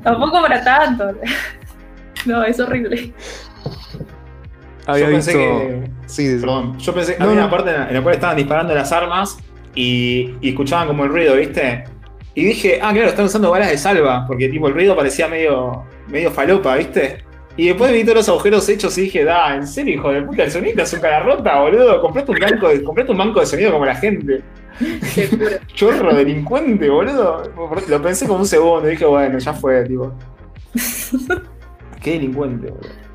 Tampoco 0.02 0.40
para 0.42 0.62
tanto. 0.64 1.10
No, 2.26 2.42
es 2.44 2.58
horrible. 2.60 3.12
Había 4.86 5.06
Yo 5.06 5.10
pensé 5.12 5.36
visto. 5.36 5.58
que- 5.58 5.90
Sí, 6.06 6.26
sí. 6.34 6.40
Perdón, 6.40 6.78
yo 6.78 6.92
pensé 6.94 7.12
que 7.14 7.18
No, 7.20 7.26
había 7.26 7.40
no. 7.42 7.46
una 7.46 7.50
parte 7.56 7.70
en 7.74 7.94
la 7.94 8.02
cual 8.02 8.14
estaban 8.14 8.36
disparando 8.36 8.74
las 8.74 8.90
armas 8.92 9.38
y, 9.74 10.34
y 10.40 10.50
escuchaban 10.50 10.88
como 10.88 11.04
el 11.04 11.10
ruido, 11.10 11.36
¿viste? 11.36 11.84
Y 12.34 12.44
dije, 12.44 12.78
ah, 12.80 12.92
claro, 12.92 13.08
están 13.08 13.26
usando 13.26 13.50
balas 13.50 13.70
de 13.70 13.78
salva, 13.78 14.24
porque 14.26 14.48
tipo 14.48 14.68
el 14.68 14.74
ruido 14.74 14.96
parecía 14.96 15.28
medio, 15.28 15.84
medio 16.08 16.30
falopa, 16.30 16.76
¿viste? 16.76 17.24
Y 17.56 17.66
después 17.66 17.92
vi 17.92 18.02
todos 18.04 18.16
los 18.16 18.28
agujeros 18.28 18.68
hechos 18.68 18.96
y 18.96 19.02
dije, 19.02 19.24
da, 19.24 19.54
en 19.54 19.66
serio, 19.66 19.94
hijo 19.94 20.10
de 20.10 20.22
puta, 20.22 20.44
el 20.44 20.50
sonido 20.50 20.82
es 20.82 20.92
un 20.92 21.00
cara 21.00 21.20
rota, 21.20 21.60
boludo. 21.60 22.00
Comprate 22.00 22.30
un 22.30 22.38
banco 22.38 22.68
de, 22.68 22.82
comprate 22.82 23.12
un 23.12 23.18
banco 23.18 23.40
de 23.40 23.46
sonido 23.46 23.72
como 23.72 23.84
la 23.84 23.96
gente. 23.96 24.42
Chorro, 25.74 26.14
delincuente, 26.14 26.88
boludo. 26.88 27.42
Lo 27.88 28.00
pensé 28.02 28.26
como 28.26 28.40
un 28.40 28.46
segundo 28.46 28.88
y 28.88 28.92
dije, 28.92 29.04
bueno, 29.04 29.38
ya 29.38 29.52
fue, 29.52 29.84
tipo. 29.84 30.12
Qué 32.00 32.12
delincuente, 32.12 32.70
boludo. 32.70 33.09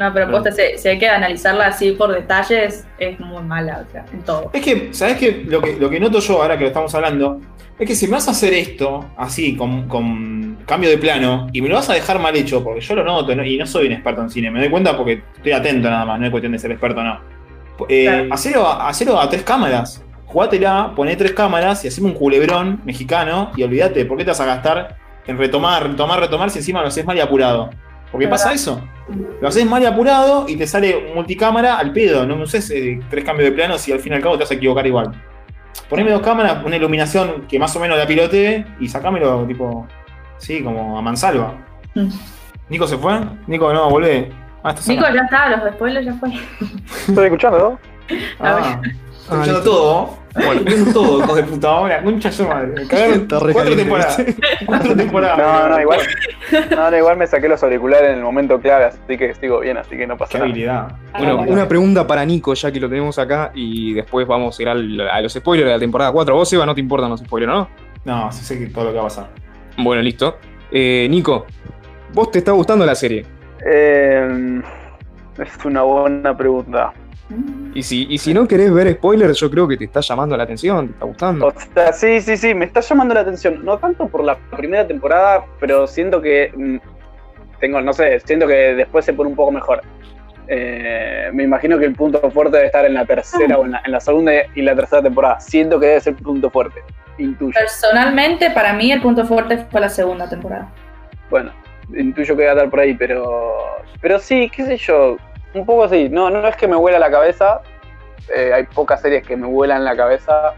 No, 0.00 0.12
pero 0.14 0.30
posta, 0.30 0.50
si, 0.50 0.62
si 0.78 0.88
hay 0.88 0.98
que 0.98 1.06
analizarla 1.08 1.66
así 1.66 1.92
por 1.92 2.10
detalles, 2.12 2.86
es 2.98 3.20
muy 3.20 3.42
mala, 3.42 3.84
o 3.86 3.92
sea, 3.92 4.04
en 4.12 4.22
todo. 4.22 4.50
Es 4.52 4.62
que, 4.62 4.88
¿sabes 4.92 5.18
qué? 5.18 5.44
Lo 5.46 5.60
que, 5.60 5.76
lo 5.76 5.90
que 5.90 6.00
noto 6.00 6.20
yo 6.20 6.40
ahora 6.40 6.56
que 6.56 6.62
lo 6.62 6.68
estamos 6.68 6.94
hablando, 6.94 7.38
es 7.78 7.86
que 7.86 7.94
si 7.94 8.06
me 8.06 8.12
vas 8.14 8.26
a 8.26 8.30
hacer 8.30 8.54
esto, 8.54 9.04
así, 9.18 9.54
con, 9.56 9.86
con 9.88 10.56
cambio 10.66 10.88
de 10.88 10.96
plano, 10.96 11.48
y 11.52 11.60
me 11.60 11.68
lo 11.68 11.74
vas 11.74 11.90
a 11.90 11.92
dejar 11.94 12.18
mal 12.18 12.34
hecho, 12.34 12.64
porque 12.64 12.80
yo 12.80 12.94
lo 12.94 13.04
noto, 13.04 13.34
¿no? 13.36 13.44
y 13.44 13.58
no 13.58 13.66
soy 13.66 13.88
un 13.88 13.92
experto 13.92 14.22
en 14.22 14.30
cine, 14.30 14.50
me 14.50 14.60
doy 14.60 14.70
cuenta 14.70 14.96
porque 14.96 15.22
estoy 15.36 15.52
atento 15.52 15.90
nada 15.90 16.06
más, 16.06 16.18
no 16.18 16.24
es 16.24 16.30
cuestión 16.30 16.52
de 16.52 16.58
ser 16.58 16.70
experto 16.72 17.00
o 17.00 17.04
no. 17.04 17.20
Eh, 17.88 18.26
Claro. 18.40 18.66
a- 18.66 18.88
hacelo 18.88 19.20
a 19.20 19.28
tres 19.28 19.42
cámaras. 19.42 20.02
Jugátela, 20.26 20.92
poné 20.96 21.16
tres 21.16 21.32
cámaras 21.32 21.84
y 21.84 21.88
haceme 21.88 22.06
un 22.08 22.14
culebrón 22.14 22.80
mexicano 22.84 23.50
y 23.56 23.64
olvídate, 23.64 24.04
¿por 24.06 24.16
qué 24.16 24.24
te 24.24 24.30
vas 24.30 24.40
a 24.40 24.46
gastar 24.46 24.96
en 25.26 25.36
retomar, 25.36 25.86
retomar, 25.88 26.20
retomar 26.20 26.50
si 26.50 26.58
encima 26.60 26.80
lo 26.80 26.86
haces 26.88 27.04
mal 27.04 27.16
y 27.16 27.20
apurado? 27.20 27.68
Porque 28.10 28.26
Claro. 28.26 28.30
pasa 28.42 28.52
eso. 28.52 28.80
Lo 29.40 29.48
haces 29.48 29.66
mal 29.66 29.82
y 29.82 29.86
apurado 29.86 30.46
y 30.48 30.56
te 30.56 30.66
sale 30.66 31.12
multicámara 31.14 31.76
al 31.78 31.92
pedo. 31.92 32.26
No 32.26 32.36
uses 32.42 32.70
eh, 32.70 33.00
tres 33.10 33.24
cambios 33.24 33.50
de 33.50 33.54
planos 33.56 33.86
y 33.88 33.92
al 33.92 34.00
fin 34.00 34.12
y 34.12 34.16
al 34.16 34.22
cabo 34.22 34.36
te 34.36 34.44
vas 34.44 34.50
a 34.50 34.54
equivocar 34.54 34.86
igual. 34.86 35.12
Poneme 35.88 36.10
dos 36.12 36.22
cámaras, 36.22 36.64
una 36.64 36.76
iluminación 36.76 37.46
que 37.48 37.58
más 37.58 37.74
o 37.76 37.80
menos 37.80 37.98
la 37.98 38.06
pilotee 38.06 38.64
y 38.80 38.88
sacámelo 38.88 39.44
tipo. 39.46 39.86
Sí, 40.38 40.62
como 40.62 40.96
a 40.98 41.02
mansalva. 41.02 41.54
Mm. 41.94 42.08
¿Nico 42.68 42.86
se 42.86 42.96
fue? 42.96 43.20
Nico, 43.46 43.72
no, 43.72 43.90
volvé. 43.90 44.30
Ah, 44.62 44.74
Nico, 44.86 45.04
ya 45.12 45.22
está, 45.22 45.48
los 45.56 45.72
spoilers 45.74 46.06
ya 46.06 46.14
fue. 46.14 46.30
Estoy 47.08 47.24
escuchando, 47.26 47.58
¿no? 47.58 48.16
Ah, 48.40 48.80
Ah, 48.80 49.34
escuchando 49.34 49.62
todo. 49.62 50.18
Bueno, 50.34 50.60
viendo 50.64 50.92
todo, 50.92 51.18
hijos 51.24 51.36
de 51.36 51.42
puta. 51.42 51.68
Ahora, 51.68 52.02
concha 52.02 52.30
yo 52.30 52.48
madre. 52.48 52.68
Me 52.68 52.86
cagaron 52.86 53.26
cuatro 53.28 53.52
caliente, 53.54 53.76
temporadas. 53.82 54.16
¿viste? 54.26 54.42
Cuatro 54.66 54.96
temporadas. 54.96 55.38
No, 55.38 55.68
no, 55.68 55.80
igual. 55.80 56.00
No, 56.70 56.90
no, 56.90 56.96
igual 56.96 57.16
me 57.16 57.26
saqué 57.26 57.48
los 57.48 57.62
auriculares 57.62 58.10
en 58.10 58.18
el 58.18 58.22
momento 58.22 58.60
clave, 58.60 58.84
así 58.86 59.18
que 59.18 59.34
sigo 59.34 59.58
bien, 59.60 59.76
así 59.76 59.96
que 59.96 60.06
no 60.06 60.14
Qué 60.14 60.18
pasa 60.18 60.38
nada. 60.38 60.50
habilidad. 60.50 60.92
Bueno, 61.18 61.38
Ah, 61.40 61.44
una 61.48 61.66
pregunta 61.68 62.06
para 62.06 62.24
Nico, 62.24 62.54
ya 62.54 62.70
que 62.70 62.78
lo 62.78 62.88
tenemos 62.88 63.18
acá, 63.18 63.50
y 63.54 63.92
después 63.94 64.26
vamos 64.26 64.58
a 64.58 64.62
ir 64.62 64.68
al- 64.68 65.00
a 65.10 65.20
los 65.20 65.32
spoilers 65.32 65.66
de 65.66 65.72
la 65.74 65.80
temporada 65.80 66.12
4. 66.12 66.34
Vos, 66.34 66.52
Eva, 66.52 66.64
no 66.64 66.74
te 66.74 66.80
importan 66.80 67.10
los 67.10 67.20
spoilers, 67.20 67.52
¿no? 67.52 67.68
No, 68.04 68.30
sí 68.32 68.44
sé 68.44 68.58
que 68.58 68.66
todo 68.66 68.84
lo 68.84 68.90
que 68.90 68.96
va 68.96 69.02
a 69.02 69.06
pasar. 69.06 69.28
Bueno, 69.78 70.00
listo. 70.02 70.38
Eh, 70.70 71.08
Nico, 71.10 71.46
¿vos 72.14 72.30
te 72.30 72.38
está 72.38 72.52
gustando 72.52 72.86
la 72.86 72.94
serie? 72.94 73.26
Eh, 73.66 74.60
es 75.38 75.64
una 75.64 75.82
buena 75.82 76.36
pregunta. 76.36 76.92
Mm. 77.30 77.72
Y 77.74 77.82
si, 77.82 78.06
y 78.10 78.18
si 78.18 78.34
no 78.34 78.46
querés 78.46 78.72
ver 78.74 78.92
spoilers, 78.92 79.38
yo 79.38 79.50
creo 79.50 79.66
que 79.66 79.76
te 79.76 79.84
está 79.84 80.00
llamando 80.00 80.36
la 80.36 80.42
atención, 80.42 80.88
te 80.88 80.92
está 80.92 81.06
gustando. 81.06 81.46
O 81.46 81.54
sea, 81.74 81.92
sí, 81.92 82.20
sí, 82.20 82.36
sí, 82.36 82.54
me 82.54 82.66
está 82.66 82.80
llamando 82.80 83.14
la 83.14 83.20
atención. 83.20 83.64
No 83.64 83.78
tanto 83.78 84.08
por 84.08 84.24
la 84.24 84.36
primera 84.56 84.86
temporada, 84.86 85.44
pero 85.58 85.86
siento 85.86 86.20
que. 86.20 86.52
mm, 86.54 86.76
Tengo, 87.60 87.80
no 87.80 87.92
sé, 87.92 88.20
siento 88.20 88.46
que 88.46 88.74
después 88.74 89.04
se 89.04 89.12
pone 89.12 89.30
un 89.30 89.36
poco 89.36 89.52
mejor. 89.52 89.82
Eh, 90.48 91.30
me 91.32 91.44
imagino 91.44 91.78
que 91.78 91.84
el 91.84 91.94
punto 91.94 92.18
fuerte 92.30 92.56
debe 92.56 92.66
estar 92.66 92.84
en 92.84 92.94
la 92.94 93.04
tercera 93.04 93.56
o 93.56 93.64
en 93.64 93.70
la, 93.72 93.82
en 93.84 93.92
la 93.92 94.00
segunda 94.00 94.32
y 94.54 94.62
la 94.62 94.74
tercera 94.74 95.00
temporada. 95.02 95.38
Siento 95.38 95.78
que 95.78 95.86
debe 95.86 96.00
ser 96.00 96.14
el 96.14 96.22
punto 96.22 96.50
fuerte. 96.50 96.80
Intuyo. 97.18 97.52
Personalmente, 97.54 98.50
para 98.50 98.72
mí 98.72 98.90
el 98.90 99.00
punto 99.00 99.24
fuerte 99.26 99.58
fue 99.70 99.80
la 99.80 99.88
segunda 99.88 100.28
temporada. 100.28 100.68
Bueno, 101.28 101.52
intuyo 101.94 102.36
que 102.36 102.44
va 102.44 102.50
a 102.50 102.54
estar 102.54 102.70
por 102.70 102.80
ahí, 102.80 102.94
pero. 102.94 103.54
Pero 104.00 104.18
sí, 104.18 104.50
qué 104.52 104.64
sé 104.64 104.76
yo. 104.78 105.18
Un 105.54 105.66
poco 105.66 105.84
así. 105.84 106.08
No, 106.08 106.30
no 106.30 106.46
es 106.46 106.56
que 106.56 106.68
me 106.68 106.76
huela 106.76 106.98
la 106.98 107.10
cabeza, 107.10 107.60
eh, 108.34 108.52
hay 108.52 108.64
pocas 108.64 109.00
series 109.00 109.26
que 109.26 109.36
me 109.36 109.46
vuelan 109.46 109.84
la 109.84 109.96
cabeza, 109.96 110.54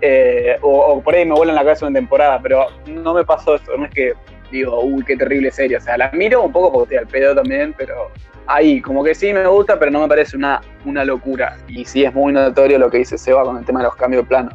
eh, 0.00 0.56
o, 0.62 1.00
por 1.02 1.14
ahí 1.14 1.24
me 1.24 1.34
vuelan 1.34 1.54
la 1.54 1.62
cabeza 1.62 1.86
una 1.86 1.98
temporada, 1.98 2.40
pero 2.42 2.66
no 2.86 3.14
me 3.14 3.24
pasó 3.24 3.56
eso, 3.56 3.76
no 3.76 3.84
es 3.84 3.90
que 3.92 4.14
digo, 4.50 4.80
uy, 4.80 5.04
qué 5.04 5.16
terrible 5.16 5.50
serie, 5.50 5.76
o 5.76 5.80
sea, 5.80 5.98
la 5.98 6.10
miro 6.12 6.42
un 6.42 6.52
poco 6.52 6.72
porque 6.72 6.96
estoy 6.96 6.98
al 6.98 7.06
pedo 7.06 7.34
también, 7.34 7.74
pero 7.76 8.10
ahí, 8.46 8.80
como 8.80 9.04
que 9.04 9.14
sí 9.14 9.32
me 9.32 9.46
gusta, 9.46 9.78
pero 9.78 9.90
no 9.90 10.00
me 10.00 10.08
parece 10.08 10.36
una, 10.36 10.60
una 10.84 11.04
locura. 11.04 11.56
Y 11.68 11.84
sí 11.84 12.04
es 12.04 12.12
muy 12.14 12.32
notorio 12.32 12.78
lo 12.78 12.90
que 12.90 12.98
dice 12.98 13.18
Seba 13.18 13.44
con 13.44 13.58
el 13.58 13.64
tema 13.64 13.80
de 13.80 13.84
los 13.84 13.96
cambios 13.96 14.24
de 14.24 14.28
plano. 14.28 14.50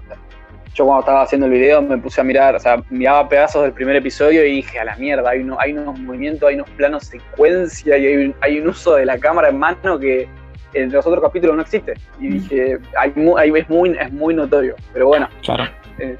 Yo 0.73 0.86
cuando 0.86 1.01
estaba 1.01 1.21
haciendo 1.21 1.45
el 1.47 1.53
video 1.53 1.81
me 1.81 1.97
puse 1.97 2.21
a 2.21 2.23
mirar, 2.23 2.55
o 2.55 2.59
sea, 2.59 2.83
miraba 2.89 3.29
pedazos 3.29 3.63
del 3.63 3.73
primer 3.73 3.95
episodio 3.95 4.45
y 4.45 4.55
dije, 4.55 4.79
a 4.79 4.86
la 4.86 4.95
mierda, 4.95 5.29
hay, 5.29 5.45
hay 5.59 5.73
unos 5.73 5.99
movimientos, 5.99 6.49
hay 6.49 6.55
unos 6.55 6.69
planos 6.71 7.05
secuencia 7.05 7.97
y 7.97 8.05
hay 8.05 8.15
un, 8.25 8.36
hay 8.41 8.59
un 8.59 8.67
uso 8.67 8.95
de 8.95 9.05
la 9.05 9.17
cámara 9.19 9.49
en 9.49 9.59
mano 9.59 9.99
que 9.99 10.27
en 10.73 10.91
los 10.91 11.05
otros 11.05 11.23
capítulos 11.23 11.55
no 11.55 11.62
existe. 11.62 11.93
Y 12.19 12.27
dije, 12.29 12.79
hay, 12.97 13.13
es, 13.55 13.69
muy, 13.69 13.95
es 13.99 14.12
muy 14.12 14.33
notorio. 14.33 14.75
Pero 14.91 15.07
bueno. 15.07 15.29
Claro. 15.43 15.65
Eh, 15.99 16.17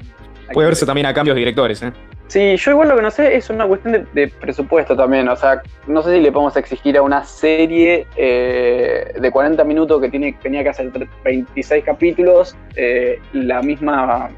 Puede 0.52 0.68
verse 0.68 0.86
también 0.86 1.06
a 1.06 1.14
cambios 1.14 1.34
de 1.34 1.40
directores, 1.40 1.82
¿eh? 1.82 1.92
Sí, 2.28 2.56
yo 2.56 2.70
igual 2.72 2.88
lo 2.88 2.96
que 2.96 3.02
no 3.02 3.10
sé 3.10 3.36
es 3.36 3.50
una 3.50 3.66
cuestión 3.66 4.08
de, 4.12 4.28
presupuesto 4.28 4.96
también. 4.96 5.28
O 5.28 5.36
sea, 5.36 5.62
no 5.86 6.02
sé 6.02 6.14
si 6.14 6.20
le 6.20 6.32
podemos 6.32 6.56
exigir 6.56 6.96
a 6.96 7.02
una 7.02 7.22
serie 7.24 8.06
eh, 8.16 9.14
de 9.20 9.30
40 9.30 9.62
minutos 9.64 10.00
que 10.00 10.08
tiene, 10.08 10.32
tenía 10.42 10.62
que 10.62 10.70
hacer 10.70 10.90
26 11.24 11.84
capítulos 11.84 12.56
eh, 12.76 13.20
la 13.32 13.62
misma 13.62 14.30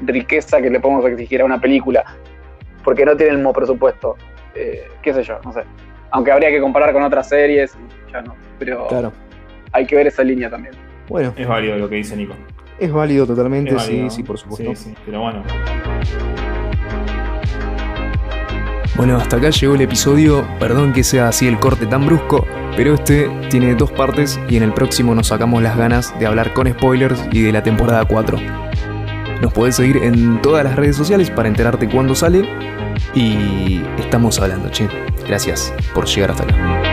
riqueza 0.00 0.60
que 0.62 0.70
le 0.70 0.80
podemos 0.80 1.04
exigir 1.04 1.42
a 1.42 1.44
una 1.44 1.60
película. 1.60 2.04
Porque 2.82 3.04
no 3.04 3.16
tiene 3.16 3.32
el 3.32 3.38
mismo 3.38 3.52
presupuesto. 3.52 4.16
qué 4.54 5.14
sé 5.14 5.22
yo, 5.22 5.38
no 5.44 5.52
sé. 5.52 5.62
Aunque 6.12 6.32
habría 6.32 6.48
que 6.48 6.60
comparar 6.60 6.92
con 6.92 7.02
otras 7.02 7.28
series, 7.28 7.76
ya 8.10 8.22
no. 8.22 8.34
Pero 8.58 8.88
claro 8.88 9.12
hay 9.72 9.86
que 9.86 9.96
ver 9.96 10.06
esa 10.06 10.22
línea 10.22 10.50
también. 10.50 10.74
Bueno. 11.08 11.32
Es 11.36 11.46
válido 11.46 11.76
lo 11.76 11.88
que 11.88 11.96
dice 11.96 12.16
Nico. 12.16 12.34
Es 12.78 12.92
válido 12.92 13.26
totalmente, 13.26 13.78
sí, 13.78 14.08
sí, 14.08 14.22
por 14.22 14.38
supuesto. 14.38 14.74
Sí, 14.74 14.90
sí, 14.90 14.94
pero 15.04 15.20
bueno. 15.20 15.42
Bueno, 18.96 19.16
hasta 19.16 19.36
acá 19.36 19.50
llegó 19.50 19.74
el 19.74 19.80
episodio. 19.80 20.46
Perdón 20.58 20.92
que 20.92 21.04
sea 21.04 21.28
así 21.28 21.46
el 21.46 21.58
corte 21.58 21.86
tan 21.86 22.06
brusco, 22.06 22.46
pero 22.76 22.94
este 22.94 23.30
tiene 23.48 23.74
dos 23.74 23.90
partes 23.90 24.38
y 24.48 24.56
en 24.56 24.62
el 24.62 24.72
próximo 24.72 25.14
nos 25.14 25.28
sacamos 25.28 25.62
las 25.62 25.76
ganas 25.76 26.18
de 26.18 26.26
hablar 26.26 26.52
con 26.52 26.68
spoilers 26.68 27.20
y 27.32 27.42
de 27.42 27.52
la 27.52 27.62
temporada 27.62 28.04
4. 28.04 28.38
Nos 29.40 29.52
podés 29.52 29.76
seguir 29.76 29.96
en 29.98 30.42
todas 30.42 30.64
las 30.64 30.76
redes 30.76 30.96
sociales 30.96 31.30
para 31.30 31.48
enterarte 31.48 31.88
cuándo 31.88 32.14
sale. 32.14 32.46
Y 33.14 33.82
estamos 33.98 34.38
hablando, 34.38 34.68
che. 34.70 34.88
Gracias 35.26 35.72
por 35.94 36.06
llegar 36.06 36.32
hasta 36.32 36.44
acá. 36.44 36.89